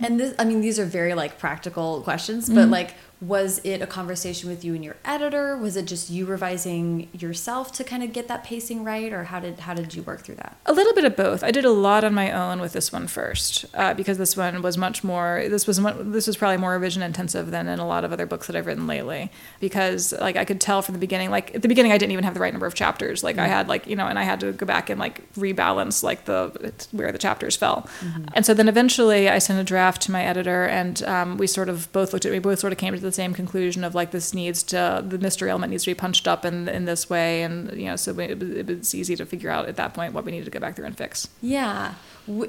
And 0.00 0.18
this, 0.18 0.34
I 0.38 0.44
mean, 0.44 0.60
these 0.60 0.78
are 0.78 0.84
very 0.84 1.14
like 1.14 1.38
practical 1.38 2.02
questions, 2.02 2.48
but 2.48 2.62
mm-hmm. 2.62 2.70
like, 2.70 2.94
was 3.20 3.60
it 3.64 3.80
a 3.80 3.86
conversation 3.86 4.50
with 4.50 4.64
you 4.64 4.74
and 4.74 4.84
your 4.84 4.96
editor? 5.04 5.56
Was 5.56 5.76
it 5.76 5.86
just 5.86 6.10
you 6.10 6.26
revising 6.26 7.08
yourself 7.12 7.72
to 7.72 7.84
kind 7.84 8.02
of 8.02 8.12
get 8.12 8.28
that 8.28 8.44
pacing 8.44 8.84
right, 8.84 9.12
or 9.12 9.24
how 9.24 9.40
did 9.40 9.60
how 9.60 9.74
did 9.74 9.94
you 9.94 10.02
work 10.02 10.20
through 10.20 10.34
that? 10.36 10.56
A 10.66 10.72
little 10.72 10.92
bit 10.92 11.04
of 11.04 11.16
both. 11.16 11.42
I 11.42 11.50
did 11.50 11.64
a 11.64 11.70
lot 11.70 12.04
on 12.04 12.12
my 12.14 12.30
own 12.30 12.60
with 12.60 12.72
this 12.72 12.92
one 12.92 13.06
first 13.06 13.64
uh, 13.74 13.94
because 13.94 14.18
this 14.18 14.36
one 14.36 14.62
was 14.62 14.76
much 14.76 15.04
more. 15.04 15.44
This 15.48 15.66
was 15.66 15.80
this 16.00 16.26
was 16.26 16.36
probably 16.36 16.58
more 16.58 16.72
revision 16.72 17.02
intensive 17.02 17.50
than 17.50 17.68
in 17.68 17.78
a 17.78 17.86
lot 17.86 18.04
of 18.04 18.12
other 18.12 18.26
books 18.26 18.46
that 18.46 18.56
I've 18.56 18.66
written 18.66 18.86
lately. 18.86 19.30
Because 19.60 20.12
like 20.20 20.36
I 20.36 20.44
could 20.44 20.60
tell 20.60 20.82
from 20.82 20.94
the 20.94 20.98
beginning, 20.98 21.30
like 21.30 21.54
at 21.54 21.62
the 21.62 21.68
beginning, 21.68 21.92
I 21.92 21.98
didn't 21.98 22.12
even 22.12 22.24
have 22.24 22.34
the 22.34 22.40
right 22.40 22.52
number 22.52 22.66
of 22.66 22.74
chapters. 22.74 23.24
Like 23.24 23.38
I 23.38 23.46
had 23.46 23.68
like 23.68 23.86
you 23.86 23.96
know, 23.96 24.06
and 24.06 24.18
I 24.18 24.24
had 24.24 24.40
to 24.40 24.52
go 24.52 24.66
back 24.66 24.90
and 24.90 25.00
like 25.00 25.32
rebalance 25.34 26.02
like 26.02 26.24
the 26.24 26.72
where 26.92 27.12
the 27.12 27.18
chapters 27.18 27.56
fell. 27.56 27.88
And 28.34 28.44
so 28.44 28.54
then 28.54 28.68
eventually, 28.68 29.28
I 29.28 29.38
sent 29.38 29.60
a 29.60 29.64
draft 29.64 30.02
to 30.02 30.12
my 30.12 30.24
editor, 30.24 30.64
and 30.66 31.02
um, 31.04 31.38
we 31.38 31.46
sort 31.46 31.68
of 31.68 31.90
both 31.92 32.12
looked 32.12 32.26
at. 32.26 32.32
We 32.32 32.38
both 32.38 32.58
sort 32.58 32.72
of 32.72 32.78
came 32.78 32.94
to 32.94 33.00
the 33.04 33.12
same 33.12 33.32
conclusion 33.34 33.84
of 33.84 33.94
like 33.94 34.10
this 34.10 34.34
needs 34.34 34.62
to 34.64 35.04
the 35.06 35.18
mystery 35.18 35.50
element 35.50 35.70
needs 35.70 35.84
to 35.84 35.90
be 35.90 35.94
punched 35.94 36.26
up 36.26 36.44
in 36.44 36.68
in 36.68 36.84
this 36.84 37.08
way, 37.08 37.42
and 37.42 37.70
you 37.78 37.86
know, 37.86 37.96
so 37.96 38.18
it, 38.18 38.38
was- 38.38 38.50
it 38.50 38.66
was 38.66 38.94
easy 38.94 39.14
to 39.16 39.24
figure 39.26 39.50
out 39.50 39.68
at 39.68 39.76
that 39.76 39.94
point 39.94 40.12
what 40.12 40.24
we 40.24 40.32
needed 40.32 40.44
to 40.46 40.50
go 40.50 40.60
back 40.60 40.76
through 40.76 40.86
and 40.86 40.96
fix. 40.96 41.28
Yeah. 41.40 41.94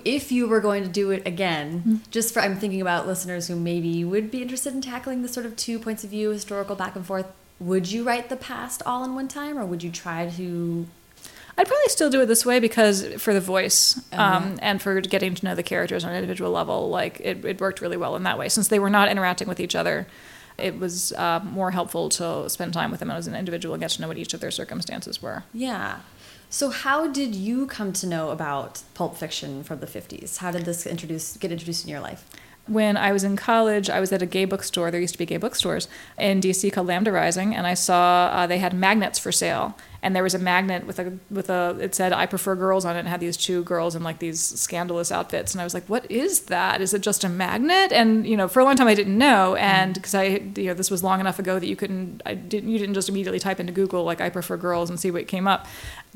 If 0.05 0.31
you 0.31 0.47
were 0.47 0.61
going 0.61 0.83
to 0.83 0.89
do 0.89 1.11
it 1.11 1.27
again, 1.27 2.01
just 2.09 2.33
for 2.33 2.41
I'm 2.41 2.55
thinking 2.55 2.79
about 2.81 3.05
listeners 3.07 3.47
who 3.47 3.55
maybe 3.57 4.05
would 4.05 4.31
be 4.31 4.41
interested 4.41 4.73
in 4.73 4.81
tackling 4.81 5.21
the 5.21 5.27
sort 5.27 5.45
of 5.45 5.55
two 5.57 5.79
points 5.79 6.03
of 6.05 6.09
view, 6.09 6.29
historical 6.29 6.75
back 6.77 6.95
and 6.95 7.05
forth, 7.05 7.25
would 7.59 7.91
you 7.91 8.03
write 8.05 8.29
the 8.29 8.37
past 8.37 8.81
all 8.85 9.03
in 9.03 9.15
one 9.15 9.27
time, 9.27 9.57
or 9.57 9.65
would 9.65 9.83
you 9.83 9.91
try 9.91 10.29
to? 10.37 10.87
I'd 11.57 11.67
probably 11.67 11.87
still 11.87 12.09
do 12.09 12.19
it 12.21 12.25
this 12.25 12.45
way 12.45 12.59
because 12.59 13.05
for 13.15 13.33
the 13.33 13.39
voice 13.39 13.97
Oh, 14.11 14.17
um, 14.21 14.59
and 14.61 14.81
for 14.81 14.99
getting 14.99 15.35
to 15.35 15.45
know 15.45 15.55
the 15.55 15.63
characters 15.63 16.03
on 16.03 16.11
an 16.11 16.17
individual 16.17 16.51
level, 16.51 16.89
like 16.89 17.19
it, 17.21 17.45
it 17.45 17.61
worked 17.61 17.79
really 17.81 17.95
well 17.97 18.15
in 18.17 18.23
that 18.23 18.37
way. 18.37 18.49
Since 18.49 18.67
they 18.67 18.79
were 18.79 18.89
not 18.89 19.09
interacting 19.09 19.47
with 19.47 19.59
each 19.61 19.73
other, 19.75 20.05
it 20.57 20.79
was 20.79 21.11
uh, 21.13 21.41
more 21.43 21.71
helpful 21.71 22.09
to 22.09 22.49
spend 22.49 22.73
time 22.73 22.91
with 22.91 22.99
them 22.99 23.11
as 23.11 23.27
an 23.27 23.35
individual 23.35 23.73
and 23.73 23.81
get 23.81 23.91
to 23.91 24.01
know 24.01 24.07
what 24.07 24.17
each 24.17 24.33
of 24.33 24.39
their 24.39 24.51
circumstances 24.51 25.21
were. 25.21 25.43
Yeah. 25.53 25.99
So 26.49 26.69
how 26.69 27.07
did 27.07 27.35
you 27.35 27.67
come 27.67 27.91
to 27.93 28.07
know 28.07 28.29
about 28.29 28.83
pulp 28.93 29.17
fiction 29.17 29.63
from 29.63 29.79
the 29.79 29.87
50s? 29.87 30.37
How 30.37 30.51
did 30.51 30.65
this 30.65 30.85
introduce 30.85 31.37
get 31.37 31.51
introduced 31.51 31.83
in 31.83 31.91
your 31.91 31.99
life? 31.99 32.25
When 32.67 32.97
I 32.97 33.11
was 33.11 33.23
in 33.23 33.35
college, 33.35 33.89
I 33.89 33.99
was 33.99 34.11
at 34.11 34.21
a 34.21 34.25
gay 34.25 34.45
bookstore. 34.45 34.89
There 34.89 34.99
used 34.99 35.13
to 35.13 35.19
be 35.19 35.25
gay 35.25 35.37
bookstores 35.37 35.87
in 36.17 36.41
DC 36.41 36.73
called 36.73 36.87
Lambda 36.87 37.11
Rising, 37.11 37.55
and 37.55 37.67
I 37.67 37.75
saw 37.75 38.29
uh, 38.33 38.47
they 38.47 38.57
had 38.57 38.73
magnets 38.73 39.19
for 39.19 39.31
sale. 39.31 39.77
And 40.01 40.15
there 40.15 40.21
was 40.21 40.35
a 40.35 40.39
magnet 40.39 40.85
with 40.85 40.99
a 40.99 41.17
with 41.31 41.49
a 41.49 41.77
it 41.79 41.95
said 41.95 42.13
"I 42.13 42.27
prefer 42.27 42.53
girls" 42.53 42.85
on 42.85 42.95
it, 42.95 42.99
and 42.99 43.07
had 43.07 43.19
these 43.19 43.37
two 43.37 43.63
girls 43.63 43.95
in 43.95 44.03
like 44.03 44.19
these 44.19 44.39
scandalous 44.39 45.11
outfits. 45.11 45.53
And 45.53 45.61
I 45.61 45.63
was 45.63 45.73
like, 45.73 45.85
"What 45.87 46.09
is 46.11 46.41
that? 46.41 46.79
Is 46.79 46.93
it 46.93 47.01
just 47.01 47.23
a 47.23 47.29
magnet?" 47.29 47.91
And 47.91 48.27
you 48.27 48.37
know, 48.37 48.47
for 48.47 48.59
a 48.59 48.63
long 48.63 48.75
time 48.75 48.87
I 48.87 48.93
didn't 48.93 49.17
know, 49.17 49.55
and 49.55 49.95
because 49.95 50.13
I 50.13 50.25
you 50.55 50.65
know 50.65 50.75
this 50.75 50.91
was 50.91 51.03
long 51.03 51.19
enough 51.19 51.39
ago 51.39 51.57
that 51.57 51.65
you 51.65 51.75
couldn't 51.75 52.21
I 52.23 52.35
didn't 52.35 52.69
you 52.69 52.77
didn't 52.77 52.93
just 52.93 53.09
immediately 53.09 53.39
type 53.39 53.59
into 53.59 53.73
Google 53.73 54.03
like 54.03 54.21
"I 54.21 54.29
prefer 54.29 54.57
girls" 54.57 54.91
and 54.91 54.99
see 54.99 55.09
what 55.09 55.27
came 55.27 55.47
up. 55.47 55.65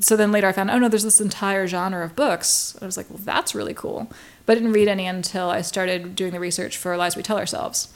So 0.00 0.16
then 0.16 0.32
later 0.32 0.46
I 0.46 0.52
found, 0.52 0.70
oh 0.70 0.78
no, 0.78 0.88
there's 0.88 1.02
this 1.02 1.20
entire 1.20 1.66
genre 1.66 2.04
of 2.04 2.16
books. 2.16 2.76
I 2.80 2.86
was 2.86 2.96
like, 2.96 3.10
well, 3.10 3.20
that's 3.22 3.54
really 3.54 3.74
cool. 3.74 4.10
But 4.50 4.56
I 4.56 4.62
didn't 4.62 4.72
read 4.72 4.88
any 4.88 5.06
until 5.06 5.48
I 5.48 5.60
started 5.60 6.16
doing 6.16 6.32
the 6.32 6.40
research 6.40 6.76
for 6.76 6.96
Lies 6.96 7.14
We 7.14 7.22
Tell 7.22 7.38
Ourselves. 7.38 7.88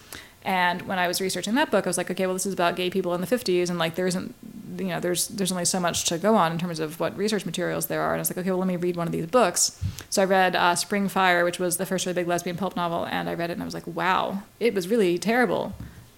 And 0.45 0.83
when 0.83 1.01
I 1.01 1.09
was 1.09 1.21
researching 1.21 1.57
that 1.57 1.73
book, 1.73 1.85
I 1.85 1.89
was 1.89 1.99
like, 1.99 2.13
okay, 2.13 2.27
well, 2.27 2.35
this 2.37 2.47
is 2.47 2.55
about 2.55 2.77
gay 2.77 2.91
people 2.91 3.13
in 3.13 3.21
the 3.21 3.27
50s, 3.27 3.71
and 3.71 3.77
like 3.77 3.97
there 3.97 4.07
isn't, 4.07 4.37
you 4.79 4.85
know, 4.85 5.01
there's 5.01 5.27
there's 5.27 5.51
only 5.51 5.65
so 5.65 5.81
much 5.81 6.05
to 6.05 6.17
go 6.17 6.37
on 6.37 6.53
in 6.53 6.59
terms 6.59 6.79
of 6.79 7.01
what 7.01 7.17
research 7.19 7.45
materials 7.45 7.89
there 7.89 8.03
are. 8.03 8.13
And 8.13 8.19
I 8.19 8.23
was 8.23 8.31
like, 8.31 8.39
okay, 8.39 8.51
well, 8.51 8.61
let 8.61 8.69
me 8.69 8.77
read 8.77 8.95
one 8.95 9.09
of 9.09 9.13
these 9.13 9.27
books. 9.27 9.83
So 10.11 10.23
I 10.23 10.27
read 10.27 10.55
uh, 10.55 10.77
Spring 10.77 11.09
Fire, 11.09 11.45
which 11.45 11.59
was 11.59 11.77
the 11.77 11.87
first 11.87 12.07
really 12.07 12.15
big 12.15 12.29
lesbian 12.29 12.57
pulp 12.57 12.77
novel, 12.77 13.05
and 13.05 13.29
I 13.29 13.35
read 13.35 13.51
it, 13.51 13.55
and 13.55 13.63
I 13.63 13.65
was 13.65 13.75
like, 13.75 13.89
wow, 13.89 14.45
it 14.61 14.75
was 14.75 14.87
really 14.87 15.19
terrible 15.19 15.73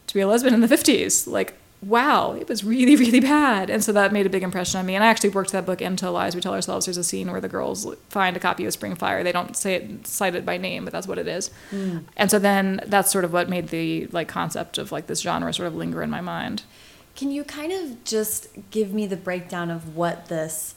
to 0.07 0.13
be 0.13 0.21
a 0.21 0.27
lesbian 0.27 0.53
in 0.53 0.61
the 0.61 0.69
50s. 0.69 1.27
Like, 1.27 1.55
wow, 1.87 2.33
it 2.33 2.49
was 2.49 2.65
really, 2.65 2.97
really 3.05 3.21
bad. 3.21 3.71
And 3.71 3.83
so 3.83 3.93
that 3.93 4.13
made 4.13 4.27
a 4.27 4.31
big 4.31 4.43
impression 4.43 4.81
on 4.81 4.87
me. 4.87 4.95
And 4.95 5.05
I 5.05 5.07
actually 5.07 5.31
worked 5.31 5.53
that 5.53 5.65
book 5.65 5.81
into 5.81 6.11
Lies 6.11 6.35
We 6.35 6.41
Tell 6.41 6.53
Ourselves. 6.53 6.87
There's 6.87 6.97
a 6.97 7.05
scene 7.05 7.31
where 7.31 7.41
the 7.41 7.49
girls 7.49 7.87
find 8.09 8.37
a 8.37 8.41
copy 8.41 8.65
of 8.67 8.73
Spring 8.73 8.97
Fire. 8.97 9.23
They 9.23 9.33
don't 9.33 9.57
say 9.57 9.75
it, 9.75 10.07
cite 10.07 10.35
it 10.35 10.45
by 10.45 10.57
name, 10.57 10.85
but 10.85 10.93
that's 10.93 11.07
what 11.07 11.19
it 11.19 11.29
is. 11.29 11.51
Mm. 11.71 12.05
And 12.17 12.31
so 12.31 12.39
then 12.39 12.81
that's 12.87 13.11
sort 13.11 13.25
of 13.25 13.33
what 13.33 13.49
made 13.49 13.69
the 13.69 14.07
like 14.09 14.29
concept 14.29 14.79
of 14.79 14.93
like 14.93 15.07
this 15.07 15.21
genre 15.21 15.53
sort 15.53 15.69
of 15.69 15.75
linger 15.75 16.03
in 16.03 16.11
my 16.11 16.21
mind. 16.21 16.65
Can 17.15 17.31
you 17.31 17.45
kind 17.45 17.73
of 17.73 18.05
just 18.05 18.49
give 18.71 18.93
me 18.93 19.07
the 19.07 19.17
breakdown 19.17 19.71
of 19.71 19.97
what 19.97 20.27
this 20.27 20.75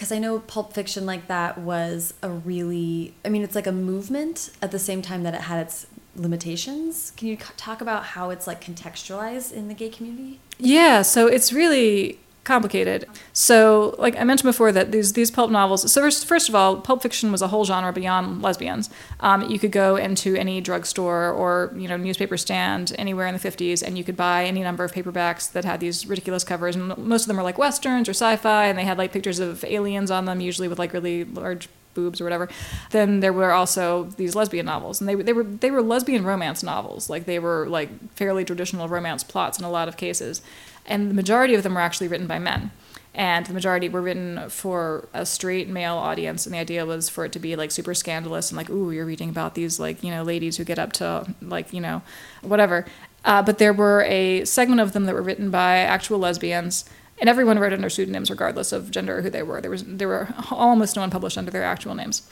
because 0.00 0.12
I 0.12 0.18
know 0.18 0.38
pulp 0.38 0.72
fiction 0.72 1.04
like 1.04 1.26
that 1.26 1.58
was 1.58 2.14
a 2.22 2.30
really, 2.30 3.12
I 3.22 3.28
mean, 3.28 3.42
it's 3.42 3.54
like 3.54 3.66
a 3.66 3.72
movement 3.72 4.48
at 4.62 4.70
the 4.70 4.78
same 4.78 5.02
time 5.02 5.24
that 5.24 5.34
it 5.34 5.42
had 5.42 5.60
its 5.60 5.86
limitations. 6.20 7.12
Can 7.16 7.28
you 7.28 7.36
talk 7.56 7.80
about 7.80 8.04
how 8.04 8.30
it's 8.30 8.46
like 8.46 8.62
contextualized 8.62 9.52
in 9.52 9.68
the 9.68 9.74
gay 9.74 9.88
community? 9.88 10.40
Yeah, 10.58 11.02
so 11.02 11.26
it's 11.26 11.52
really 11.52 12.18
complicated. 12.44 13.06
So, 13.32 13.94
like 13.98 14.16
I 14.16 14.24
mentioned 14.24 14.48
before, 14.48 14.72
that 14.72 14.92
these 14.92 15.12
these 15.12 15.30
pulp 15.30 15.50
novels. 15.50 15.90
So 15.90 16.00
first, 16.00 16.26
first 16.26 16.48
of 16.48 16.54
all, 16.54 16.80
pulp 16.80 17.02
fiction 17.02 17.30
was 17.32 17.42
a 17.42 17.48
whole 17.48 17.64
genre 17.64 17.92
beyond 17.92 18.42
lesbians. 18.42 18.90
Um, 19.20 19.48
you 19.48 19.58
could 19.58 19.72
go 19.72 19.96
into 19.96 20.36
any 20.36 20.60
drugstore 20.60 21.30
or 21.30 21.72
you 21.76 21.88
know 21.88 21.96
newspaper 21.96 22.36
stand 22.36 22.92
anywhere 22.98 23.26
in 23.26 23.34
the 23.34 23.40
'50s, 23.40 23.82
and 23.82 23.96
you 23.96 24.04
could 24.04 24.16
buy 24.16 24.44
any 24.44 24.62
number 24.62 24.84
of 24.84 24.92
paperbacks 24.92 25.50
that 25.52 25.64
had 25.64 25.80
these 25.80 26.06
ridiculous 26.06 26.44
covers. 26.44 26.76
And 26.76 26.96
most 26.98 27.22
of 27.22 27.28
them 27.28 27.36
were 27.36 27.42
like 27.42 27.58
westerns 27.58 28.08
or 28.08 28.12
sci-fi, 28.12 28.66
and 28.66 28.78
they 28.78 28.84
had 28.84 28.98
like 28.98 29.12
pictures 29.12 29.38
of 29.38 29.64
aliens 29.64 30.10
on 30.10 30.24
them, 30.24 30.40
usually 30.40 30.68
with 30.68 30.78
like 30.78 30.92
really 30.92 31.24
large 31.24 31.68
boobs 31.94 32.20
or 32.20 32.24
whatever. 32.24 32.48
Then 32.90 33.20
there 33.20 33.32
were 33.32 33.52
also 33.52 34.04
these 34.16 34.34
lesbian 34.34 34.66
novels, 34.66 35.00
and 35.00 35.08
they 35.08 35.14
they 35.14 35.32
were 35.32 35.44
they 35.44 35.70
were 35.70 35.82
lesbian 35.82 36.24
romance 36.24 36.62
novels. 36.62 37.10
Like 37.10 37.26
they 37.26 37.38
were 37.38 37.66
like 37.68 37.88
fairly 38.14 38.44
traditional 38.44 38.88
romance 38.88 39.24
plots 39.24 39.58
in 39.58 39.64
a 39.64 39.70
lot 39.70 39.88
of 39.88 39.96
cases, 39.96 40.42
and 40.86 41.10
the 41.10 41.14
majority 41.14 41.54
of 41.54 41.62
them 41.62 41.74
were 41.74 41.80
actually 41.80 42.08
written 42.08 42.26
by 42.26 42.38
men. 42.38 42.70
And 43.12 43.44
the 43.44 43.54
majority 43.54 43.88
were 43.88 44.00
written 44.00 44.48
for 44.50 45.08
a 45.12 45.26
straight 45.26 45.68
male 45.68 45.96
audience, 45.96 46.46
and 46.46 46.54
the 46.54 46.58
idea 46.58 46.86
was 46.86 47.08
for 47.08 47.24
it 47.24 47.32
to 47.32 47.40
be 47.40 47.56
like 47.56 47.72
super 47.72 47.92
scandalous 47.92 48.50
and 48.50 48.56
like, 48.56 48.70
ooh, 48.70 48.92
you're 48.92 49.04
reading 49.04 49.30
about 49.30 49.54
these 49.54 49.80
like 49.80 50.04
you 50.04 50.10
know 50.10 50.22
ladies 50.22 50.56
who 50.56 50.64
get 50.64 50.78
up 50.78 50.92
to 50.94 51.34
like 51.42 51.72
you 51.72 51.80
know 51.80 52.02
whatever. 52.42 52.86
Uh, 53.24 53.42
but 53.42 53.58
there 53.58 53.72
were 53.72 54.02
a 54.04 54.44
segment 54.44 54.80
of 54.80 54.92
them 54.92 55.04
that 55.04 55.14
were 55.14 55.22
written 55.22 55.50
by 55.50 55.78
actual 55.78 56.18
lesbians 56.18 56.84
and 57.20 57.28
everyone 57.28 57.58
wrote 57.58 57.72
under 57.72 57.90
pseudonyms 57.90 58.30
regardless 58.30 58.72
of 58.72 58.90
gender 58.90 59.18
or 59.18 59.22
who 59.22 59.30
they 59.30 59.42
were. 59.42 59.60
There 59.60 59.70
was 59.70 59.84
there 59.84 60.08
were 60.08 60.28
almost 60.50 60.96
no 60.96 61.02
one 61.02 61.10
published 61.10 61.38
under 61.38 61.50
their 61.50 61.64
actual 61.64 61.94
names. 61.94 62.28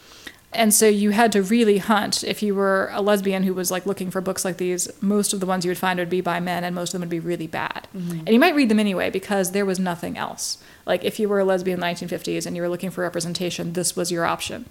And 0.52 0.72
so 0.72 0.88
you 0.88 1.10
had 1.10 1.30
to 1.32 1.42
really 1.42 1.76
hunt 1.76 2.24
if 2.24 2.42
you 2.42 2.54
were 2.54 2.88
a 2.92 3.02
lesbian 3.02 3.42
who 3.42 3.52
was 3.52 3.70
like 3.70 3.84
looking 3.84 4.10
for 4.10 4.22
books 4.22 4.46
like 4.46 4.56
these. 4.56 4.90
Most 5.02 5.34
of 5.34 5.40
the 5.40 5.46
ones 5.46 5.64
you 5.64 5.70
would 5.70 5.76
find 5.76 5.98
would 5.98 6.08
be 6.08 6.22
by 6.22 6.40
men, 6.40 6.64
and 6.64 6.74
most 6.74 6.88
of 6.88 6.92
them 6.92 7.02
would 7.02 7.10
be 7.10 7.20
really 7.20 7.46
bad. 7.46 7.86
Mm-hmm. 7.94 8.20
And 8.20 8.28
you 8.30 8.40
might 8.40 8.54
read 8.54 8.70
them 8.70 8.80
anyway 8.80 9.10
because 9.10 9.52
there 9.52 9.66
was 9.66 9.78
nothing 9.78 10.16
else. 10.16 10.56
Like 10.86 11.04
if 11.04 11.20
you 11.20 11.28
were 11.28 11.38
a 11.38 11.44
lesbian 11.44 11.74
in 11.74 11.80
the 11.80 11.86
1950s 11.86 12.46
and 12.46 12.56
you 12.56 12.62
were 12.62 12.68
looking 12.70 12.90
for 12.90 13.02
representation, 13.02 13.74
this 13.74 13.94
was 13.94 14.10
your 14.10 14.24
option. 14.24 14.64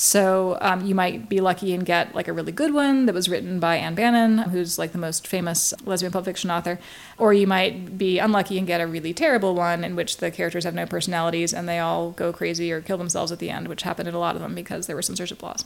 So 0.00 0.56
um, 0.60 0.86
you 0.86 0.94
might 0.94 1.28
be 1.28 1.40
lucky 1.40 1.74
and 1.74 1.84
get 1.84 2.14
like 2.14 2.28
a 2.28 2.32
really 2.32 2.52
good 2.52 2.72
one 2.72 3.06
that 3.06 3.16
was 3.16 3.28
written 3.28 3.58
by 3.58 3.78
Ann 3.78 3.96
Bannon, 3.96 4.38
who's 4.38 4.78
like 4.78 4.92
the 4.92 4.98
most 4.98 5.26
famous 5.26 5.74
lesbian 5.84 6.12
pulp 6.12 6.26
fiction 6.26 6.52
author, 6.52 6.78
or 7.18 7.34
you 7.34 7.48
might 7.48 7.98
be 7.98 8.20
unlucky 8.20 8.58
and 8.58 8.66
get 8.66 8.80
a 8.80 8.86
really 8.86 9.12
terrible 9.12 9.56
one 9.56 9.82
in 9.82 9.96
which 9.96 10.18
the 10.18 10.30
characters 10.30 10.62
have 10.62 10.72
no 10.72 10.86
personalities 10.86 11.52
and 11.52 11.68
they 11.68 11.80
all 11.80 12.12
go 12.12 12.32
crazy 12.32 12.70
or 12.70 12.80
kill 12.80 12.96
themselves 12.96 13.32
at 13.32 13.40
the 13.40 13.50
end, 13.50 13.66
which 13.66 13.82
happened 13.82 14.08
in 14.08 14.14
a 14.14 14.20
lot 14.20 14.36
of 14.36 14.40
them 14.40 14.54
because 14.54 14.86
there 14.86 14.94
were 14.94 15.02
censorship 15.02 15.42
laws. 15.42 15.64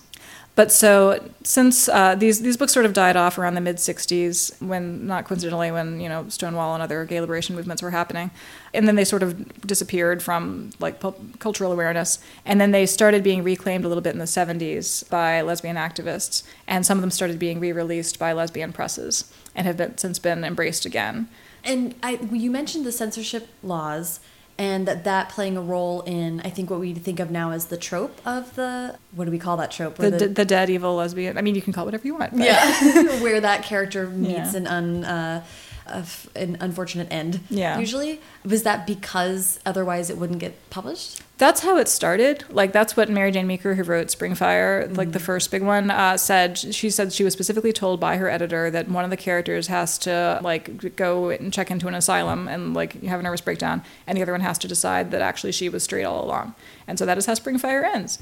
But 0.55 0.71
so 0.71 1.31
since 1.45 1.89
uh, 1.89 2.15
these 2.15 2.43
these 2.43 2.59
books 2.59 2.73
sort 2.73 2.85
of 2.85 2.93
died 2.93 3.17
off 3.17 3.39
around 3.39 3.55
the 3.55 3.61
mid 3.63 3.77
'60s, 3.77 4.61
when 4.61 5.07
not 5.07 5.25
coincidentally 5.25 5.71
when 5.71 5.99
you 5.99 6.11
know 6.11 6.29
Stonewall 6.29 6.75
and 6.75 6.83
other 6.83 7.07
gay 7.07 7.21
liberation 7.23 7.57
movements 7.57 7.81
were 7.83 7.91
happening, 7.91 8.31
and 8.75 8.87
then 8.87 8.97
they 8.97 9.05
sort 9.05 9.23
of 9.23 9.67
disappeared 9.67 10.23
from 10.23 10.71
like 10.79 11.03
cultural 11.39 11.73
awareness, 11.73 12.19
and 12.45 12.61
then 12.61 12.71
they 12.71 12.85
started 12.85 13.23
being 13.23 13.43
reclaimed 13.43 13.87
a 13.87 13.89
little 13.89 14.03
bit 14.03 14.13
in 14.13 14.19
the 14.19 14.27
'70s 14.27 15.09
by 15.09 15.41
lesbian 15.41 15.77
activists, 15.77 16.43
and 16.67 16.85
some 16.85 16.99
of 16.99 17.03
them 17.03 17.11
started 17.11 17.39
being 17.39 17.59
re-released 17.59 18.19
by 18.19 18.35
lesbian 18.35 18.75
presses 18.75 19.33
and 19.55 19.67
have 19.67 19.79
been, 19.79 19.97
since 19.97 20.19
been 20.19 20.45
embraced 20.45 20.85
again. 20.85 21.29
And 21.65 21.95
I, 22.03 22.19
you 22.31 22.51
mentioned 22.51 22.85
the 22.85 22.93
censorship 22.93 23.49
laws 23.63 24.21
and 24.59 24.87
that 24.87 25.05
that 25.05 25.29
playing 25.29 25.57
a 25.57 25.61
role 25.61 26.03
in 26.03 26.41
I 26.41 26.51
think 26.51 26.71
what 26.71 26.81
we 26.81 26.95
think 26.95 27.21
of 27.21 27.31
now 27.31 27.51
as 27.53 27.67
the 27.67 27.77
trope 27.77 28.21
of 28.27 28.55
the 28.55 28.99
what 29.13 29.25
do 29.25 29.31
we 29.31 29.39
call 29.39 29.57
that 29.57 29.71
trope? 29.71 29.97
The, 29.97 30.11
the, 30.11 30.29
the 30.29 30.45
dead 30.45 30.71
evil 30.71 30.97
lesbian. 30.97 31.39
I 31.39 31.43
mean, 31.43 31.55
you 31.55 31.63
can 31.63 31.73
call 31.73 31.85
it 31.85 31.87
whatever 31.87 32.07
you 32.07 32.15
want. 32.17 32.33
But. 32.33 32.45
Yeah, 32.45 33.21
where 33.23 33.41
that 33.41 33.63
character 33.63 34.09
meets 34.09 34.53
yeah. 34.53 34.57
an 34.57 34.67
un. 34.67 35.05
Uh, 35.05 35.45
of 35.87 36.29
an 36.35 36.57
unfortunate 36.61 37.09
end. 37.11 37.41
Yeah. 37.51 37.79
Usually, 37.79 38.21
was 38.45 38.63
that 38.63 38.87
because 38.87 39.61
otherwise 39.67 40.11
it 40.11 40.19
wouldn't 40.19 40.39
get 40.39 40.71
published? 40.71 41.23
That's 41.39 41.63
how 41.63 41.77
it 41.79 41.89
started. 41.89 42.45
Like 42.51 42.73
that's 42.73 42.97
what 42.97 43.09
Marijane 43.09 43.47
Meeker, 43.47 43.75
who 43.75 43.83
wrote 43.83 44.11
Spring 44.11 44.35
Fire, 44.35 44.85
mm-hmm. 44.85 44.95
like 44.95 45.13
the 45.13 45.19
mm-hmm. 45.19 45.27
first 45.27 45.51
big 45.51 45.63
one, 45.63 45.91
uh, 45.91 46.17
said. 46.17 46.57
She 46.57 46.89
said 46.89 47.13
she 47.13 47.25
was 47.25 47.33
specifically 47.33 47.73
told 47.73 47.99
by 47.99 48.17
her 48.17 48.31
editor 48.31 48.71
that 48.71 48.89
one 48.89 49.05
of 49.05 49.11
the 49.11 49.17
characters 49.17 49.67
has 49.67 49.99
to 49.99 50.39
like 50.43 50.95
go 50.95 51.31
and 51.31 51.53
check 51.53 51.71
into 51.71 51.89
an 51.89 51.95
asylum 51.95 52.47
and 52.49 52.75
like 52.75 53.03
have 53.03 53.19
a 53.19 53.23
nervous 53.23 53.41
breakdown, 53.41 53.83
and 54.07 54.17
the 54.17 54.23
other 54.23 54.33
one 54.33 54.41
has 54.41 54.59
to 54.59 54.69
decide 54.69 55.11
that 55.11 55.21
actually 55.21 55.53
she 55.53 55.69
was 55.69 55.83
straight 55.83 56.05
all 56.05 56.25
along. 56.25 56.55
And 56.87 56.99
so 56.99 57.07
that 57.07 57.19
is 57.19 57.27
how 57.27 57.35
Spring 57.35 57.59
Fire 57.59 57.85
ends. 57.85 58.19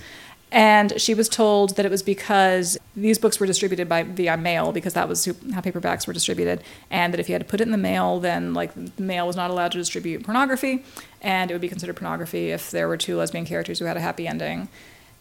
And 0.52 1.00
she 1.00 1.14
was 1.14 1.28
told 1.28 1.76
that 1.76 1.86
it 1.86 1.90
was 1.90 2.02
because 2.02 2.76
these 2.96 3.18
books 3.18 3.38
were 3.38 3.46
distributed 3.46 3.88
by 3.88 4.02
via 4.02 4.36
mail 4.36 4.72
because 4.72 4.94
that 4.94 5.08
was 5.08 5.26
how 5.26 5.60
paperbacks 5.60 6.06
were 6.06 6.12
distributed, 6.12 6.62
and 6.90 7.12
that 7.12 7.20
if 7.20 7.28
you 7.28 7.34
had 7.34 7.42
to 7.42 7.48
put 7.48 7.60
it 7.60 7.64
in 7.64 7.70
the 7.70 7.78
mail, 7.78 8.18
then 8.18 8.52
like 8.52 8.74
the 8.74 9.02
mail 9.02 9.26
was 9.26 9.36
not 9.36 9.50
allowed 9.50 9.72
to 9.72 9.78
distribute 9.78 10.24
pornography, 10.24 10.84
and 11.22 11.50
it 11.50 11.54
would 11.54 11.60
be 11.60 11.68
considered 11.68 11.96
pornography 11.96 12.50
if 12.50 12.70
there 12.72 12.88
were 12.88 12.96
two 12.96 13.16
lesbian 13.16 13.44
characters 13.44 13.78
who 13.78 13.84
had 13.84 13.96
a 13.96 14.00
happy 14.00 14.26
ending. 14.26 14.68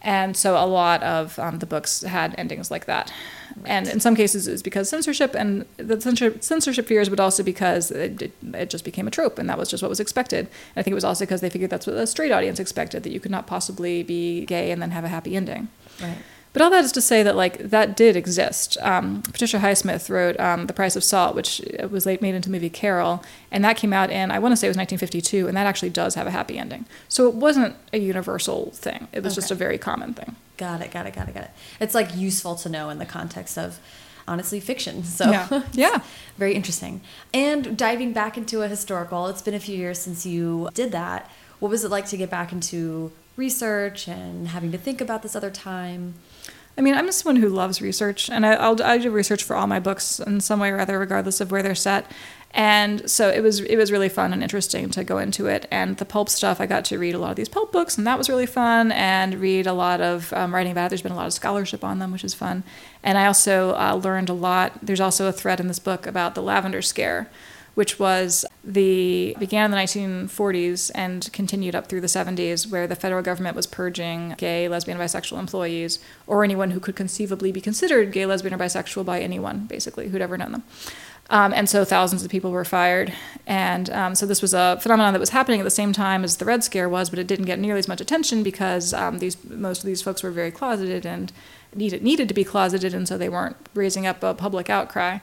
And 0.02 0.38
so 0.38 0.56
a 0.56 0.66
lot 0.66 1.04
of 1.04 1.38
um, 1.40 1.60
the 1.60 1.66
books 1.66 2.02
had 2.02 2.34
endings 2.38 2.72
like 2.72 2.86
that. 2.86 3.12
And 3.66 3.88
in 3.88 4.00
some 4.00 4.16
cases, 4.16 4.48
it 4.48 4.52
was 4.52 4.64
because 4.64 4.88
censorship, 4.88 5.36
and 5.36 5.66
the 5.76 6.00
censorship, 6.00 6.44
censorship 6.44 6.88
fears, 6.88 7.10
but 7.10 7.20
also 7.20 7.44
because 7.44 7.92
it, 7.92 8.22
it, 8.22 8.32
it, 8.54 8.70
just 8.70 8.86
became 8.86 9.08
a 9.08 9.12
trope, 9.12 9.38
and 9.38 9.50
that 9.50 9.58
was 9.58 9.70
just 9.70 9.84
what 9.84 9.90
was 9.90 10.00
expected. 10.00 10.40
And 10.40 10.78
I 10.78 10.84
think 10.84 10.94
it 10.94 10.96
was 10.96 11.04
also 11.04 11.26
because 11.26 11.42
they 11.42 11.50
figured 11.50 11.70
that's 11.70 11.86
what 11.86 11.96
the 11.96 12.08
straight 12.08 12.32
audience 12.32 12.60
expected, 12.60 13.04
that 13.04 13.12
you 13.12 13.20
could 13.20 13.32
not 13.32 13.48
possibly 13.48 14.04
be 14.04 14.46
gay 14.46 14.72
and 14.72 14.82
then 14.82 14.92
have 14.92 15.04
a 15.04 15.10
happy 15.10 15.36
ending. 15.36 15.68
Right. 16.02 16.18
But 16.52 16.64
all 16.64 16.70
that 16.72 16.84
is 16.84 16.92
to 16.94 17.02
say 17.02 17.22
that 17.24 17.36
like 17.36 17.58
that 17.60 17.96
did 17.96 18.16
exist. 18.16 18.78
Um, 18.82 19.22
Patricia 19.22 19.60
Highsmith 19.60 20.10
wrote 20.10 20.40
um, 20.40 20.66
*The 20.66 20.74
Price 20.74 20.96
of 20.96 21.04
Salt*, 21.04 21.36
which 21.36 21.62
was 21.90 22.06
late 22.06 22.22
made 22.22 22.36
into 22.36 22.50
the 22.50 22.54
movie 22.54 22.70
Carol, 22.70 23.24
and 23.52 23.64
that 23.64 23.78
came 23.78 23.94
out 23.94 24.10
in 24.10 24.32
I 24.32 24.40
want 24.40 24.54
to 24.54 24.58
say 24.58 24.68
it 24.68 24.72
was 24.72 24.78
1952, 24.78 25.48
and 25.48 25.56
that 25.56 25.68
actually 25.68 25.92
does 25.92 26.16
have 26.16 26.26
a 26.26 26.32
happy 26.32 26.58
ending. 26.58 26.86
So 27.08 27.28
it 27.28 27.36
wasn't 27.36 27.76
a 27.94 28.00
universal 28.00 28.72
thing; 28.72 29.08
it 29.14 29.24
was 29.24 29.34
okay. 29.34 29.42
just 29.42 29.52
a 29.52 29.56
very 29.56 29.78
common 29.78 30.14
thing. 30.14 30.36
Got 30.58 30.82
it. 30.82 30.92
Got 30.92 31.06
it. 31.06 31.14
Got 31.14 31.30
it. 31.30 31.36
Got 31.36 31.44
it. 31.44 31.52
It's 31.80 31.94
like 31.94 32.16
useful 32.16 32.56
to 32.56 32.70
know 32.70 32.90
in 32.90 32.98
the 32.98 33.06
context 33.06 33.58
of 33.58 33.80
honestly 34.28 34.60
fiction. 34.60 35.04
So 35.20 35.30
yeah, 35.30 35.64
yeah. 35.74 36.00
very 36.38 36.54
interesting. 36.54 37.02
And 37.34 37.78
diving 37.78 38.14
back 38.14 38.38
into 38.38 38.62
a 38.62 38.68
historical, 38.68 39.28
it's 39.28 39.42
been 39.42 39.54
a 39.54 39.60
few 39.60 39.76
years 39.76 40.00
since 40.00 40.26
you 40.26 40.70
did 40.74 40.92
that. 40.94 41.30
What 41.60 41.70
was 41.70 41.84
it 41.84 41.92
like 41.92 42.06
to 42.08 42.18
get 42.18 42.30
back 42.30 42.54
into 42.54 43.12
research 43.39 44.08
and 44.08 44.49
having 44.49 44.71
to 44.71 44.78
think 44.78 45.02
about 45.02 45.23
this 45.23 45.36
other 45.36 45.49
time? 45.49 46.13
I 46.78 46.82
mean, 46.82 46.95
I'm 46.95 47.06
just 47.08 47.19
someone 47.19 47.41
who 47.41 47.49
loves 47.49 47.82
research, 47.82 48.30
and 48.30 48.45
I, 48.45 48.69
will 48.69 48.82
I 48.84 48.99
do 48.99 49.12
research 49.12 49.43
for 49.43 49.56
all 49.56 49.67
my 49.67 49.80
books 49.80 50.19
in 50.19 50.39
some 50.39 50.60
way 50.60 50.69
or 50.69 50.80
other, 50.80 50.97
regardless 50.97 51.41
of 51.41 51.52
where 51.52 51.62
they're 51.62 51.75
set. 51.75 52.10
And 52.52 53.10
so 53.10 53.30
it 53.30 53.41
was 53.41 53.60
it 53.60 53.75
was 53.75 53.91
really 53.91 54.10
fun 54.10 54.34
and 54.34 54.41
interesting 54.41 54.89
to 54.91 55.04
go 55.04 55.17
into 55.17 55.47
it. 55.47 55.67
And 55.71 55.97
the 55.97 56.06
pulp 56.06 56.30
stuff, 56.30 56.62
I 56.62 56.65
got 56.65 56.86
to 56.86 56.97
read 56.97 57.15
a 57.15 57.19
lot 57.19 57.32
of 57.32 57.36
these 57.36 57.49
pulp 57.49 57.71
books, 57.71 57.97
and 57.97 58.08
that 58.08 58.17
was 58.17 58.30
really 58.30 58.45
fun. 58.45 58.91
And 58.91 59.36
read 59.36 59.67
a 59.67 59.73
lot 59.73 60.02
of 60.02 60.32
um, 60.34 60.54
writing 60.54 60.71
about 60.71 60.86
it. 60.86 60.89
There's 60.89 61.02
been 61.02 61.12
a 61.12 61.17
lot 61.17 61.28
of 61.28 61.34
scholarship 61.34 61.84
on 61.84 61.99
them, 61.99 62.12
which 62.12 62.23
is 62.23 62.34
fun. 62.34 62.63
And 63.04 63.17
I 63.17 63.25
also 63.25 63.75
uh, 63.75 63.99
learned 64.02 64.30
a 64.30 64.34
lot. 64.34 64.80
There's 64.82 65.02
also 65.02 65.28
a 65.28 65.32
thread 65.34 65.60
in 65.60 65.67
this 65.67 65.80
book 65.80 66.08
about 66.08 66.34
the 66.34 66.41
lavender 66.41 66.82
scare, 66.82 67.30
which 67.76 68.00
was 68.00 68.46
the 68.64 69.36
began 69.40 69.66
in 69.66 69.72
the 69.72 69.78
1940s 69.78 70.92
and 70.94 71.30
continued 71.34 71.76
up 71.76 71.88
through 71.88 72.02
the 72.02 72.08
70s, 72.08 72.70
where 72.70 72.88
the 72.88 72.96
federal 72.96 73.22
government 73.22 73.56
was 73.56 73.68
purging 73.68 74.36
gay, 74.38 74.68
lesbian, 74.68 74.98
bisexual 74.98 75.40
employees, 75.40 76.00
or 76.28 76.44
anyone 76.44 76.72
who 76.72 76.80
could 76.80 76.96
conceivably 76.96 77.52
be 77.52 77.62
considered 77.62 78.12
gay, 78.12 78.26
lesbian, 78.26 78.54
or 78.54 78.58
bisexual 78.58 79.06
by 79.06 79.20
anyone, 79.20 79.66
basically, 79.66 80.10
who'd 80.10 80.22
ever 80.22 80.38
known 80.38 80.52
them. 80.52 80.64
Um, 81.30 81.54
and 81.54 81.70
so 81.70 81.86
thousands 81.86 82.24
of 82.24 82.32
people 82.32 82.52
were 82.52 82.66
fired. 82.66 83.14
And 83.46 83.90
um, 83.92 84.16
so 84.16 84.26
this 84.26 84.42
was 84.42 84.54
a 84.54 84.80
phenomenon 84.82 85.14
that 85.14 85.20
was 85.20 85.30
happening 85.30 85.60
at 85.60 85.64
the 85.64 85.70
same 85.70 85.94
time 85.94 86.24
as 86.24 86.38
the 86.38 86.46
Red 86.46 86.64
Scare 86.64 86.90
was, 86.90 87.10
but 87.10 87.20
it 87.20 87.28
didn't 87.28 87.46
get 87.46 87.60
nearly 87.60 87.80
as 87.80 87.88
much 87.88 88.02
attention 88.02 88.42
because 88.42 88.94
um, 88.94 89.20
these 89.20 89.38
most 89.46 89.80
of 89.80 89.86
these 89.86 90.02
folks 90.02 90.24
were 90.24 90.32
very 90.32 90.52
closeted 90.52 91.06
and 91.06 91.32
needed 91.76 92.02
needed 92.02 92.28
to 92.28 92.34
be 92.34 92.44
closeted, 92.44 92.96
and 92.96 93.08
so 93.08 93.18
they 93.18 93.30
weren't 93.30 93.58
raising 93.76 94.08
up 94.08 94.24
a 94.24 94.34
public 94.34 94.70
outcry 94.70 95.20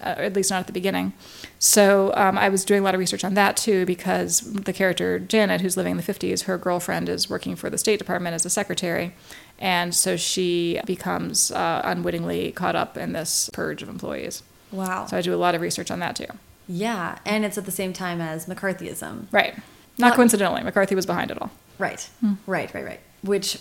uh, 0.00 0.14
or 0.18 0.24
at 0.24 0.34
least 0.34 0.50
not 0.50 0.60
at 0.60 0.66
the 0.66 0.72
beginning. 0.72 1.12
So 1.58 2.12
um, 2.14 2.38
I 2.38 2.48
was 2.48 2.64
doing 2.64 2.80
a 2.80 2.84
lot 2.84 2.94
of 2.94 3.00
research 3.00 3.24
on 3.24 3.34
that 3.34 3.56
too, 3.56 3.86
because 3.86 4.40
the 4.40 4.72
character 4.72 5.18
Janet, 5.18 5.60
who's 5.60 5.76
living 5.76 5.92
in 5.92 5.96
the 5.96 6.02
50s, 6.02 6.44
her 6.44 6.58
girlfriend 6.58 7.08
is 7.08 7.30
working 7.30 7.56
for 7.56 7.70
the 7.70 7.78
State 7.78 7.98
Department 7.98 8.34
as 8.34 8.44
a 8.44 8.50
secretary. 8.50 9.14
And 9.58 9.94
so 9.94 10.16
she 10.16 10.80
becomes 10.84 11.50
uh, 11.50 11.80
unwittingly 11.84 12.52
caught 12.52 12.76
up 12.76 12.96
in 12.96 13.12
this 13.12 13.48
purge 13.52 13.82
of 13.82 13.88
employees. 13.88 14.42
Wow. 14.70 15.06
So 15.06 15.16
I 15.16 15.22
do 15.22 15.34
a 15.34 15.36
lot 15.36 15.54
of 15.54 15.60
research 15.60 15.90
on 15.90 15.98
that 16.00 16.16
too. 16.16 16.26
Yeah. 16.68 17.18
And 17.24 17.44
it's 17.44 17.56
at 17.56 17.64
the 17.64 17.70
same 17.70 17.92
time 17.92 18.20
as 18.20 18.46
McCarthyism. 18.46 19.26
Right. 19.32 19.54
Not 19.98 20.08
well, 20.08 20.16
coincidentally, 20.16 20.62
McCarthy 20.62 20.94
was 20.94 21.06
behind 21.06 21.30
it 21.30 21.40
all. 21.40 21.50
Right. 21.78 22.08
Hmm. 22.20 22.34
Right, 22.46 22.72
right, 22.74 22.84
right. 22.84 23.00
Which 23.22 23.58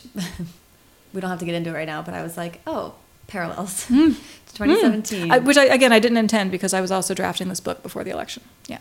we 1.13 1.21
don't 1.21 1.29
have 1.29 1.39
to 1.39 1.45
get 1.45 1.55
into 1.55 1.69
it 1.69 1.73
right 1.73 1.87
now, 1.87 2.01
but 2.01 2.13
I 2.13 2.23
was 2.23 2.35
like, 2.35 2.61
oh, 2.67 2.95
parallels. 3.27 3.85
Hmm. 3.85 4.11
Hmm. 4.57 4.63
2017. 4.63 5.27
Mm. 5.27 5.31
I, 5.31 5.37
which 5.39 5.57
I, 5.57 5.65
again, 5.65 5.91
I 5.91 5.99
didn't 5.99 6.17
intend 6.17 6.51
because 6.51 6.73
I 6.73 6.81
was 6.81 6.91
also 6.91 7.13
drafting 7.13 7.49
this 7.49 7.59
book 7.59 7.83
before 7.83 8.03
the 8.03 8.11
election. 8.11 8.43
Yeah. 8.67 8.79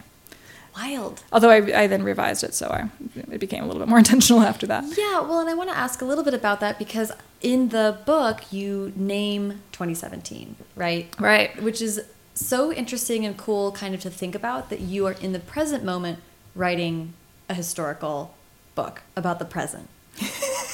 Wild. 0.77 1.23
Although 1.33 1.51
I, 1.51 1.83
I 1.83 1.87
then 1.87 2.03
revised 2.03 2.43
it, 2.43 2.53
so 2.53 2.67
I, 2.69 2.89
it 3.31 3.39
became 3.39 3.63
a 3.63 3.67
little 3.67 3.81
bit 3.81 3.89
more 3.89 3.99
intentional 4.05 4.43
after 4.43 4.67
that. 4.67 4.85
Yeah, 4.97 5.21
well, 5.21 5.41
and 5.41 5.49
I 5.49 5.55
want 5.55 5.71
to 5.71 5.77
ask 5.77 6.03
a 6.03 6.05
little 6.05 6.25
bit 6.25 6.35
about 6.35 6.61
that 6.61 6.79
because 6.79 7.13
in 7.41 7.69
the 7.69 7.99
book 8.07 8.53
you 8.53 8.93
name 8.97 9.63
2017, 9.73 10.57
right? 10.75 11.15
Right. 11.21 11.63
Which 11.63 11.81
is 11.81 12.05
so 12.35 12.73
interesting 12.73 13.25
and 13.25 13.37
cool, 13.37 13.71
kind 13.71 13.95
of 13.95 14.01
to 14.01 14.11
think 14.11 14.35
about 14.35 14.71
that 14.71 14.81
you 14.81 15.07
are 15.07 15.13
in 15.13 15.33
the 15.33 15.39
present 15.39 15.85
moment 15.85 16.19
writing 16.55 17.15
a 17.49 17.55
historical 17.55 18.35
book 18.75 19.03
about 19.17 19.39
the 19.39 19.45
present. 19.45 19.89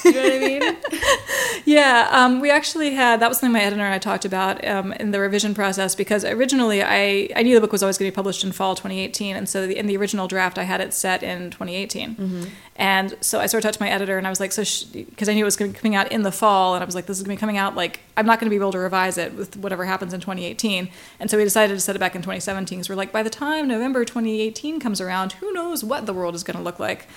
you 0.05 0.11
know 0.13 0.23
what 0.23 0.33
I 0.33 0.39
mean? 0.39 0.77
Yeah, 1.63 2.07
um, 2.11 2.39
we 2.39 2.49
actually 2.49 2.91
had 2.91 3.19
that 3.19 3.29
was 3.29 3.37
something 3.37 3.53
my 3.53 3.61
editor 3.61 3.83
and 3.83 3.93
I 3.93 3.99
talked 3.99 4.25
about 4.25 4.65
um, 4.67 4.93
in 4.93 5.11
the 5.11 5.19
revision 5.19 5.53
process 5.53 5.93
because 5.95 6.25
originally 6.25 6.81
I, 6.81 7.29
I 7.35 7.43
knew 7.43 7.53
the 7.53 7.61
book 7.61 7.71
was 7.71 7.83
always 7.83 7.97
going 7.97 8.09
to 8.09 8.11
be 8.11 8.15
published 8.15 8.43
in 8.43 8.51
fall 8.51 8.73
2018, 8.75 9.35
and 9.35 9.47
so 9.47 9.67
the, 9.67 9.77
in 9.77 9.85
the 9.85 9.95
original 9.95 10.27
draft 10.27 10.57
I 10.57 10.63
had 10.63 10.81
it 10.81 10.93
set 10.93 11.21
in 11.21 11.51
2018, 11.51 12.49
and 12.77 13.15
so 13.21 13.39
I 13.39 13.45
sort 13.45 13.63
of 13.63 13.69
talked 13.69 13.77
to 13.77 13.83
my 13.83 13.89
editor 13.89 14.17
and 14.17 14.25
I 14.25 14.29
was 14.29 14.39
like, 14.39 14.51
so 14.51 14.63
because 14.93 15.29
I 15.29 15.33
knew 15.33 15.43
it 15.43 15.45
was 15.45 15.55
going 15.55 15.71
to 15.71 15.77
be 15.77 15.79
coming 15.79 15.95
out 15.95 16.11
in 16.11 16.23
the 16.23 16.31
fall, 16.31 16.73
and 16.73 16.81
I 16.81 16.85
was 16.85 16.95
like, 16.95 17.05
this 17.05 17.17
is 17.17 17.23
going 17.23 17.35
to 17.35 17.39
be 17.39 17.39
coming 17.39 17.57
out 17.57 17.75
like 17.75 17.99
I'm 18.17 18.25
not 18.25 18.39
going 18.39 18.49
to 18.49 18.49
be 18.49 18.59
able 18.59 18.71
to 18.71 18.79
revise 18.79 19.17
it 19.17 19.33
with 19.35 19.55
whatever 19.57 19.85
happens 19.85 20.13
in 20.13 20.19
2018, 20.19 20.89
and 21.19 21.29
so 21.29 21.37
we 21.37 21.43
decided 21.43 21.75
to 21.75 21.79
set 21.79 21.95
it 21.95 21.99
back 21.99 22.15
in 22.15 22.21
2017 22.21 22.79
because 22.79 22.89
we're 22.89 22.95
like 22.95 23.11
by 23.11 23.23
the 23.23 23.29
time 23.29 23.67
November 23.67 24.03
2018 24.03 24.79
comes 24.79 24.99
around, 24.99 25.33
who 25.33 25.53
knows 25.53 25.83
what 25.83 26.05
the 26.05 26.13
world 26.13 26.33
is 26.33 26.43
going 26.43 26.57
to 26.57 26.63
look 26.63 26.79
like. 26.79 27.07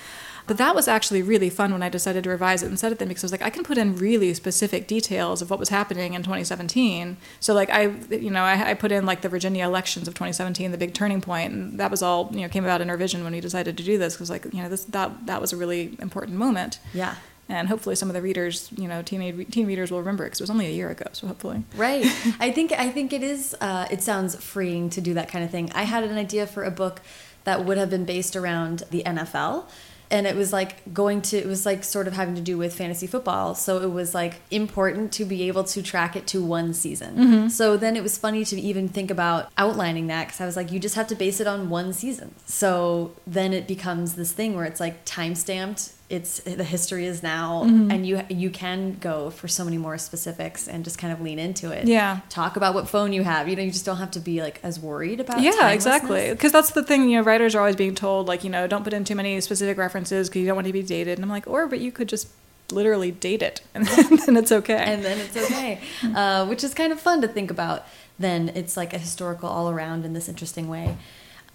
But 0.47 0.57
that 0.57 0.75
was 0.75 0.87
actually 0.87 1.21
really 1.21 1.49
fun 1.49 1.71
when 1.71 1.81
I 1.81 1.89
decided 1.89 2.23
to 2.25 2.29
revise 2.29 2.61
it 2.61 2.67
and 2.67 2.79
set 2.79 2.91
it 2.91 2.99
then 2.99 3.07
because 3.07 3.23
I 3.23 3.25
was 3.25 3.31
like, 3.31 3.41
I 3.41 3.49
can 3.49 3.63
put 3.63 3.77
in 3.77 3.95
really 3.95 4.33
specific 4.33 4.87
details 4.87 5.41
of 5.41 5.49
what 5.49 5.59
was 5.59 5.69
happening 5.69 6.13
in 6.13 6.21
2017. 6.21 7.17
So 7.39 7.53
like 7.53 7.69
I, 7.69 7.87
you 8.11 8.29
know, 8.29 8.43
I, 8.43 8.71
I 8.71 8.73
put 8.73 8.91
in 8.91 9.05
like 9.05 9.21
the 9.21 9.29
Virginia 9.29 9.65
elections 9.65 10.07
of 10.07 10.13
2017, 10.13 10.71
the 10.71 10.77
big 10.77 10.93
turning 10.93 11.21
point, 11.21 11.53
and 11.53 11.79
that 11.79 11.89
was 11.89 12.01
all 12.01 12.29
you 12.31 12.41
know 12.41 12.49
came 12.49 12.63
about 12.63 12.81
in 12.81 12.89
our 12.89 12.97
vision 12.97 13.23
when 13.23 13.33
we 13.33 13.41
decided 13.41 13.77
to 13.77 13.83
do 13.83 13.97
this 13.97 14.13
because 14.13 14.29
like 14.29 14.45
you 14.53 14.61
know 14.61 14.69
this 14.69 14.83
that 14.85 15.25
that 15.25 15.41
was 15.41 15.51
a 15.51 15.57
really 15.57 15.97
important 15.99 16.37
moment. 16.37 16.79
Yeah. 16.93 17.15
And 17.47 17.67
hopefully 17.67 17.95
some 17.95 18.09
of 18.09 18.15
the 18.15 18.23
readers, 18.23 18.71
you 18.75 18.87
know, 18.87 19.03
teen 19.03 19.45
teen 19.45 19.67
readers 19.67 19.91
will 19.91 19.99
remember 19.99 20.23
it 20.23 20.27
because 20.27 20.41
it 20.41 20.43
was 20.43 20.49
only 20.49 20.65
a 20.65 20.71
year 20.71 20.89
ago. 20.89 21.05
So 21.11 21.27
hopefully. 21.27 21.63
Right. 21.75 22.05
I 22.39 22.51
think 22.51 22.71
I 22.71 22.89
think 22.89 23.13
it 23.13 23.21
is. 23.21 23.55
Uh, 23.61 23.87
it 23.91 24.01
sounds 24.01 24.35
freeing 24.35 24.89
to 24.91 25.01
do 25.01 25.13
that 25.13 25.29
kind 25.29 25.43
of 25.43 25.51
thing. 25.51 25.71
I 25.75 25.83
had 25.83 26.03
an 26.03 26.17
idea 26.17 26.47
for 26.47 26.63
a 26.63 26.71
book 26.71 27.01
that 27.43 27.63
would 27.63 27.77
have 27.77 27.89
been 27.89 28.05
based 28.05 28.35
around 28.35 28.83
the 28.89 29.03
NFL. 29.03 29.65
And 30.11 30.27
it 30.27 30.35
was 30.35 30.53
like 30.53 30.93
going 30.93 31.21
to, 31.23 31.37
it 31.37 31.45
was 31.47 31.65
like 31.65 31.83
sort 31.83 32.07
of 32.07 32.13
having 32.13 32.35
to 32.35 32.41
do 32.41 32.57
with 32.57 32.75
fantasy 32.75 33.07
football. 33.07 33.55
So 33.55 33.81
it 33.81 33.91
was 33.91 34.13
like 34.13 34.35
important 34.51 35.11
to 35.13 35.25
be 35.25 35.47
able 35.47 35.63
to 35.65 35.81
track 35.81 36.15
it 36.15 36.27
to 36.27 36.43
one 36.43 36.73
season. 36.73 37.17
Mm-hmm. 37.17 37.47
So 37.49 37.75
then 37.75 37.95
it 37.95 38.03
was 38.03 38.17
funny 38.17 38.45
to 38.45 38.59
even 38.59 38.87
think 38.87 39.09
about 39.09 39.49
outlining 39.57 40.07
that 40.07 40.27
because 40.27 40.41
I 40.41 40.45
was 40.45 40.55
like, 40.55 40.71
you 40.71 40.79
just 40.79 40.95
have 40.95 41.07
to 41.07 41.15
base 41.15 41.39
it 41.39 41.47
on 41.47 41.69
one 41.69 41.91
season. 41.91 42.35
So 42.45 43.13
then 43.25 43.51
it 43.53 43.67
becomes 43.67 44.15
this 44.15 44.31
thing 44.31 44.55
where 44.55 44.65
it's 44.65 44.79
like 44.79 45.03
time 45.05 45.35
stamped. 45.35 45.91
It's 46.07 46.39
the 46.41 46.63
history 46.63 47.07
is 47.07 47.23
now, 47.23 47.63
and 47.63 48.05
you 48.05 48.21
you 48.29 48.51
can 48.51 48.97
go 49.01 49.31
for 49.31 49.47
so 49.47 49.65
many 49.65 49.79
more 49.79 49.97
specifics 49.97 50.67
and 50.67 50.83
just 50.83 50.99
kind 50.99 51.11
of 51.11 51.19
lean 51.19 51.39
into 51.39 51.71
it 51.71 51.87
Yeah. 51.87 52.19
talk 52.29 52.55
about 52.57 52.75
what 52.75 52.87
phone 52.87 53.11
you 53.11 53.23
have. 53.23 53.47
You 53.49 53.55
know, 53.55 53.63
you 53.63 53.71
just 53.71 53.85
don't 53.85 53.97
have 53.97 54.11
to 54.11 54.19
be 54.19 54.39
like 54.39 54.59
as 54.61 54.79
worried 54.79 55.19
about. 55.19 55.41
Yeah, 55.41 55.69
exactly. 55.69 56.29
Because 56.29 56.51
that's 56.51 56.71
the 56.71 56.83
thing, 56.83 57.09
you 57.09 57.17
know, 57.17 57.23
writers 57.23 57.55
are 57.55 57.59
always 57.59 57.75
being 57.75 57.95
told, 57.95 58.27
like, 58.27 58.43
you 58.43 58.51
know, 58.51 58.67
don't 58.67 58.83
put 58.83 58.93
in 58.93 59.03
too 59.03 59.15
many 59.15 59.41
specific 59.41 59.79
references 59.79 60.29
because 60.29 60.41
you 60.41 60.45
don't 60.47 60.55
want 60.55 60.67
to 60.67 60.73
be 60.73 60.83
dated. 60.83 61.17
And 61.17 61.23
I'm 61.25 61.29
like, 61.31 61.47
or, 61.47 61.65
but 61.65 61.79
you 61.79 61.91
could 61.91 62.07
just 62.07 62.27
literally 62.71 63.09
date 63.11 63.41
it 63.41 63.61
and 63.73 63.87
then 63.87 64.37
it's 64.37 64.51
okay. 64.51 64.75
And 64.75 65.03
then 65.03 65.17
it's 65.19 65.35
okay, 65.35 65.79
uh, 66.15 66.45
which 66.45 66.63
is 66.63 66.75
kind 66.75 66.91
of 66.93 66.99
fun 66.99 67.21
to 67.23 67.27
think 67.27 67.49
about. 67.49 67.83
Then 68.19 68.49
it's 68.49 68.77
like 68.77 68.93
a 68.93 68.99
historical 68.99 69.49
all 69.49 69.71
around 69.71 70.05
in 70.05 70.13
this 70.13 70.29
interesting 70.29 70.67
way. 70.67 70.97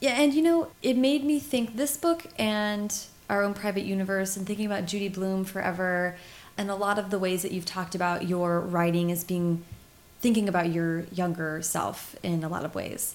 Yeah, 0.01 0.13
and 0.21 0.35
you 0.35 0.43
know, 0.43 0.69
it 0.83 0.97
made 0.97 1.23
me 1.25 1.39
think 1.39 1.77
this 1.77 1.97
book 1.97 2.27
and 2.37 2.93
our 3.31 3.43
own 3.43 3.55
private 3.55 3.85
universe 3.85 4.37
and 4.37 4.47
thinking 4.47 4.67
about 4.67 4.87
Judy 4.87 5.09
Blume 5.09 5.45
forever 5.45 6.17
and 6.59 6.69
a 6.71 6.75
lot 6.75 6.99
of 6.99 7.11
the 7.11 7.19
ways 7.19 7.43
that 7.43 7.53
you've 7.53 7.65
talked 7.65 7.95
about 7.95 8.29
your 8.29 8.61
writing 8.61 9.11
as 9.13 9.23
being 9.25 9.63
thinking 10.21 10.49
about 10.49 10.71
your 10.71 11.03
younger 11.13 11.63
self 11.63 12.17
in 12.23 12.43
a 12.45 12.49
lot 12.49 12.65
of 12.65 12.75
ways 12.75 13.15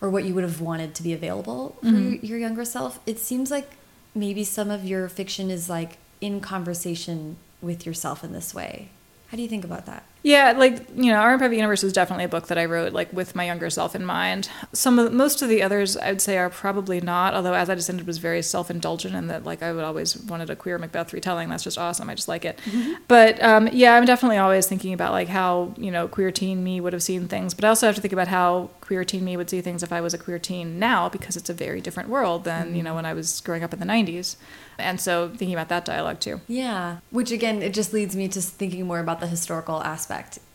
or 0.00 0.08
what 0.08 0.24
you 0.24 0.32
would 0.32 0.44
have 0.44 0.60
wanted 0.60 0.94
to 0.94 1.02
be 1.02 1.12
available 1.12 1.76
for 1.80 1.88
Mhm. 1.88 2.22
your 2.22 2.38
younger 2.38 2.64
self. 2.64 3.00
It 3.04 3.18
seems 3.18 3.50
like 3.50 3.72
maybe 4.14 4.44
some 4.44 4.70
of 4.70 4.84
your 4.84 5.08
fiction 5.08 5.50
is 5.50 5.68
like 5.68 5.98
in 6.20 6.40
conversation 6.40 7.36
with 7.60 7.84
yourself 7.84 8.22
in 8.22 8.32
this 8.32 8.54
way. 8.54 8.88
How 9.28 9.36
do 9.36 9.42
you 9.42 9.48
think 9.48 9.64
about 9.64 9.84
that? 9.86 10.04
Yeah, 10.22 10.52
like 10.52 10.88
you 10.96 11.12
know, 11.12 11.18
Our 11.18 11.38
Private 11.38 11.56
Universe 11.56 11.84
is 11.84 11.92
definitely 11.92 12.24
a 12.24 12.28
book 12.28 12.48
that 12.48 12.58
I 12.58 12.64
wrote 12.64 12.92
like 12.92 13.12
with 13.12 13.34
my 13.34 13.44
younger 13.44 13.70
self 13.70 13.94
in 13.94 14.04
mind. 14.04 14.50
Some 14.72 14.98
of 14.98 15.12
most 15.12 15.42
of 15.42 15.48
the 15.48 15.62
others 15.62 15.96
I 15.96 16.10
would 16.10 16.20
say 16.20 16.38
are 16.38 16.50
probably 16.50 17.00
not. 17.00 17.34
Although 17.34 17.54
As 17.54 17.70
I 17.70 17.74
Descended 17.74 18.06
was 18.06 18.18
very 18.18 18.42
self 18.42 18.70
indulgent 18.70 19.14
and 19.14 19.30
that 19.30 19.44
like 19.44 19.62
I 19.62 19.72
would 19.72 19.84
always 19.84 20.16
wanted 20.16 20.50
a 20.50 20.56
queer 20.56 20.78
Macbeth 20.78 21.12
retelling. 21.12 21.48
That's 21.48 21.62
just 21.62 21.78
awesome. 21.78 22.10
I 22.10 22.14
just 22.14 22.28
like 22.28 22.44
it. 22.44 22.58
But 23.06 23.42
um, 23.42 23.68
yeah, 23.72 23.94
I'm 23.94 24.04
definitely 24.04 24.38
always 24.38 24.66
thinking 24.66 24.92
about 24.92 25.12
like 25.12 25.28
how 25.28 25.74
you 25.76 25.90
know 25.90 26.08
queer 26.08 26.32
teen 26.32 26.64
me 26.64 26.80
would 26.80 26.92
have 26.92 27.02
seen 27.02 27.28
things. 27.28 27.54
But 27.54 27.64
I 27.64 27.68
also 27.68 27.86
have 27.86 27.94
to 27.94 28.00
think 28.00 28.12
about 28.12 28.28
how 28.28 28.70
queer 28.80 29.04
teen 29.04 29.24
me 29.24 29.36
would 29.36 29.48
see 29.48 29.60
things 29.60 29.82
if 29.82 29.92
I 29.92 30.00
was 30.00 30.14
a 30.14 30.18
queer 30.18 30.38
teen 30.38 30.78
now 30.78 31.08
because 31.08 31.36
it's 31.36 31.50
a 31.50 31.54
very 31.54 31.80
different 31.80 32.08
world 32.08 32.44
than 32.44 32.74
you 32.74 32.82
know 32.82 32.94
when 32.94 33.06
I 33.06 33.14
was 33.14 33.40
growing 33.40 33.62
up 33.62 33.72
in 33.72 33.78
the 33.78 33.86
'90s. 33.86 34.36
And 34.80 35.00
so 35.00 35.28
thinking 35.28 35.54
about 35.54 35.68
that 35.70 35.84
dialogue 35.84 36.20
too. 36.20 36.40
Yeah. 36.46 36.98
Which 37.10 37.32
again, 37.32 37.62
it 37.62 37.74
just 37.74 37.92
leads 37.92 38.14
me 38.14 38.28
to 38.28 38.40
thinking 38.40 38.86
more 38.86 39.00
about 39.00 39.18
the 39.18 39.26
historical 39.26 39.82
aspect. 39.82 40.07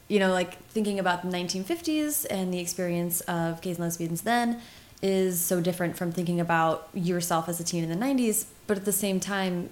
You 0.08 0.20
know, 0.20 0.32
like 0.32 0.62
thinking 0.66 1.00
about 1.00 1.24
the 1.24 1.30
1950s 1.30 2.26
and 2.30 2.54
the 2.54 2.60
experience 2.60 3.22
of 3.22 3.62
gays 3.62 3.78
and 3.78 3.86
lesbians 3.86 4.22
then 4.22 4.62
is 5.02 5.42
so 5.42 5.60
different 5.60 5.98
from 5.98 6.12
thinking 6.12 6.40
about 6.40 6.88
yourself 6.94 7.50
as 7.50 7.60
a 7.60 7.64
teen 7.64 7.84
in 7.84 7.90
the 7.90 8.06
90s. 8.06 8.46
But 8.68 8.78
at 8.78 8.86
the 8.86 8.92
same 8.92 9.20
time, 9.20 9.70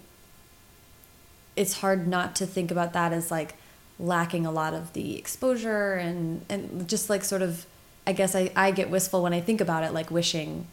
it's 1.55 1.79
hard 1.79 2.07
not 2.07 2.35
to 2.37 2.45
think 2.45 2.71
about 2.71 2.93
that 2.93 3.13
as 3.13 3.31
like 3.31 3.55
lacking 3.99 4.45
a 4.45 4.51
lot 4.51 4.73
of 4.73 4.93
the 4.93 5.17
exposure 5.17 5.93
and, 5.93 6.45
and 6.49 6.87
just 6.87 7.09
like 7.09 7.23
sort 7.23 7.41
of, 7.41 7.65
I 8.05 8.13
guess 8.13 8.35
I, 8.35 8.51
I 8.55 8.71
get 8.71 8.89
wistful 8.89 9.23
when 9.23 9.33
I 9.33 9.41
think 9.41 9.61
about 9.61 9.83
it, 9.83 9.93
like 9.93 10.11
wishing 10.11 10.67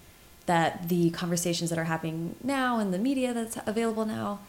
that 0.47 0.89
the 0.89 1.11
conversations 1.11 1.71
that 1.71 1.79
are 1.79 1.85
happening 1.85 2.35
now 2.43 2.79
and 2.79 2.93
the 2.93 2.99
media 2.99 3.35
that's 3.35 3.59
available 3.67 4.07
now 4.07 4.41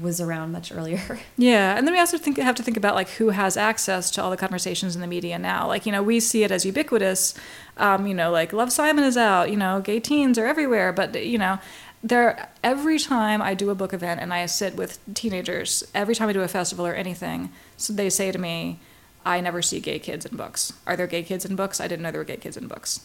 was 0.00 0.20
around 0.20 0.52
much 0.52 0.72
earlier. 0.72 1.20
Yeah, 1.36 1.76
and 1.76 1.86
then 1.86 1.92
we 1.94 2.00
also 2.00 2.16
think 2.16 2.38
have 2.38 2.54
to 2.54 2.62
think 2.62 2.76
about 2.76 2.94
like 2.94 3.08
who 3.10 3.30
has 3.30 3.56
access 3.56 4.10
to 4.12 4.22
all 4.22 4.30
the 4.30 4.36
conversations 4.36 4.94
in 4.94 5.00
the 5.00 5.06
media 5.06 5.38
now. 5.38 5.66
Like 5.66 5.84
you 5.84 5.92
know, 5.92 6.02
we 6.02 6.20
see 6.20 6.44
it 6.44 6.50
as 6.50 6.64
ubiquitous. 6.64 7.34
Um, 7.76 8.06
you 8.06 8.14
know, 8.14 8.30
like 8.30 8.52
Love 8.52 8.72
Simon 8.72 9.04
is 9.04 9.16
out. 9.16 9.50
You 9.50 9.56
know, 9.56 9.80
gay 9.80 10.00
teens 10.00 10.38
are 10.38 10.46
everywhere. 10.46 10.92
But 10.92 11.24
you 11.26 11.38
know, 11.38 11.58
there 12.02 12.48
every 12.62 12.98
time 12.98 13.42
I 13.42 13.54
do 13.54 13.68
a 13.70 13.74
book 13.74 13.92
event 13.92 14.20
and 14.20 14.32
I 14.32 14.46
sit 14.46 14.76
with 14.76 14.98
teenagers, 15.12 15.82
every 15.94 16.14
time 16.14 16.28
I 16.28 16.32
do 16.32 16.42
a 16.42 16.48
festival 16.48 16.86
or 16.86 16.94
anything, 16.94 17.50
so 17.76 17.92
they 17.92 18.08
say 18.10 18.30
to 18.32 18.38
me, 18.38 18.78
"I 19.26 19.40
never 19.40 19.60
see 19.60 19.80
gay 19.80 19.98
kids 19.98 20.24
in 20.24 20.36
books. 20.36 20.72
Are 20.86 20.96
there 20.96 21.06
gay 21.08 21.22
kids 21.24 21.44
in 21.44 21.56
books? 21.56 21.80
I 21.80 21.88
didn't 21.88 22.02
know 22.02 22.10
there 22.12 22.20
were 22.20 22.24
gay 22.24 22.36
kids 22.38 22.56
in 22.56 22.68
books." 22.68 23.00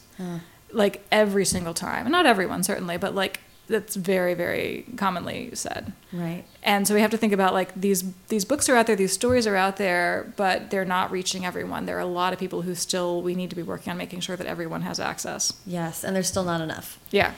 Like 0.71 1.03
every 1.11 1.45
single 1.45 1.73
time, 1.73 2.05
and 2.05 2.11
not 2.11 2.27
everyone 2.27 2.61
certainly, 2.63 2.95
but 2.97 3.15
like 3.15 3.39
that's 3.69 3.95
very 3.95 4.33
very 4.33 4.85
commonly 4.97 5.49
said 5.53 5.93
Right. 6.11 6.43
and 6.63 6.87
so 6.87 6.93
we 6.95 7.01
have 7.01 7.11
to 7.11 7.17
think 7.17 7.33
about 7.33 7.53
like 7.53 7.73
these 7.79 8.03
these 8.27 8.43
books 8.43 8.67
are 8.67 8.75
out 8.75 8.87
there 8.87 8.95
these 8.95 9.13
stories 9.13 9.45
are 9.47 9.55
out 9.55 9.77
there 9.77 10.33
but 10.35 10.69
they're 10.71 10.85
not 10.97 11.11
reaching 11.11 11.45
everyone 11.45 11.85
there 11.85 11.95
are 11.97 12.01
a 12.01 12.05
lot 12.21 12.33
of 12.33 12.39
people 12.39 12.63
who 12.63 12.73
still 12.75 13.21
we 13.21 13.35
need 13.35 13.49
to 13.51 13.55
be 13.55 13.63
working 13.63 13.91
on 13.91 13.97
making 13.97 14.19
sure 14.19 14.35
that 14.35 14.47
everyone 14.47 14.81
has 14.81 14.99
access 14.99 15.53
Yes, 15.65 16.03
and 16.03 16.15
there's 16.15 16.27
still 16.27 16.43
not 16.43 16.61
enough. 16.61 16.97
yeah 17.11 17.33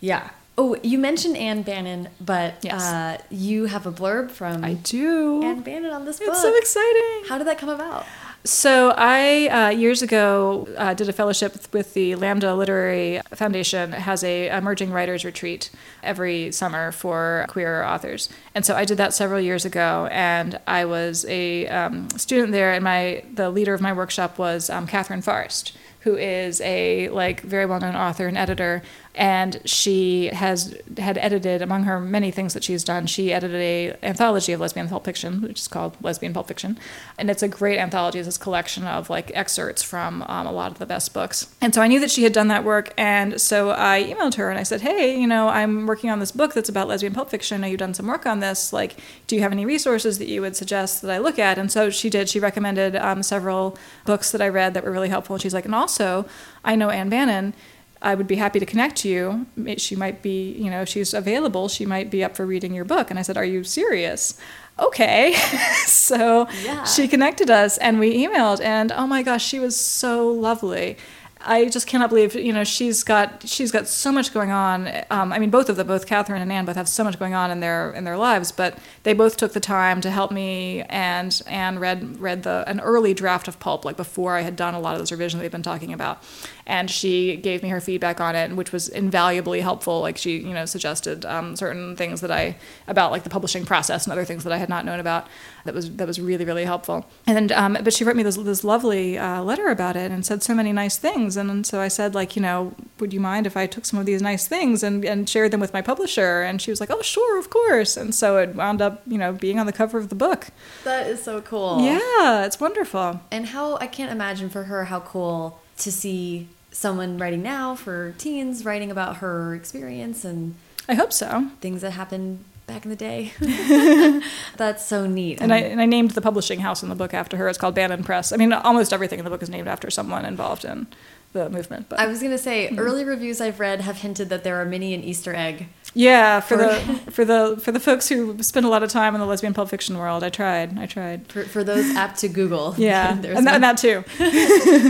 Yeah. 0.00 0.30
Oh, 0.58 0.76
you 0.82 0.98
mentioned 0.98 1.34
Ann 1.38 1.62
Bannon, 1.62 2.10
but 2.20 2.56
Yes. 2.62 2.82
uh, 2.82 3.16
you 3.30 3.64
have 3.66 3.86
a 3.86 3.92
blurb 3.92 4.30
from 4.30 4.62
i 4.64 4.74
do 4.74 5.42
Ann 5.42 5.60
Bannon 5.62 5.90
on 5.92 6.04
this 6.04 6.18
book. 6.18 6.28
it's 6.28 6.42
so 6.42 6.54
exciting 6.56 7.24
How 7.28 7.38
did 7.38 7.46
that 7.46 7.58
come 7.58 7.70
about? 7.70 8.04
So 8.44 8.92
I 8.96 9.46
uh, 9.46 9.68
years 9.70 10.02
ago 10.02 10.66
uh, 10.76 10.94
did 10.94 11.08
a 11.08 11.12
fellowship 11.12 11.72
with 11.72 11.94
the 11.94 12.16
Lambda 12.16 12.56
Literary 12.56 13.20
Foundation. 13.32 13.94
It 13.94 14.00
has 14.00 14.24
a 14.24 14.48
emerging 14.48 14.90
writers 14.90 15.24
retreat 15.24 15.70
every 16.02 16.50
summer 16.50 16.90
for 16.90 17.46
queer 17.48 17.84
authors, 17.84 18.28
and 18.52 18.66
so 18.66 18.74
I 18.74 18.84
did 18.84 18.96
that 18.98 19.14
several 19.14 19.38
years 19.38 19.64
ago. 19.64 20.08
And 20.10 20.58
I 20.66 20.86
was 20.86 21.24
a 21.26 21.68
um, 21.68 22.10
student 22.10 22.50
there, 22.50 22.72
and 22.72 22.82
my 22.82 23.22
the 23.32 23.48
leader 23.48 23.74
of 23.74 23.80
my 23.80 23.92
workshop 23.92 24.38
was 24.38 24.68
um, 24.68 24.88
Katherine 24.88 25.22
Forrest, 25.22 25.76
who 26.00 26.16
is 26.16 26.60
a 26.62 27.10
like 27.10 27.42
very 27.42 27.64
well-known 27.64 27.94
author 27.94 28.26
and 28.26 28.36
editor 28.36 28.82
and 29.14 29.60
she 29.64 30.26
has 30.28 30.76
had 30.96 31.18
edited 31.18 31.60
among 31.60 31.84
her 31.84 32.00
many 32.00 32.30
things 32.30 32.54
that 32.54 32.64
she's 32.64 32.82
done 32.82 33.06
she 33.06 33.32
edited 33.32 33.60
a 33.60 33.96
anthology 34.02 34.52
of 34.52 34.60
lesbian 34.60 34.88
pulp 34.88 35.04
fiction 35.04 35.42
which 35.42 35.60
is 35.60 35.68
called 35.68 35.96
lesbian 36.02 36.32
pulp 36.32 36.48
fiction. 36.48 36.78
And 37.18 37.30
it's 37.30 37.42
a 37.42 37.48
great 37.48 37.78
anthology. 37.78 38.18
It's 38.18 38.28
this 38.28 38.38
collection 38.38 38.84
of 38.84 39.10
like 39.10 39.30
excerpts 39.34 39.82
from 39.82 40.22
um, 40.22 40.46
a 40.46 40.52
lot 40.52 40.72
of 40.72 40.78
the 40.78 40.86
best 40.86 41.12
books. 41.12 41.54
And 41.60 41.74
so 41.74 41.82
i 41.82 41.86
knew 41.86 42.00
that 42.00 42.10
she 42.10 42.24
had 42.24 42.32
done 42.32 42.48
that 42.48 42.64
work. 42.64 42.92
And 42.96 43.40
so 43.40 43.70
i 43.70 44.04
emailed 44.04 44.34
her 44.34 44.50
and 44.50 44.58
i 44.58 44.62
said 44.62 44.80
hey 44.80 45.18
you 45.20 45.26
know 45.26 45.48
i'm 45.48 45.86
working 45.86 46.10
on 46.10 46.20
this 46.20 46.32
book 46.32 46.54
that's 46.54 46.68
about 46.68 46.88
lesbian 46.88 47.14
pulp 47.14 47.30
fiction. 47.30 47.60
Know 47.60 47.66
you've 47.66 47.78
done 47.78 47.94
some 47.94 48.06
work 48.06 48.26
on 48.26 48.40
this? 48.40 48.72
Like 48.72 48.96
do 49.26 49.36
you 49.36 49.42
have 49.42 49.52
any 49.52 49.64
resources 49.64 50.18
that 50.18 50.28
you 50.28 50.40
would 50.40 50.56
suggest 50.56 51.02
that 51.02 51.10
i 51.10 51.18
look 51.18 51.38
at? 51.38 51.58
And 51.58 51.70
so 51.70 51.90
she 51.90 52.10
did. 52.10 52.28
She 52.28 52.40
recommended 52.40 52.96
um, 52.96 53.22
several 53.22 53.76
books 54.04 54.32
that 54.32 54.40
i 54.40 54.48
read 54.48 54.74
that 54.74 54.84
were 54.84 54.92
really 54.92 55.08
helpful. 55.08 55.34
And 55.34 55.42
she's 55.42 55.54
like 55.54 55.64
and 55.64 55.74
also 55.74 56.26
i 56.64 56.74
know 56.76 56.90
ann 56.90 57.08
bannon 57.08 57.54
I 58.02 58.14
would 58.16 58.26
be 58.26 58.34
happy 58.36 58.58
to 58.58 58.66
connect 58.66 58.96
to 58.98 59.08
you. 59.08 59.46
She 59.78 59.94
might 59.96 60.22
be, 60.22 60.52
you 60.52 60.70
know, 60.70 60.82
if 60.82 60.88
she's 60.88 61.14
available, 61.14 61.68
she 61.68 61.86
might 61.86 62.10
be 62.10 62.24
up 62.24 62.36
for 62.36 62.44
reading 62.44 62.74
your 62.74 62.84
book. 62.84 63.10
And 63.10 63.18
I 63.18 63.22
said, 63.22 63.36
Are 63.36 63.44
you 63.44 63.62
serious? 63.64 64.36
Okay. 64.78 65.34
so 65.86 66.48
Yeah. 66.64 66.84
she 66.84 67.06
connected 67.08 67.48
us 67.50 67.78
and 67.78 67.98
we 68.00 68.26
emailed, 68.26 68.60
and 68.60 68.90
oh 68.92 69.06
my 69.06 69.22
gosh, 69.22 69.44
she 69.46 69.58
was 69.60 69.76
so 69.76 70.28
lovely. 70.28 70.96
I 71.44 71.68
just 71.68 71.88
cannot 71.88 72.08
believe, 72.10 72.36
you 72.36 72.52
know, 72.52 72.62
she's 72.62 73.02
got 73.02 73.48
she's 73.48 73.72
got 73.72 73.88
so 73.88 74.12
much 74.12 74.32
going 74.32 74.52
on. 74.52 74.88
Um, 75.10 75.32
I 75.32 75.40
mean, 75.40 75.50
both 75.50 75.68
of 75.68 75.74
them, 75.74 75.88
both 75.88 76.06
Katherine 76.06 76.40
and 76.40 76.52
Ann, 76.52 76.64
both 76.66 76.76
have 76.76 76.88
so 76.88 77.02
much 77.02 77.18
going 77.18 77.34
on 77.34 77.50
in 77.50 77.58
their 77.58 77.90
in 77.92 78.04
their 78.04 78.16
lives. 78.16 78.52
But 78.52 78.78
they 79.02 79.12
both 79.12 79.36
took 79.36 79.52
the 79.52 79.58
time 79.58 80.00
to 80.02 80.10
help 80.12 80.30
me, 80.30 80.82
and 80.82 81.42
Ann 81.48 81.80
read 81.80 82.20
read 82.20 82.44
the 82.44 82.62
an 82.68 82.78
early 82.78 83.12
draft 83.12 83.48
of 83.48 83.58
Pulp, 83.58 83.84
like 83.84 83.96
before 83.96 84.36
I 84.36 84.42
had 84.42 84.54
done 84.54 84.74
a 84.74 84.78
lot 84.78 84.92
of 84.94 85.00
those 85.00 85.10
revisions 85.10 85.42
we've 85.42 85.50
been 85.50 85.64
talking 85.64 85.92
about, 85.92 86.22
and 86.66 86.90
she 86.90 87.36
gave 87.36 87.62
me 87.62 87.68
her 87.70 87.80
feedback 87.80 88.20
on 88.20 88.34
it, 88.36 88.54
which 88.54 88.72
was 88.72 88.88
invaluably 88.88 89.60
helpful. 89.60 90.00
Like 90.00 90.16
she, 90.16 90.38
you 90.38 90.54
know, 90.54 90.64
suggested 90.64 91.24
um, 91.24 91.56
certain 91.56 91.96
things 91.96 92.20
that 92.20 92.30
I 92.30 92.56
about 92.86 93.10
like 93.10 93.24
the 93.24 93.30
publishing 93.30 93.64
process 93.64 94.04
and 94.04 94.12
other 94.12 94.24
things 94.24 94.44
that 94.44 94.52
I 94.52 94.58
had 94.58 94.68
not 94.68 94.84
known 94.84 95.00
about. 95.00 95.26
That 95.64 95.74
was 95.74 95.90
that 95.96 96.06
was 96.06 96.20
really 96.20 96.44
really 96.44 96.64
helpful. 96.64 97.06
And 97.26 97.36
then, 97.50 97.58
um, 97.58 97.78
but 97.82 97.92
she 97.92 98.04
wrote 98.04 98.16
me 98.16 98.22
this 98.22 98.36
this 98.36 98.64
lovely 98.64 99.18
uh, 99.18 99.42
letter 99.42 99.68
about 99.68 99.96
it 99.96 100.10
and 100.10 100.24
said 100.24 100.42
so 100.42 100.54
many 100.54 100.72
nice 100.72 100.96
things. 100.96 101.36
And 101.36 101.66
so 101.66 101.80
I 101.80 101.88
said 101.88 102.14
like, 102.14 102.36
you 102.36 102.42
know, 102.42 102.74
would 103.00 103.12
you 103.12 103.20
mind 103.20 103.46
if 103.46 103.56
I 103.56 103.66
took 103.66 103.84
some 103.84 103.98
of 103.98 104.06
these 104.06 104.22
nice 104.22 104.46
things 104.46 104.82
and 104.82 105.04
and 105.04 105.28
shared 105.28 105.50
them 105.50 105.60
with 105.60 105.72
my 105.72 105.82
publisher? 105.82 106.42
And 106.42 106.60
she 106.62 106.70
was 106.70 106.80
like, 106.80 106.90
oh 106.90 107.02
sure, 107.02 107.38
of 107.38 107.50
course. 107.50 107.96
And 107.96 108.14
so 108.14 108.38
it 108.38 108.54
wound 108.54 108.80
up, 108.80 109.02
you 109.06 109.18
know, 109.18 109.32
being 109.32 109.58
on 109.58 109.66
the 109.66 109.72
cover 109.72 109.98
of 109.98 110.08
the 110.08 110.14
book. 110.14 110.48
That 110.84 111.06
is 111.06 111.22
so 111.22 111.40
cool. 111.40 111.80
Yeah, 111.82 112.44
it's 112.44 112.60
wonderful. 112.60 113.20
And 113.30 113.46
how 113.46 113.76
I 113.78 113.86
can't 113.86 114.12
imagine 114.12 114.48
for 114.48 114.64
her 114.64 114.84
how 114.84 115.00
cool 115.00 115.61
to 115.82 115.92
see 115.92 116.48
someone 116.70 117.18
writing 117.18 117.42
now 117.42 117.74
for 117.74 118.14
teens 118.18 118.64
writing 118.64 118.90
about 118.90 119.18
her 119.18 119.54
experience 119.54 120.24
and 120.24 120.54
I 120.88 120.94
hope 120.94 121.12
so. 121.12 121.48
things 121.60 121.82
that 121.82 121.90
happened 121.92 122.44
back 122.66 122.84
in 122.84 122.90
the 122.90 122.96
day. 122.96 123.32
That's 124.56 124.84
so 124.86 125.06
neat. 125.06 125.40
And 125.40 125.52
I, 125.52 125.58
and 125.58 125.80
I 125.80 125.86
named 125.86 126.12
the 126.12 126.20
publishing 126.20 126.60
house 126.60 126.82
in 126.82 126.88
the 126.88 126.94
book 126.94 127.12
after 127.14 127.36
her. 127.36 127.48
It's 127.48 127.58
called 127.58 127.74
Bannon 127.74 128.02
Press. 128.04 128.32
I 128.32 128.36
mean, 128.36 128.52
almost 128.52 128.92
everything 128.92 129.18
in 129.18 129.24
the 129.24 129.30
book 129.30 129.42
is 129.42 129.50
named 129.50 129.68
after 129.68 129.90
someone 129.90 130.24
involved 130.24 130.64
in 130.64 130.86
the 131.32 131.48
movement. 131.50 131.88
But 131.88 131.98
I 132.00 132.06
was 132.06 132.22
gonna 132.22 132.38
say 132.38 132.66
Mm-hmm. 132.68 132.78
early 132.78 133.04
reviews 133.04 133.40
I've 133.40 133.60
read 133.60 133.80
have 133.82 133.98
hinted 133.98 134.28
that 134.30 134.44
there 134.44 134.60
are 134.60 134.64
many 134.64 134.94
an 134.94 135.02
Easter 135.02 135.34
egg. 135.34 135.68
Yeah, 135.94 136.40
for 136.40 136.56
the 136.56 136.74
for 137.10 137.24
the 137.24 137.58
for 137.62 137.72
the 137.72 137.80
folks 137.80 138.08
who 138.08 138.42
spend 138.42 138.66
a 138.66 138.68
lot 138.68 138.82
of 138.82 138.90
time 138.90 139.14
in 139.14 139.20
the 139.20 139.26
lesbian 139.26 139.54
pulp 139.54 139.68
fiction 139.68 139.98
world, 139.98 140.24
I 140.24 140.30
tried. 140.30 140.78
I 140.78 140.86
tried. 140.86 141.26
For, 141.26 141.44
for 141.44 141.64
those 141.64 141.94
apt 141.96 142.18
to 142.20 142.28
Google, 142.28 142.74
Yeah, 142.78 143.14
there's 143.20 143.38
and, 143.38 143.46
that, 143.46 143.60
much, 143.60 143.80
too. 143.80 144.04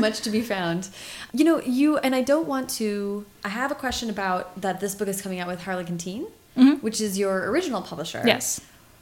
much 0.00 0.20
to 0.20 0.30
be 0.30 0.40
found. 0.40 0.88
You 1.32 1.44
know, 1.44 1.61
you 1.61 1.98
and 1.98 2.14
I 2.14 2.22
don't 2.22 2.46
want 2.46 2.68
to. 2.70 3.24
I 3.44 3.48
have 3.48 3.70
a 3.70 3.74
question 3.74 4.11
about 4.11 4.61
that. 4.61 4.80
This 4.80 4.94
book 4.94 5.09
is 5.09 5.20
coming 5.22 5.40
out 5.40 5.48
with 5.48 5.62
Harlequin 5.62 5.98
Teen, 5.98 6.26
which 6.80 7.00
is 7.00 7.18
your 7.18 7.50
original 7.50 7.82
publisher. 7.82 8.22
Yes. 8.24 8.61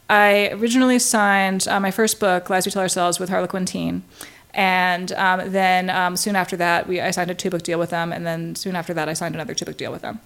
I 0.08 0.48
originally 0.52 0.98
signed 0.98 1.68
uh, 1.68 1.78
my 1.78 1.92
first 1.92 2.18
book, 2.18 2.50
Lies 2.50 2.66
We 2.66 2.72
Tell 2.72 2.82
Ourselves, 2.82 3.20
with 3.20 3.28
Harlequin 3.28 3.64
Teen. 3.64 4.02
And 4.52 5.12
um, 5.12 5.52
then 5.52 5.88
um, 5.88 6.16
soon 6.16 6.34
after 6.34 6.56
that, 6.56 6.88
we, 6.88 7.00
I 7.00 7.12
signed 7.12 7.30
a 7.30 7.34
two 7.34 7.50
book 7.50 7.62
deal 7.62 7.78
with 7.78 7.90
them. 7.90 8.12
And 8.12 8.26
then 8.26 8.56
soon 8.56 8.74
after 8.74 8.92
that, 8.94 9.08
I 9.08 9.12
signed 9.12 9.36
another 9.36 9.54
two 9.54 9.64
book 9.64 9.76
deal 9.76 9.92
with 9.92 10.02
them. 10.02 10.18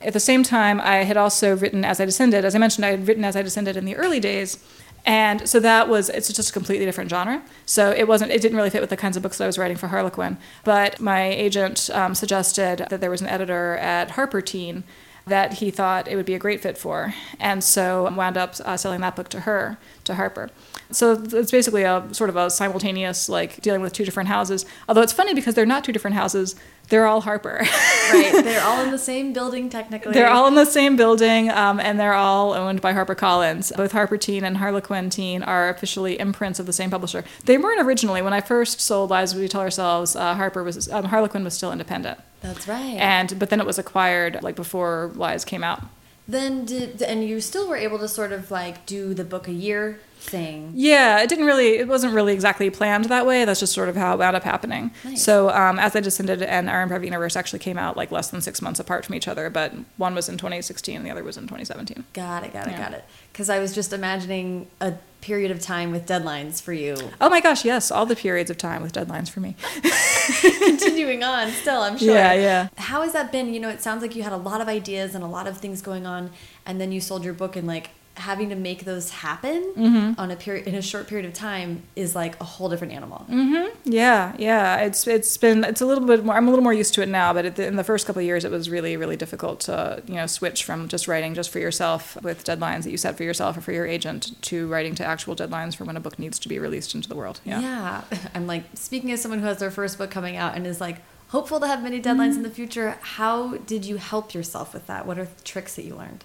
At 0.00 0.14
the 0.14 0.20
same 0.20 0.42
time, 0.42 0.80
I 0.80 1.04
had 1.04 1.16
also 1.16 1.56
written 1.56 1.84
As 1.84 2.00
I 2.00 2.06
Descended. 2.06 2.44
As 2.44 2.54
I 2.54 2.58
mentioned, 2.58 2.86
I 2.86 2.90
had 2.90 3.06
written 3.06 3.24
As 3.24 3.36
I 3.36 3.42
Descended 3.42 3.76
in 3.76 3.84
the 3.84 3.96
early 3.96 4.18
days. 4.18 4.58
And 5.04 5.48
so 5.48 5.60
that 5.60 5.88
was, 5.88 6.08
it's 6.08 6.32
just 6.32 6.50
a 6.50 6.52
completely 6.52 6.86
different 6.86 7.10
genre. 7.10 7.42
So 7.66 7.90
it 7.90 8.08
wasn't, 8.08 8.32
it 8.32 8.40
didn't 8.40 8.56
really 8.56 8.70
fit 8.70 8.80
with 8.80 8.90
the 8.90 8.96
kinds 8.96 9.16
of 9.16 9.22
books 9.22 9.38
that 9.38 9.44
I 9.44 9.46
was 9.46 9.58
writing 9.58 9.76
for 9.76 9.88
Harlequin. 9.88 10.38
But 10.64 11.00
my 11.00 11.24
agent 11.24 11.90
um, 11.92 12.14
suggested 12.14 12.86
that 12.88 13.00
there 13.00 13.10
was 13.10 13.20
an 13.20 13.26
editor 13.26 13.76
at 13.76 14.12
Harper 14.12 14.40
Teen 14.40 14.84
that 15.26 15.54
he 15.54 15.70
thought 15.70 16.08
it 16.08 16.16
would 16.16 16.26
be 16.26 16.34
a 16.34 16.38
great 16.38 16.60
fit 16.60 16.76
for. 16.76 17.14
And 17.38 17.62
so 17.62 18.10
wound 18.14 18.36
up 18.36 18.54
uh, 18.64 18.76
selling 18.76 19.00
that 19.02 19.16
book 19.16 19.28
to 19.30 19.40
her, 19.40 19.78
to 20.04 20.14
Harper. 20.14 20.50
So 20.90 21.12
it's 21.12 21.50
basically 21.50 21.82
a 21.84 22.06
sort 22.12 22.30
of 22.30 22.36
a 22.36 22.50
simultaneous, 22.50 23.28
like 23.28 23.60
dealing 23.60 23.80
with 23.80 23.92
two 23.92 24.04
different 24.04 24.28
houses. 24.28 24.66
Although 24.88 25.02
it's 25.02 25.12
funny 25.12 25.34
because 25.34 25.54
they're 25.54 25.66
not 25.66 25.84
two 25.84 25.92
different 25.92 26.16
houses, 26.16 26.56
they're 26.90 27.06
all 27.06 27.22
Harper. 27.22 27.58
right. 28.12 28.32
They're 28.44 28.62
all 28.62 28.82
in 28.82 28.90
the 28.90 28.98
same 28.98 29.32
building 29.32 29.70
technically. 29.70 30.12
They're 30.12 30.28
all 30.28 30.46
in 30.46 30.54
the 30.54 30.66
same 30.66 30.96
building, 30.96 31.48
um, 31.50 31.80
and 31.80 31.98
they're 31.98 32.12
all 32.14 32.52
owned 32.52 32.80
by 32.82 32.92
HarperCollins. 32.92 33.74
Both 33.76 33.92
Harper 33.92 34.18
Teen 34.18 34.44
and 34.44 34.58
Harlequin 34.58 35.08
Teen 35.08 35.42
are 35.42 35.70
officially 35.70 36.20
imprints 36.20 36.58
of 36.60 36.66
the 36.66 36.72
same 36.72 36.90
publisher. 36.90 37.24
They 37.46 37.56
weren't 37.56 37.80
originally. 37.80 38.20
When 38.20 38.32
I 38.34 38.40
first 38.42 38.80
sold 38.80 39.10
Lies 39.10 39.34
We 39.34 39.48
Tell 39.48 39.62
Ourselves, 39.62 40.14
uh, 40.14 40.34
Harper 40.34 40.62
was 40.62 40.90
um, 40.90 41.06
Harlequin 41.06 41.44
was 41.44 41.54
still 41.54 41.72
independent, 41.72 42.18
That's 42.42 42.68
right. 42.68 42.96
and 42.98 43.38
but 43.38 43.48
then 43.50 43.60
it 43.60 43.66
was 43.66 43.78
acquired 43.78 44.42
like 44.42 44.56
before 44.56 45.10
Lies 45.14 45.44
came 45.44 45.64
out. 45.64 45.82
then 46.28 46.64
did 46.64 47.00
and 47.02 47.24
you 47.24 47.40
still 47.40 47.68
were 47.68 47.76
able 47.76 47.98
to 47.98 48.06
sort 48.08 48.32
of 48.32 48.50
like 48.50 48.84
do 48.86 49.14
the 49.14 49.24
book 49.24 49.48
a 49.48 49.52
year 49.52 49.98
thing. 50.20 50.72
Yeah, 50.74 51.20
it 51.20 51.28
didn't 51.28 51.46
really, 51.46 51.78
it 51.78 51.88
wasn't 51.88 52.14
really 52.14 52.32
exactly 52.32 52.70
planned 52.70 53.06
that 53.06 53.26
way. 53.26 53.44
That's 53.44 53.60
just 53.60 53.72
sort 53.72 53.88
of 53.88 53.96
how 53.96 54.14
it 54.14 54.18
wound 54.18 54.36
up 54.36 54.42
happening. 54.42 54.90
Nice. 55.04 55.22
So, 55.22 55.50
um, 55.50 55.78
As 55.78 55.96
I 55.96 56.00
Descended 56.00 56.42
and 56.42 56.68
Our 56.68 56.86
Improv 56.86 57.04
Universe 57.04 57.36
actually 57.36 57.58
came 57.58 57.78
out 57.78 57.96
like 57.96 58.10
less 58.10 58.30
than 58.30 58.40
six 58.40 58.62
months 58.62 58.80
apart 58.80 59.04
from 59.04 59.14
each 59.14 59.28
other, 59.28 59.50
but 59.50 59.72
one 59.96 60.14
was 60.14 60.28
in 60.28 60.36
2016 60.36 60.96
and 60.96 61.06
the 61.06 61.10
other 61.10 61.24
was 61.24 61.36
in 61.36 61.44
2017. 61.44 62.04
Got 62.12 62.44
it. 62.44 62.52
Got 62.52 62.68
it. 62.68 62.72
Yeah. 62.72 62.78
Got 62.78 62.92
it. 62.94 63.04
Because 63.32 63.50
I 63.50 63.58
was 63.58 63.74
just 63.74 63.92
imagining 63.92 64.66
a 64.80 64.94
period 65.20 65.50
of 65.50 65.60
time 65.60 65.90
with 65.90 66.06
deadlines 66.06 66.62
for 66.62 66.72
you. 66.72 66.96
Oh 67.20 67.28
my 67.28 67.40
gosh, 67.40 67.64
yes, 67.64 67.90
all 67.90 68.06
the 68.06 68.16
periods 68.16 68.50
of 68.50 68.56
time 68.56 68.82
with 68.82 68.92
deadlines 68.92 69.28
for 69.28 69.40
me. 69.40 69.54
Continuing 70.64 71.22
on, 71.22 71.50
still, 71.50 71.82
I'm 71.82 71.98
sure. 71.98 72.14
Yeah, 72.14 72.32
yeah. 72.32 72.68
How 72.76 73.02
has 73.02 73.12
that 73.12 73.30
been? 73.32 73.52
You 73.52 73.60
know, 73.60 73.68
it 73.68 73.82
sounds 73.82 74.02
like 74.02 74.16
you 74.16 74.22
had 74.22 74.32
a 74.32 74.38
lot 74.38 74.60
of 74.60 74.68
ideas 74.68 75.14
and 75.14 75.22
a 75.22 75.26
lot 75.26 75.46
of 75.46 75.58
things 75.58 75.82
going 75.82 76.06
on, 76.06 76.30
and 76.64 76.80
then 76.80 76.92
you 76.92 77.00
sold 77.00 77.24
your 77.24 77.34
book, 77.34 77.56
and 77.56 77.66
like 77.66 77.90
having 78.16 78.50
to 78.50 78.54
make 78.56 78.84
those 78.84 79.10
happen 79.10 79.72
Mm-hmm. 79.76 80.20
on 80.20 80.30
a 80.30 80.36
period 80.36 80.66
in 80.66 80.74
a 80.74 80.82
short 80.82 81.06
period 81.08 81.24
of 81.26 81.32
time 81.32 81.82
is 81.96 82.14
like 82.14 82.38
a 82.40 82.44
whole 82.44 82.68
different 82.68 82.92
animal. 82.92 83.24
Mm. 83.30 83.70
Yeah, 83.84 84.34
yeah. 84.38 84.76
It's 84.78 85.06
it's 85.06 85.36
been 85.36 85.64
it's 85.64 85.80
a 85.80 85.86
little 85.86 86.04
bit 86.06 86.24
more. 86.24 86.36
I'm 86.36 86.46
a 86.46 86.50
little 86.50 86.62
more 86.62 86.74
used 86.74 86.92
to 86.94 87.02
it 87.02 87.08
now, 87.08 87.32
but 87.32 87.56
the, 87.56 87.66
in 87.66 87.76
the 87.76 87.84
first 87.84 88.06
couple 88.06 88.20
of 88.20 88.26
years, 88.26 88.44
it 88.44 88.50
was 88.50 88.68
really 88.68 88.96
really 88.96 89.16
difficult 89.16 89.60
to 89.60 90.02
you 90.06 90.14
know 90.14 90.26
switch 90.26 90.64
from 90.64 90.88
just 90.88 91.08
writing 91.08 91.34
just 91.34 91.50
for 91.50 91.60
yourself 91.60 92.20
with 92.22 92.44
deadlines 92.44 92.82
that 92.82 92.90
you 92.90 92.96
set 92.98 93.16
for 93.16 93.22
yourself 93.24 93.56
or 93.56 93.60
for 93.62 93.72
your 93.72 93.86
agent 93.86 94.40
to 94.42 94.66
writing 94.68 94.94
to 94.96 95.04
actual 95.04 95.34
deadlines 95.34 95.74
for 95.76 95.84
when 95.84 95.96
a 95.96 96.00
book 96.00 96.18
needs 96.18 96.38
to 96.40 96.48
be 96.48 96.58
released 96.58 96.94
into 96.94 97.08
the 97.08 97.14
world. 97.16 97.40
Yeah. 97.44 97.60
Yeah. 97.60 98.02
I'm 98.34 98.46
like 98.46 98.64
speaking 98.74 99.12
as 99.12 99.22
someone 99.22 99.38
who 99.40 99.46
has 99.46 99.58
their 99.58 99.70
first 99.70 99.96
book 99.98 100.10
coming 100.10 100.36
out 100.36 100.56
and 100.56 100.66
is 100.66 100.80
like 100.80 100.96
hopeful 101.28 101.60
to 101.60 101.66
have 101.66 101.82
many 101.82 102.00
deadlines 102.02 102.30
Mm-hmm. 102.30 102.36
in 102.38 102.42
the 102.42 102.50
future. 102.50 102.98
How 103.00 103.56
did 103.58 103.84
you 103.84 103.96
help 103.96 104.34
yourself 104.34 104.74
with 104.74 104.86
that? 104.88 105.06
What 105.06 105.16
are 105.18 105.24
the 105.26 105.42
tricks 105.44 105.76
that 105.76 105.84
you 105.84 105.94
learned? 105.94 106.24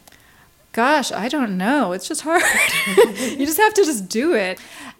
Gosh, 0.75 1.13
I 1.13 1.29
don't 1.29 1.57
know. 1.57 1.93
It's 1.93 2.05
just 2.05 2.19
hard. 2.19 2.43
you 3.17 3.45
just 3.45 3.57
have 3.57 3.73
to 3.75 3.85
just 3.85 4.09
do 4.09 4.33
it. 4.33 4.59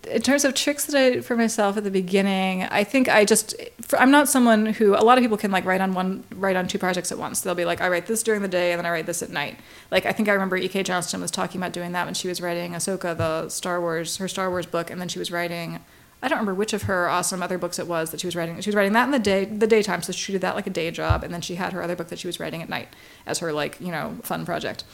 In 0.10 0.22
terms 0.22 0.46
of 0.46 0.54
tricks 0.54 0.86
that 0.86 0.96
I 0.96 1.10
did 1.10 1.26
for 1.26 1.36
myself 1.36 1.76
at 1.76 1.84
the 1.84 1.92
beginning, 1.92 2.64
I 2.64 2.86
think 2.86 3.10
I 3.10 3.26
just 3.26 3.54
I'm 4.00 4.10
not 4.10 4.30
someone 4.30 4.68
who 4.68 4.96
a 4.96 5.04
lot 5.04 5.18
of 5.18 5.22
people 5.22 5.36
can 5.36 5.52
like 5.52 5.66
write 5.66 5.82
on 5.82 5.94
one 5.94 6.24
write 6.34 6.56
on 6.56 6.70
two 6.70 6.80
projects 6.80 7.12
at 7.12 7.18
once. 7.18 7.42
They'll 7.42 7.56
be 7.56 7.66
like, 7.66 7.82
I 7.82 7.90
write 7.90 8.06
this 8.06 8.24
during 8.24 8.42
the 8.42 8.48
day 8.48 8.72
and 8.72 8.80
then 8.80 8.86
I 8.86 8.90
write 8.90 9.06
this 9.06 9.22
at 9.22 9.32
night. 9.32 9.60
Like 9.92 10.06
I 10.06 10.14
think 10.14 10.30
I 10.30 10.32
remember 10.32 10.56
E.K. 10.56 10.82
Johnston 10.84 11.20
was 11.20 11.30
talking 11.30 11.60
about 11.60 11.74
doing 11.74 11.92
that 11.92 12.06
when 12.06 12.14
she 12.14 12.30
was 12.30 12.40
writing 12.40 12.72
Ahsoka, 12.72 13.18
the 13.18 13.50
Star 13.50 13.82
Wars, 13.82 14.16
her 14.16 14.30
Star 14.30 14.50
Wars 14.50 14.66
book, 14.66 14.90
and 14.90 15.02
then 15.02 15.10
she 15.10 15.20
was 15.20 15.30
writing. 15.30 15.82
I 16.24 16.30
don't 16.30 16.38
remember 16.38 16.56
which 16.56 16.72
of 16.72 16.84
her 16.84 17.10
awesome 17.10 17.44
other 17.44 17.58
books 17.58 17.80
it 17.80 17.88
was 17.88 18.12
that 18.12 18.22
she 18.22 18.28
was 18.28 18.36
writing. 18.38 18.62
She 18.62 18.70
was 18.70 18.76
writing 18.78 18.94
that 18.94 19.04
in 19.04 19.12
the 19.12 19.20
day, 19.20 19.44
the 19.44 19.68
daytime, 19.68 20.04
so 20.04 20.14
she 20.14 20.32
did 20.32 20.40
that 20.40 20.56
like 20.56 20.68
a 20.68 20.70
day 20.70 20.90
job, 20.90 21.22
and 21.22 21.34
then 21.34 21.42
she 21.42 21.56
had 21.56 21.74
her 21.74 21.84
other 21.84 21.98
book 21.98 22.08
that 22.08 22.20
she 22.20 22.28
was 22.28 22.40
writing 22.40 22.62
at 22.62 22.70
night 22.70 22.88
as 23.26 23.40
her 23.40 23.52
like 23.52 23.78
you 23.82 23.92
know 23.92 24.18
fun 24.24 24.46
project. 24.46 24.86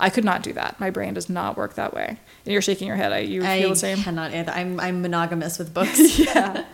I 0.00 0.10
could 0.10 0.24
not 0.24 0.42
do 0.42 0.52
that. 0.54 0.80
My 0.80 0.90
brain 0.90 1.14
does 1.14 1.28
not 1.28 1.56
work 1.56 1.74
that 1.74 1.94
way. 1.94 2.18
And 2.44 2.52
you're 2.52 2.62
shaking 2.62 2.88
your 2.88 2.96
head. 2.96 3.12
I, 3.12 3.18
you 3.18 3.44
I 3.44 3.60
feel 3.60 3.70
the 3.70 3.76
same. 3.76 3.98
I 4.00 4.02
cannot. 4.02 4.34
either. 4.34 4.50
I'm 4.52 4.80
I'm 4.80 5.02
monogamous 5.02 5.58
with 5.58 5.72
books. 5.74 6.18
yeah. 6.18 6.64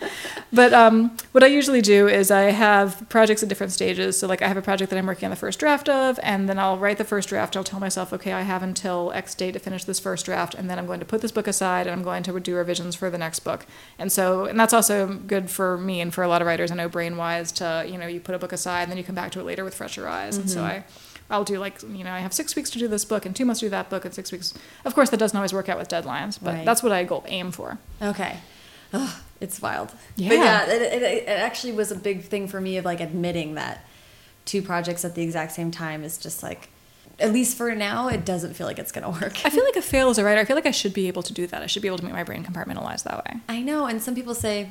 But 0.52 0.72
um, 0.72 1.16
what 1.32 1.42
I 1.42 1.48
usually 1.48 1.82
do 1.82 2.06
is 2.06 2.30
I 2.30 2.52
have 2.52 3.08
projects 3.08 3.42
at 3.42 3.48
different 3.48 3.72
stages. 3.72 4.18
So 4.18 4.26
like 4.26 4.42
I 4.42 4.48
have 4.48 4.56
a 4.56 4.62
project 4.62 4.90
that 4.90 4.98
I'm 4.98 5.06
working 5.06 5.26
on 5.26 5.30
the 5.30 5.36
first 5.36 5.58
draft 5.58 5.88
of, 5.88 6.20
and 6.22 6.48
then 6.48 6.58
I'll 6.58 6.78
write 6.78 6.98
the 6.98 7.04
first 7.04 7.28
draft. 7.28 7.56
I'll 7.56 7.64
tell 7.64 7.80
myself, 7.80 8.12
okay, 8.12 8.32
I 8.32 8.42
have 8.42 8.62
until 8.62 9.10
X 9.12 9.34
date 9.34 9.52
to 9.52 9.58
finish 9.58 9.84
this 9.84 9.98
first 9.98 10.24
draft, 10.24 10.54
and 10.54 10.70
then 10.70 10.78
I'm 10.78 10.86
going 10.86 11.00
to 11.00 11.06
put 11.06 11.20
this 11.20 11.32
book 11.32 11.48
aside 11.48 11.86
and 11.86 11.94
I'm 11.94 12.04
going 12.04 12.22
to 12.22 12.40
do 12.40 12.54
revisions 12.54 12.94
for 12.94 13.10
the 13.10 13.18
next 13.18 13.40
book. 13.40 13.66
And 13.98 14.12
so, 14.12 14.44
and 14.44 14.58
that's 14.58 14.72
also 14.72 15.08
good 15.26 15.50
for 15.50 15.76
me 15.76 16.00
and 16.00 16.14
for 16.14 16.22
a 16.22 16.28
lot 16.28 16.42
of 16.42 16.46
writers. 16.46 16.70
I 16.70 16.76
know 16.76 16.88
brain 16.88 17.16
wise 17.16 17.50
to 17.52 17.84
you 17.88 17.98
know 17.98 18.06
you 18.06 18.20
put 18.20 18.34
a 18.34 18.38
book 18.38 18.52
aside 18.52 18.82
and 18.82 18.90
then 18.90 18.98
you 18.98 19.04
come 19.04 19.16
back 19.16 19.32
to 19.32 19.40
it 19.40 19.44
later 19.44 19.64
with 19.64 19.74
fresher 19.74 20.06
eyes. 20.06 20.36
And 20.36 20.48
so 20.48 20.62
I. 20.62 20.84
I'll 21.30 21.44
do 21.44 21.58
like 21.58 21.82
you 21.82 22.04
know 22.04 22.12
I 22.12 22.20
have 22.20 22.32
six 22.32 22.54
weeks 22.56 22.70
to 22.70 22.78
do 22.78 22.88
this 22.88 23.04
book 23.04 23.26
and 23.26 23.34
two 23.34 23.44
months 23.44 23.60
to 23.60 23.66
do 23.66 23.70
that 23.70 23.90
book 23.90 24.04
and 24.04 24.14
six 24.14 24.30
weeks. 24.32 24.54
Of 24.84 24.94
course, 24.94 25.10
that 25.10 25.16
doesn't 25.18 25.36
always 25.36 25.52
work 25.52 25.68
out 25.68 25.78
with 25.78 25.88
deadlines, 25.88 26.38
but 26.42 26.54
Right. 26.54 26.64
that's 26.64 26.82
what 26.82 26.92
I 26.92 27.04
go 27.04 27.24
aim 27.26 27.50
for. 27.52 27.78
Okay. 28.00 28.38
Ugh, 28.92 29.10
it's 29.40 29.60
wild. 29.60 29.92
Yeah. 30.14 30.28
But 30.28 30.34
yeah, 30.38 30.66
it, 30.70 30.82
it, 30.82 31.02
it 31.02 31.28
actually 31.28 31.72
was 31.72 31.90
a 31.90 31.96
big 31.96 32.22
thing 32.22 32.46
for 32.48 32.60
me 32.60 32.76
of 32.76 32.84
like 32.84 33.00
admitting 33.00 33.54
that 33.54 33.84
two 34.44 34.62
projects 34.62 35.04
at 35.04 35.14
the 35.16 35.22
exact 35.22 35.52
same 35.52 35.70
time 35.72 36.04
is 36.04 36.16
just 36.18 36.42
like, 36.42 36.68
at 37.18 37.32
least 37.32 37.56
for 37.56 37.74
now, 37.74 38.06
it 38.08 38.24
doesn't 38.24 38.54
feel 38.54 38.66
like 38.68 38.78
it's 38.78 38.92
going 38.92 39.02
to 39.02 39.20
work. 39.20 39.44
I 39.44 39.50
feel 39.50 39.64
like 39.70 39.74
a 39.76 39.82
fail 39.82 40.08
as 40.10 40.18
a 40.18 40.24
writer. 40.24 40.40
I 40.40 40.44
feel 40.44 40.54
like 40.54 40.66
I 40.66 40.70
should 40.70 40.94
be 40.94 41.08
able 41.08 41.24
to 41.24 41.32
do 41.32 41.46
that. 41.48 41.62
I 41.62 41.66
should 41.66 41.82
be 41.82 41.88
able 41.88 41.98
to 41.98 42.04
make 42.04 42.12
my 42.12 42.22
brain 42.22 42.44
compartmentalize 42.44 43.02
that 43.02 43.24
way. 43.24 43.40
I 43.48 43.60
know. 43.62 43.86
And 43.86 44.00
some 44.00 44.14
people 44.14 44.34
say 44.36 44.68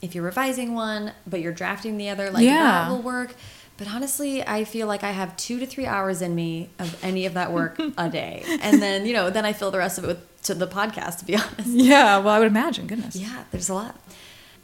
if 0.00 0.14
you're 0.14 0.24
revising 0.24 0.74
one, 0.74 1.12
but 1.26 1.40
you're 1.40 1.52
drafting 1.52 1.98
the 1.98 2.08
other, 2.08 2.30
like 2.30 2.44
Yeah. 2.44 2.62
that 2.62 2.90
will 2.90 3.02
work. 3.02 3.34
But 3.76 3.88
honestly, 3.92 4.46
I 4.46 4.64
feel 4.64 4.86
like 4.86 5.02
I 5.02 5.10
have 5.10 5.36
two 5.36 5.58
to 5.58 5.66
three 5.66 5.86
hours 5.86 6.22
in 6.22 6.34
me 6.34 6.70
of 6.78 7.02
any 7.04 7.26
of 7.26 7.34
that 7.34 7.52
work 7.52 7.78
a 7.98 8.08
day. 8.08 8.44
And 8.62 8.80
then, 8.80 9.04
you 9.06 9.12
know, 9.12 9.30
then 9.30 9.44
I 9.44 9.52
fill 9.52 9.70
the 9.72 9.78
rest 9.78 9.98
of 9.98 10.04
it 10.04 10.06
with 10.08 10.42
to 10.44 10.54
the 10.54 10.66
podcast, 10.68 11.18
to 11.20 11.24
be 11.24 11.34
honest. 11.36 11.66
Yeah, 11.66 12.18
well, 12.18 12.28
I 12.34 12.38
would 12.38 12.48
imagine. 12.48 12.86
Goodness. 12.86 13.16
Yeah, 13.16 13.44
there's 13.50 13.68
a 13.68 13.74
lot. 13.74 13.98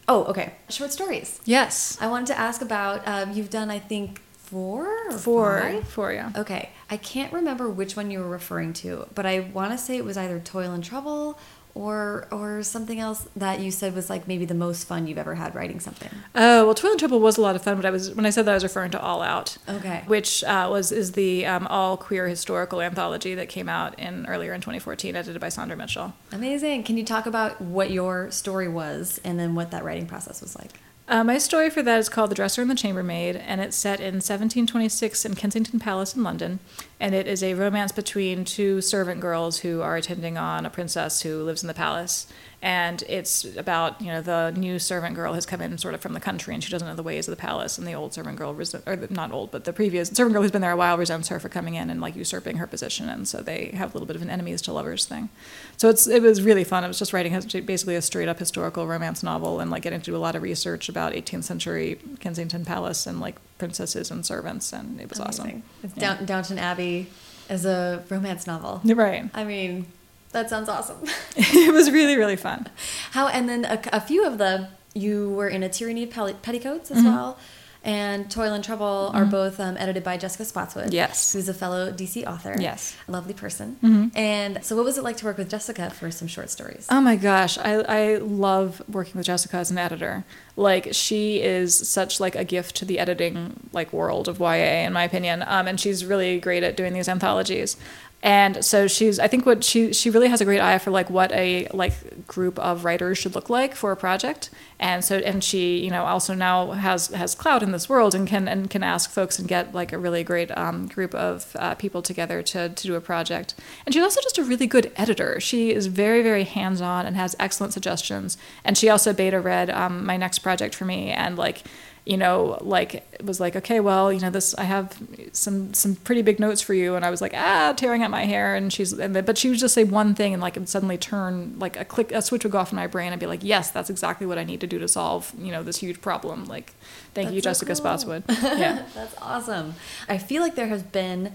Oh, 0.07 0.25
okay. 0.25 0.55
Short 0.69 0.93
stories. 0.93 1.41
Yes. 1.45 1.97
I 2.01 2.07
wanted 2.09 2.27
to 2.29 2.39
ask 2.39 2.63
about 2.63 3.07
um, 3.09 3.33
you've 3.33 3.51
done 3.51 3.71
I 3.71 3.79
think 3.79 4.21
four 4.37 4.87
or 5.09 5.13
Four. 5.13 5.61
five? 5.61 5.89
Four, 5.89 6.13
yeah. 6.13 6.33
Okay, 6.37 6.71
I 6.91 6.97
can't 6.97 7.33
remember 7.33 7.69
which 7.71 7.95
one 7.97 8.11
you 8.11 8.19
were 8.19 8.29
referring 8.29 8.73
to, 8.75 9.07
but 9.15 9.25
I 9.25 9.41
want 9.41 9.71
to 9.73 9.79
say 9.79 9.97
it 9.97 10.05
was 10.05 10.17
either 10.17 10.39
Toil 10.41 10.73
and 10.73 10.83
Trouble 10.83 11.39
or 11.81 12.28
or 12.31 12.62
something 12.62 13.01
else 13.01 13.26
that 13.35 13.61
you 13.61 13.70
said 13.70 13.95
was 13.95 14.11
like 14.11 14.28
maybe 14.28 14.45
the 14.45 14.55
most 14.55 14.87
fun 14.87 15.07
you've 15.07 15.16
ever 15.18 15.35
had 15.37 15.55
writing 15.55 15.81
something. 15.81 16.11
Oh 16.35 16.66
well, 16.66 16.74
Toil 16.74 16.91
and 16.91 16.99
Trouble 17.01 17.20
was 17.20 17.39
a 17.39 17.41
lot 17.41 17.57
of 17.57 17.62
fun, 17.62 17.76
but 17.76 17.87
I 17.87 17.91
was 17.91 18.14
when 18.14 18.26
I 18.26 18.31
said 18.31 18.45
that 18.45 18.51
I 18.51 18.55
was 18.55 18.62
referring 18.62 18.91
to 18.91 19.01
All 19.01 19.22
Out, 19.22 19.57
Okay. 19.68 20.03
which 20.07 20.45
uh, 20.45 20.68
was 20.70 20.93
is 20.93 21.12
the 21.12 21.47
um, 21.47 21.66
all 21.68 21.97
queer 21.97 22.28
historical 22.28 22.81
anthology 22.83 23.35
that 23.35 23.49
came 23.49 23.68
out 23.68 23.99
in 23.99 24.26
earlier 24.26 24.53
in 24.53 24.61
2014, 24.61 25.16
edited 25.16 25.41
by 25.41 25.49
Saundra 25.49 25.76
Mitchell. 25.76 26.12
Amazing. 26.33 26.85
Can 26.85 26.97
you 26.99 27.05
talk 27.05 27.24
about 27.26 27.61
what 27.62 27.91
your 27.91 28.31
story 28.31 28.68
was 28.68 29.18
and 29.24 29.39
then 29.39 29.55
what 29.55 29.70
that 29.70 29.83
writing 29.83 30.07
process 30.07 30.43
was 30.43 30.55
like? 30.57 30.72
Uh, 31.11 31.25
my 31.25 31.39
story 31.39 31.69
for 31.69 31.83
that 31.83 31.99
is 31.99 32.09
called 32.09 32.31
The 32.31 32.37
Dresser 32.37 32.63
and 32.63 32.71
the 32.71 32.77
Chambermaid, 32.77 33.35
and 33.35 33.61
it's 33.61 33.77
set 33.77 33.99
in 33.99 34.15
1726 34.15 35.25
in 35.25 35.35
Kensington 35.35 35.81
Palace 35.81 36.15
in 36.15 36.23
London. 36.23 36.61
And 37.01 37.17
it 37.17 37.27
is 37.27 37.43
a 37.43 37.55
romance 37.55 37.91
between 37.91 38.45
two 38.45 38.81
servant 38.81 39.21
girls 39.21 39.59
who 39.59 39.83
are 39.83 39.97
attending 39.97 40.39
on 40.39 40.65
a 40.65 40.71
princess 40.71 41.23
who 41.23 41.43
lives 41.43 41.65
in 41.65 41.67
the 41.67 41.75
palace. 41.75 42.29
And 42.63 43.03
it's 43.09 43.45
about, 43.57 43.99
you 44.03 44.09
know, 44.09 44.21
the 44.21 44.53
new 44.55 44.79
servant 44.79 45.15
girl 45.15 45.33
has 45.33 45.47
come 45.47 45.63
in 45.63 45.79
sort 45.79 45.95
of 45.95 46.03
from 46.03 46.13
the 46.13 46.21
country 46.21 46.53
and 46.53 46.63
she 46.63 46.71
doesn't 46.71 46.87
know 46.87 46.95
the 46.95 47.03
ways 47.03 47.27
of 47.27 47.33
the 47.33 47.41
palace. 47.41 47.79
And 47.79 47.87
the 47.87 47.95
old 47.95 48.13
servant 48.13 48.37
girl, 48.37 48.55
resi- 48.55 48.83
or 48.87 48.97
not 49.09 49.33
old, 49.33 49.51
but 49.51 49.65
the 49.65 49.73
previous 49.73 50.11
servant 50.11 50.35
girl 50.35 50.43
who's 50.43 50.51
been 50.51 50.61
there 50.61 50.71
a 50.73 50.77
while 50.77 50.99
resents 50.99 51.29
her 51.29 51.41
for 51.41 51.49
coming 51.49 51.75
in 51.75 51.89
and 51.89 52.03
like 52.03 52.15
usurping 52.17 52.59
her 52.59 52.67
position. 52.67 53.09
And 53.09 53.27
so 53.27 53.41
they 53.41 53.71
have 53.75 53.91
a 53.91 53.93
little 53.95 54.07
bit 54.07 54.15
of 54.15 54.21
an 54.21 54.29
enemies 54.29 54.61
to 54.63 54.73
lovers 54.75 55.07
thing. 55.07 55.31
So 55.79 55.89
it's 55.89 56.07
it 56.07 56.21
was 56.21 56.43
really 56.43 56.65
fun. 56.65 56.85
It 56.85 56.89
was 56.89 56.99
just 56.99 57.15
writing 57.15 57.33
basically 57.65 57.97
a 57.97 58.03
straight 58.03 58.29
up 58.29 58.39
historical 58.39 58.87
romance 58.87 59.23
novel 59.23 59.59
and 59.61 59.71
like 59.71 59.83
getting 59.83 60.01
to 60.01 60.05
do 60.11 60.15
a 60.17 60.19
lot 60.19 60.35
of 60.37 60.43
research 60.43 60.91
about 60.91 61.15
18th 61.15 61.45
century 61.45 61.99
Kensington 62.21 62.67
Palace 62.67 63.07
and 63.07 63.21
like 63.21 63.37
princesses 63.57 64.11
and 64.11 64.27
servants, 64.27 64.73
and 64.75 65.01
it 65.01 65.09
was 65.09 65.19
awesome. 65.19 65.45
Amazing. 65.45 65.63
It's 65.83 65.95
Yeah. 65.97 66.19
Downton 66.25 66.59
Abbey 66.59 67.07
as 67.49 67.65
a 67.65 68.05
romance 68.11 68.47
novel. 68.47 68.83
Right. 68.85 69.31
I 69.33 69.45
mean, 69.45 69.87
that 70.33 70.49
sounds 70.51 70.68
awesome. 70.68 70.99
it 71.37 71.72
was 71.72 71.91
really 71.91 72.16
really 72.16 72.37
fun. 72.37 72.66
How 73.12 73.28
and 73.28 73.49
then 73.49 73.64
a, 73.64 73.81
a 73.93 74.01
few 74.01 74.24
of 74.26 74.39
the, 74.39 74.68
you 74.95 75.31
were 75.31 75.49
in 75.49 75.62
a 75.62 75.68
tyranny 75.68 76.05
of 76.05 76.11
petticoats 76.43 76.91
as 76.91 76.99
Mhm. 76.99 77.05
well, 77.05 77.39
and 77.83 78.31
Toil 78.31 78.53
and 78.53 78.62
Trouble 78.62 79.11
are 79.14 79.24
both 79.24 79.59
um, 79.59 79.76
edited 79.78 80.05
by 80.05 80.18
Jessica 80.18 80.45
Spotswood. 80.45 80.93
Yes. 80.93 81.33
who's 81.33 81.49
a 81.49 81.55
fellow 81.55 81.91
DC 81.91 82.26
author. 82.26 82.55
Yes. 82.61 82.95
a 83.09 83.12
lovely 83.12 83.33
person. 83.33 83.76
Mhm. 83.83 84.11
And 84.14 84.62
so, 84.62 84.76
what 84.76 84.85
was 84.85 84.99
it 84.99 85.05
like 85.05 85.16
to 85.18 85.24
work 85.24 85.39
with 85.39 85.49
Jessica 85.49 85.89
for 85.91 86.11
some 86.11 86.28
short 86.28 86.51
stories? 86.51 86.87
Oh 86.91 87.01
my 87.01 87.16
gosh, 87.16 87.57
I 87.59 87.72
I 88.01 88.16
love 88.18 88.83
working 88.89 89.14
with 89.16 89.26
Jessica 89.26 89.57
as 89.57 89.70
an 89.70 89.78
editor. 89.78 90.24
Like 90.57 90.89
she 90.93 91.41
is 91.41 91.89
such 91.89 92.20
like 92.20 92.37
a 92.37 92.45
gift 92.45 92.76
to 92.76 92.85
the 92.85 92.99
editing 92.99 93.68
like 93.72 93.93
world 93.95 94.28
of 94.28 94.39
YA 94.41 94.85
in 94.87 94.93
my 94.93 95.05
opinion. 95.05 95.43
Um, 95.47 95.66
and 95.66 95.81
she's 95.81 96.05
really 96.05 96.39
great 96.39 96.62
at 96.62 96.76
doing 96.76 96.93
these 96.93 97.09
anthologies. 97.09 97.76
And 98.23 98.62
so 98.62 98.87
she's 98.87 99.18
I 99.18 99.29
think 99.29 99.47
what 99.47 99.64
she 99.64 99.95
she 99.95 100.11
really 100.11 100.29
has 100.29 100.43
a 100.43 100.45
great 100.45 100.61
eye 100.61 100.79
for 100.79 100.91
like 100.91 101.09
what 101.09 101.33
a 101.33 101.68
like 101.73 102.27
group 102.27 102.59
of 102.59 102.85
writers 102.85 103.16
should 103.16 103.35
look 103.35 103.49
like 103.49 103.75
for 103.75 103.93
a 103.93 103.97
project. 103.97 104.51
And 104.79 105.03
so 105.03 105.16
and 105.18 105.43
she, 105.43 105.79
you 105.79 105.91
know, 105.91 106.05
also 106.05 106.35
now 106.35 106.73
has 106.73 107.09
has 107.09 107.35
clout 107.35 107.62
in 107.62 107.73
this 107.73 107.89
world 107.89 108.14
and 108.14 108.29
can 108.29 108.47
and 108.47 108.68
can 108.68 108.83
ask 108.83 109.11
folks 109.11 109.39
and 109.39 109.49
get 109.49 109.75
like 109.75 109.93
a 109.95 109.99
really 109.99 110.23
great 110.23 110.51
um, 110.57 110.87
group 110.87 111.14
of 111.14 111.57
uh, 111.59 111.75
people 111.77 112.03
together 112.03 112.43
to 112.43 112.68
to 112.68 112.87
do 112.87 112.95
a 112.95 113.01
project. 113.01 113.55
And 113.87 113.95
she's 113.95 114.03
also 114.03 114.21
just 114.21 114.37
a 114.37 114.45
really 114.45 114.66
good 114.66 114.93
editor. 114.97 115.41
She 115.41 115.73
is 115.73 115.87
very 115.87 116.23
very 116.23 116.45
hands 116.45 116.83
on 116.83 117.07
and 117.07 117.16
has 117.16 117.35
excellent 117.41 117.73
suggestions. 117.73 118.37
And 118.64 118.77
she 118.77 118.91
also 118.91 119.14
beta 119.14 119.41
read 119.41 119.71
um, 119.71 120.05
my 120.05 120.18
next 120.18 120.41
project 120.41 120.75
for 120.75 120.85
me 120.85 121.11
and 121.11 121.39
like 121.39 121.62
you 122.11 122.17
know, 122.17 122.59
like 122.61 122.95
it 122.97 123.25
was 123.25 123.39
like, 123.39 123.55
okay, 123.55 123.79
well, 123.79 124.13
you 124.13 124.19
know, 124.19 124.31
this 124.31 124.53
I 124.57 124.65
have 124.65 124.99
some 125.31 125.73
some 125.75 125.95
pretty 125.95 126.23
big 126.23 126.41
notes 126.41 126.61
for 126.61 126.75
you, 126.75 126.97
and 126.97 127.05
I 127.05 127.11
was 127.11 127.21
like, 127.21 127.33
ah, 127.37 127.73
tearing 127.77 128.03
at 128.03 128.11
my 128.11 128.25
hair, 128.25 128.57
and 128.57 128.73
she's, 128.73 128.93
and 128.93 129.15
then, 129.15 129.25
but 129.25 129.39
she 129.39 129.49
would 129.51 129.59
just 129.59 129.75
say 129.75 129.85
one 129.85 130.17
thing, 130.17 130.33
and 130.35 130.43
like 130.43 130.57
it 130.57 130.61
would 130.61 130.69
suddenly 130.69 130.99
turn, 130.99 131.57
like 131.61 131.79
a 131.79 131.85
click, 131.85 132.11
a 132.11 132.21
switch 132.21 132.43
would 132.43 132.51
go 132.51 132.59
off 132.59 132.73
in 132.73 132.77
my 132.77 132.89
brain, 132.89 133.13
and 133.13 133.21
be 133.21 133.27
like, 133.27 133.45
yes, 133.45 133.71
that's 133.71 133.91
exactly 133.91 134.27
what 134.27 134.39
I 134.39 134.45
need 134.45 134.61
to 134.61 134.67
do 134.67 134.79
to 134.81 134.89
solve, 134.89 135.33
you 135.39 135.53
know, 135.53 135.63
this 135.63 135.77
huge 135.77 136.01
problem. 136.03 136.47
Like, 136.47 136.73
thank 137.15 137.31
you, 137.33 137.41
so 137.41 137.45
Jessica 137.51 137.69
cool. 137.69 137.77
Spotswood. 137.77 138.25
Yeah. 138.29 138.83
That's 138.95 139.15
awesome. 139.23 139.75
I 140.09 140.19
feel 140.19 140.43
like 140.43 140.57
there 140.57 140.67
has 140.69 140.83
been 140.83 141.35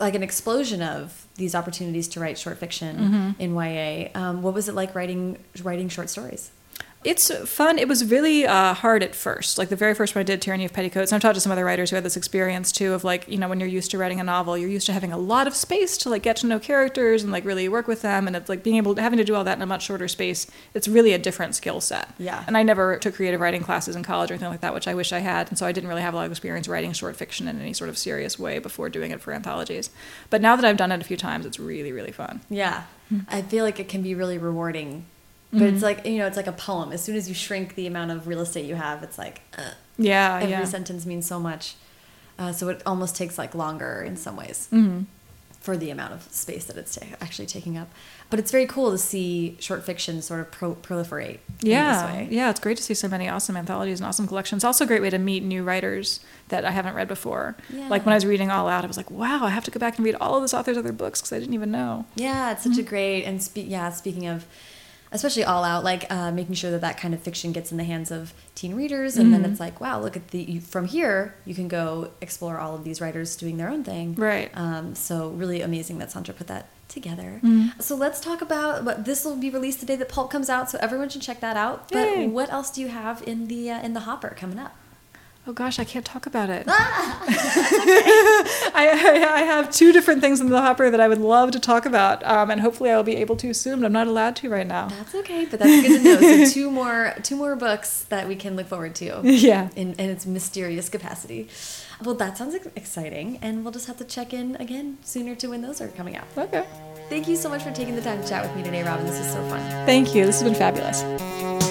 like 0.00 0.14
an 0.14 0.22
explosion 0.22 0.80
of 0.82 1.26
these 1.36 1.54
opportunities 1.54 2.08
to 2.08 2.20
write 2.20 2.38
short 2.38 2.56
fiction 2.58 2.96
Mm-hmm. 2.96 3.40
in 3.42 3.54
YA. 3.54 4.08
Um, 4.14 4.42
what 4.42 4.54
was 4.54 4.68
it 4.68 4.74
like 4.74 4.94
writing 4.94 5.38
writing 5.62 5.88
short 5.90 6.08
stories? 6.08 6.50
It's 7.06 7.30
fun. 7.48 7.78
It 7.78 7.86
was 7.86 8.04
really 8.04 8.46
uh, 8.46 8.74
hard 8.74 9.02
at 9.04 9.14
first. 9.14 9.58
Like 9.58 9.68
the 9.68 9.76
very 9.76 9.94
first 9.94 10.14
one 10.14 10.20
I 10.20 10.24
did, 10.24 10.42
Tyranny 10.42 10.64
of 10.64 10.72
Petticoats. 10.72 11.12
And 11.12 11.16
I've 11.16 11.22
talked 11.22 11.36
to 11.36 11.40
some 11.40 11.52
other 11.52 11.64
writers 11.64 11.90
who 11.90 11.96
had 11.96 12.04
this 12.04 12.16
experience 12.16 12.72
too 12.72 12.94
of 12.94 13.04
like, 13.04 13.28
you 13.28 13.38
know, 13.38 13.48
when 13.48 13.60
you're 13.60 13.68
used 13.68 13.92
to 13.92 13.98
writing 13.98 14.18
a 14.18 14.24
novel, 14.24 14.58
you're 14.58 14.68
used 14.68 14.86
to 14.86 14.92
having 14.92 15.12
a 15.12 15.18
lot 15.18 15.46
of 15.46 15.54
space 15.54 15.96
to 15.98 16.10
like 16.10 16.22
get 16.22 16.36
to 16.38 16.46
know 16.46 16.58
characters 16.58 17.22
and 17.22 17.30
like 17.30 17.44
really 17.44 17.68
work 17.68 17.86
with 17.86 18.02
them. 18.02 18.26
And 18.26 18.34
it's 18.34 18.48
like 18.48 18.62
being 18.64 18.76
able 18.76 18.94
to 18.96 19.02
having 19.02 19.18
to 19.18 19.24
do 19.24 19.36
all 19.36 19.44
that 19.44 19.56
in 19.56 19.62
a 19.62 19.66
much 19.66 19.84
shorter 19.84 20.08
space. 20.08 20.48
It's 20.74 20.88
really 20.88 21.12
a 21.12 21.18
different 21.18 21.54
skill 21.54 21.80
set. 21.80 22.12
Yeah. 22.18 22.42
And 22.46 22.56
I 22.56 22.64
never 22.64 22.98
took 22.98 23.14
creative 23.14 23.40
writing 23.40 23.62
classes 23.62 23.94
in 23.94 24.02
college 24.02 24.30
or 24.30 24.34
anything 24.34 24.50
like 24.50 24.62
that, 24.62 24.74
which 24.74 24.88
I 24.88 24.94
wish 24.94 25.12
I 25.12 25.20
had. 25.20 25.48
And 25.48 25.56
so 25.56 25.64
I 25.64 25.70
didn't 25.70 25.88
really 25.88 26.02
have 26.02 26.12
a 26.12 26.16
lot 26.16 26.26
of 26.26 26.32
experience 26.32 26.66
writing 26.66 26.92
short 26.92 27.14
fiction 27.14 27.46
in 27.46 27.60
any 27.60 27.72
sort 27.72 27.88
of 27.88 27.96
serious 27.96 28.38
way 28.38 28.58
before 28.58 28.88
doing 28.90 29.12
it 29.12 29.20
for 29.20 29.32
anthologies. 29.32 29.90
But 30.28 30.40
now 30.40 30.56
that 30.56 30.64
I've 30.64 30.76
done 30.76 30.90
it 30.90 31.00
a 31.00 31.04
few 31.04 31.16
times, 31.16 31.46
it's 31.46 31.60
really, 31.60 31.92
really 31.92 32.12
fun. 32.12 32.40
Yeah, 32.50 32.82
Hmm. 33.08 33.20
I 33.28 33.42
feel 33.42 33.64
like 33.64 33.78
it 33.78 33.88
can 33.88 34.02
be 34.02 34.14
really 34.14 34.38
rewarding. 34.38 35.06
But 35.52 35.58
Mm-hmm. 35.62 35.74
it's 35.74 35.82
like 35.82 36.06
you 36.06 36.18
know, 36.18 36.26
it's 36.26 36.36
like 36.36 36.46
a 36.48 36.52
poem. 36.52 36.92
As 36.92 37.02
soon 37.02 37.16
as 37.16 37.28
you 37.28 37.34
shrink 37.34 37.74
the 37.76 37.86
amount 37.86 38.10
of 38.10 38.26
real 38.26 38.40
estate 38.40 38.66
you 38.66 38.74
have, 38.74 39.02
it's 39.02 39.16
like 39.18 39.40
uh, 39.56 39.70
Yeah. 39.96 40.36
every 40.42 40.50
yeah. 40.50 40.64
sentence 40.64 41.06
means 41.06 41.26
so 41.26 41.38
much. 41.40 41.74
Uh, 42.38 42.52
so 42.52 42.68
it 42.68 42.82
almost 42.84 43.16
takes 43.16 43.38
like 43.38 43.54
longer 43.54 44.02
in 44.02 44.16
some 44.16 44.36
ways 44.36 44.66
hmm 44.70 45.02
for 45.60 45.76
the 45.76 45.90
amount 45.90 46.12
of 46.12 46.22
space 46.30 46.66
that 46.66 46.76
it's 46.76 46.94
ta- 46.94 47.16
actually 47.20 47.46
taking 47.46 47.76
up. 47.76 47.88
But 48.30 48.38
it's 48.38 48.52
very 48.52 48.66
cool 48.66 48.92
to 48.92 48.98
see 48.98 49.56
short 49.58 49.84
fiction 49.84 50.22
sort 50.22 50.38
of 50.38 50.52
pro- 50.52 50.76
proliferate. 50.76 51.38
in 51.60 51.70
Yeah, 51.70 51.92
this 52.06 52.14
way. 52.14 52.28
yeah, 52.30 52.50
it's 52.50 52.60
great 52.60 52.76
to 52.76 52.84
see 52.84 52.94
so 52.94 53.08
many 53.08 53.28
awesome 53.28 53.56
anthologies 53.56 53.98
and 53.98 54.06
awesome 54.06 54.28
collections. 54.28 54.62
Also, 54.62 54.84
a 54.84 54.86
great 54.86 55.02
way 55.02 55.10
to 55.10 55.18
meet 55.18 55.42
new 55.42 55.64
writers 55.64 56.20
that 56.48 56.64
I 56.64 56.70
haven't 56.70 56.94
read 56.94 57.08
before. 57.08 57.56
Yeah. 57.68 57.88
Like 57.88 58.06
when 58.06 58.12
I 58.12 58.16
was 58.16 58.24
reading 58.26 58.48
All 58.48 58.68
Out, 58.68 58.84
I 58.84 58.86
was 58.86 58.96
like, 58.96 59.10
wow, 59.10 59.40
I 59.44 59.50
have 59.50 59.64
to 59.64 59.72
go 59.72 59.80
back 59.80 59.96
and 59.96 60.04
read 60.04 60.14
all 60.20 60.36
of 60.36 60.42
this 60.42 60.54
author's 60.54 60.76
other 60.78 60.92
books 60.92 61.20
because 61.20 61.32
I 61.32 61.40
didn't 61.40 61.54
even 61.54 61.72
know. 61.72 62.04
Yeah, 62.14 62.52
it's 62.52 62.62
such 62.62 62.78
a 62.78 62.82
great 62.84 63.24
and 63.24 63.42
spe- 63.42 63.56
yeah. 63.66 63.90
Speaking 63.90 64.28
of, 64.28 64.46
especially 65.12 65.44
all 65.44 65.64
out, 65.64 65.84
like 65.84 66.10
uh, 66.10 66.30
making 66.32 66.54
sure 66.54 66.70
that 66.70 66.80
that 66.80 66.98
kind 66.98 67.14
of 67.14 67.20
fiction 67.22 67.52
gets 67.52 67.70
in 67.70 67.78
the 67.78 67.84
hands 67.84 68.10
of 68.10 68.32
teen 68.54 68.74
readers, 68.74 69.16
and 69.16 69.32
then 69.32 69.42
Mhm. 69.44 69.50
it's 69.52 69.60
like, 69.60 69.80
wow, 69.80 70.00
look 70.00 70.16
at 70.16 70.28
the 70.28 70.42
you, 70.42 70.60
from 70.60 70.86
here 70.86 71.34
you 71.44 71.54
can 71.54 71.68
go 71.68 72.10
explore 72.20 72.58
all 72.58 72.74
of 72.74 72.84
these 72.84 73.00
writers 73.00 73.36
doing 73.36 73.56
their 73.56 73.68
own 73.68 73.84
thing. 73.84 74.14
Right. 74.14 74.50
Um, 74.54 74.94
so 74.94 75.30
really 75.30 75.60
amazing 75.62 75.98
that 75.98 76.10
Saundra 76.10 76.34
put 76.36 76.46
that 76.48 76.66
together. 76.88 77.40
Mhm. 77.42 77.80
So 77.82 77.94
let's 77.96 78.20
talk 78.20 78.40
about 78.42 78.84
what 78.84 79.04
this 79.04 79.24
will 79.24 79.36
be 79.36 79.50
released 79.50 79.80
the 79.80 79.86
day 79.86 79.96
that 79.96 80.08
Pulp 80.08 80.30
comes 80.30 80.48
out, 80.48 80.70
so 80.70 80.78
everyone 80.80 81.08
should 81.08 81.22
check 81.22 81.40
that 81.40 81.56
out. 81.56 81.88
But 81.90 82.06
Yay. 82.08 82.26
what 82.28 82.52
else 82.52 82.70
do 82.70 82.80
you 82.80 82.88
have 82.88 83.22
in 83.26 83.48
the 83.48 83.70
uh, 83.70 83.80
in 83.82 83.92
the 83.92 84.00
hopper 84.00 84.34
coming 84.38 84.58
up? 84.58 84.74
Oh 85.48 85.52
gosh, 85.52 85.78
I 85.78 85.84
can't 85.84 86.04
talk 86.04 86.26
about 86.26 86.50
it. 86.50 86.64
Ah, 86.66 87.22
I, 88.74 88.88
I, 89.32 89.42
have 89.42 89.70
two 89.70 89.92
different 89.92 90.20
things 90.20 90.40
in 90.40 90.48
the 90.48 90.60
hopper 90.60 90.90
that 90.90 91.00
I 91.00 91.06
would 91.06 91.20
love 91.20 91.52
to 91.52 91.60
talk 91.60 91.86
about, 91.86 92.24
um, 92.24 92.50
and 92.50 92.60
hopefully 92.60 92.90
I 92.90 92.96
will 92.96 93.04
be 93.04 93.14
able 93.14 93.36
to 93.36 93.54
soon. 93.54 93.78
But 93.78 93.86
I'm 93.86 93.92
not 93.92 94.08
allowed 94.08 94.34
to 94.36 94.50
right 94.50 94.66
now. 94.66 94.88
That's 94.88 95.14
okay, 95.14 95.44
but 95.44 95.60
that's 95.60 95.86
good 95.86 96.02
to 96.02 96.04
know. 96.04 96.46
So 96.46 96.52
two 96.52 96.70
more, 96.72 97.14
two 97.22 97.36
more 97.36 97.54
books 97.54 98.02
that 98.08 98.26
we 98.26 98.34
can 98.34 98.56
look 98.56 98.66
forward 98.66 98.96
to. 98.96 99.20
Yeah, 99.46 99.68
in, 99.76 99.92
in 99.94 100.10
its 100.10 100.26
mysterious 100.26 100.88
capacity. 100.88 101.48
Well, 102.02 102.16
that 102.16 102.36
sounds 102.36 102.56
exciting, 102.74 103.38
and 103.40 103.62
we'll 103.62 103.72
just 103.72 103.86
have 103.86 103.98
to 103.98 104.04
check 104.04 104.32
in 104.32 104.56
again 104.56 104.98
sooner 105.02 105.36
to 105.36 105.48
when 105.48 105.62
those 105.62 105.80
are 105.80 105.88
coming 105.88 106.16
out. 106.16 106.26
Okay. 106.36 106.66
Thank 107.08 107.28
you 107.28 107.36
so 107.36 107.48
much 107.48 107.62
for 107.62 107.70
taking 107.70 107.94
the 107.94 108.02
time 108.02 108.20
to 108.20 108.28
chat 108.28 108.42
with 108.42 108.56
me 108.56 108.64
today, 108.64 108.82
Robin. 108.82 109.06
This 109.06 109.20
is 109.20 109.32
so 109.32 109.46
fun. 109.48 109.60
Thank 109.86 110.14
you. 110.14 110.26
This 110.26 110.40
has 110.40 110.50
been 110.50 110.58
fabulous. 110.58 111.65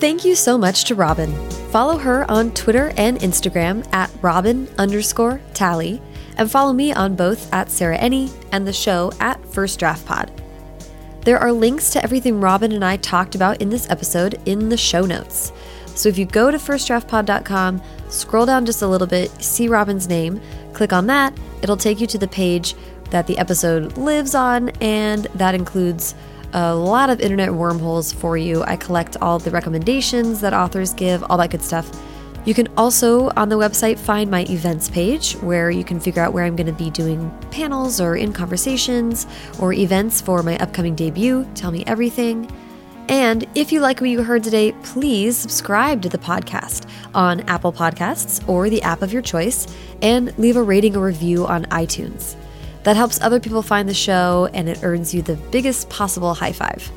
Thank 0.00 0.24
you 0.24 0.34
so 0.34 0.56
much 0.56 0.84
to 0.84 0.94
Robin. 0.94 1.30
Follow 1.70 1.98
her 1.98 2.28
on 2.30 2.52
Twitter 2.52 2.90
and 2.96 3.18
Instagram 3.18 3.86
at 3.92 4.10
Robin 4.22 4.66
underscore 4.78 5.42
Talley, 5.52 6.00
and 6.38 6.50
follow 6.50 6.72
me 6.72 6.90
on 6.90 7.14
both 7.16 7.52
at 7.52 7.70
Sarah 7.70 7.98
Enni 7.98 8.32
and 8.50 8.66
the 8.66 8.72
show 8.72 9.12
at 9.20 9.44
First 9.44 9.78
Draft 9.78 10.06
Pod. 10.06 10.32
There 11.26 11.38
are 11.38 11.52
links 11.52 11.90
to 11.90 12.02
everything 12.02 12.40
Robin 12.40 12.72
and 12.72 12.82
I 12.82 12.96
talked 12.96 13.34
about 13.34 13.60
in 13.60 13.68
this 13.68 13.90
episode 13.90 14.40
in 14.46 14.70
the 14.70 14.76
show 14.78 15.04
notes. 15.04 15.52
So 15.88 16.08
if 16.08 16.16
you 16.16 16.24
go 16.24 16.50
to 16.50 16.56
firstdraftpod.com, 16.56 17.82
scroll 18.08 18.46
down 18.46 18.64
just 18.64 18.80
a 18.80 18.88
little 18.88 19.06
bit, 19.06 19.30
see 19.42 19.68
Robin's 19.68 20.08
name, 20.08 20.40
click 20.72 20.94
on 20.94 21.08
that, 21.08 21.38
it'll 21.60 21.76
take 21.76 22.00
you 22.00 22.06
to 22.06 22.16
the 22.16 22.26
page 22.26 22.74
that 23.10 23.26
the 23.26 23.36
episode 23.36 23.98
lives 23.98 24.34
on, 24.34 24.70
and 24.80 25.26
that 25.34 25.54
includes 25.54 26.14
a 26.52 26.74
lot 26.74 27.10
of 27.10 27.20
internet 27.20 27.52
wormholes 27.52 28.12
for 28.12 28.36
you. 28.36 28.62
I 28.64 28.76
collect 28.76 29.16
all 29.20 29.38
the 29.38 29.50
recommendations 29.50 30.40
that 30.40 30.52
authors 30.52 30.94
give, 30.94 31.22
all 31.24 31.38
that 31.38 31.50
good 31.50 31.62
stuff. 31.62 31.90
You 32.44 32.54
can 32.54 32.68
also 32.76 33.30
on 33.36 33.50
the 33.50 33.56
website 33.56 33.98
find 33.98 34.30
my 34.30 34.44
events 34.48 34.88
page 34.88 35.34
where 35.34 35.70
you 35.70 35.84
can 35.84 36.00
figure 36.00 36.22
out 36.22 36.32
where 36.32 36.44
I'm 36.44 36.56
going 36.56 36.66
to 36.66 36.72
be 36.72 36.90
doing 36.90 37.30
panels 37.50 38.00
or 38.00 38.16
in 38.16 38.32
conversations 38.32 39.26
or 39.58 39.74
events 39.74 40.20
for 40.20 40.42
my 40.42 40.56
upcoming 40.58 40.94
debut. 40.94 41.46
Tell 41.54 41.70
me 41.70 41.84
everything. 41.86 42.50
And 43.08 43.46
if 43.54 43.72
you 43.72 43.80
like 43.80 44.00
what 44.00 44.08
you 44.08 44.22
heard 44.22 44.44
today, 44.44 44.72
please 44.84 45.36
subscribe 45.36 46.00
to 46.02 46.08
the 46.08 46.16
podcast 46.16 46.88
on 47.14 47.40
Apple 47.40 47.72
Podcasts 47.72 48.48
or 48.48 48.70
the 48.70 48.80
app 48.82 49.02
of 49.02 49.12
your 49.12 49.20
choice 49.20 49.66
and 50.00 50.36
leave 50.38 50.56
a 50.56 50.62
rating 50.62 50.96
or 50.96 51.06
review 51.06 51.46
on 51.46 51.64
iTunes. 51.66 52.36
That 52.84 52.96
helps 52.96 53.20
other 53.20 53.40
people 53.40 53.62
find 53.62 53.88
the 53.88 53.94
show 53.94 54.48
and 54.54 54.68
it 54.68 54.82
earns 54.82 55.12
you 55.12 55.22
the 55.22 55.36
biggest 55.50 55.90
possible 55.90 56.34
high 56.34 56.52
five. 56.52 56.90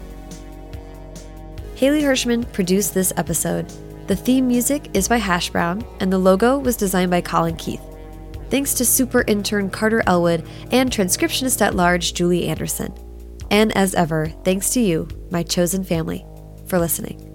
Haley 1.76 2.02
Hirschman 2.02 2.50
produced 2.54 2.94
this 2.94 3.12
episode. 3.18 3.72
The 4.08 4.16
theme 4.16 4.48
music 4.48 4.90
is 4.94 5.08
by 5.08 5.18
Hash 5.18 5.50
Brown, 5.50 5.86
and 6.00 6.12
the 6.12 6.18
logo 6.18 6.58
was 6.58 6.78
designed 6.78 7.12
by 7.12 7.22
Colin 7.22 7.56
Keith. 7.56 7.82
Thanks 8.50 8.74
to 8.76 8.86
super 8.86 9.24
intern 9.28 9.70
Carter 9.70 10.04
Elwood 10.06 10.48
and 10.72 10.92
transcriptionist 10.92 11.62
at 11.62 11.76
large 11.76 12.14
Julie 12.14 12.48
Anderson. 12.48 12.94
And 13.50 13.76
as 13.76 13.96
ever, 13.96 14.28
thanks 14.44 14.70
to 14.72 14.80
you, 14.80 15.08
my 15.32 15.44
chosen 15.44 15.84
family, 15.84 16.26
for 16.68 16.80
listening. 16.80 17.33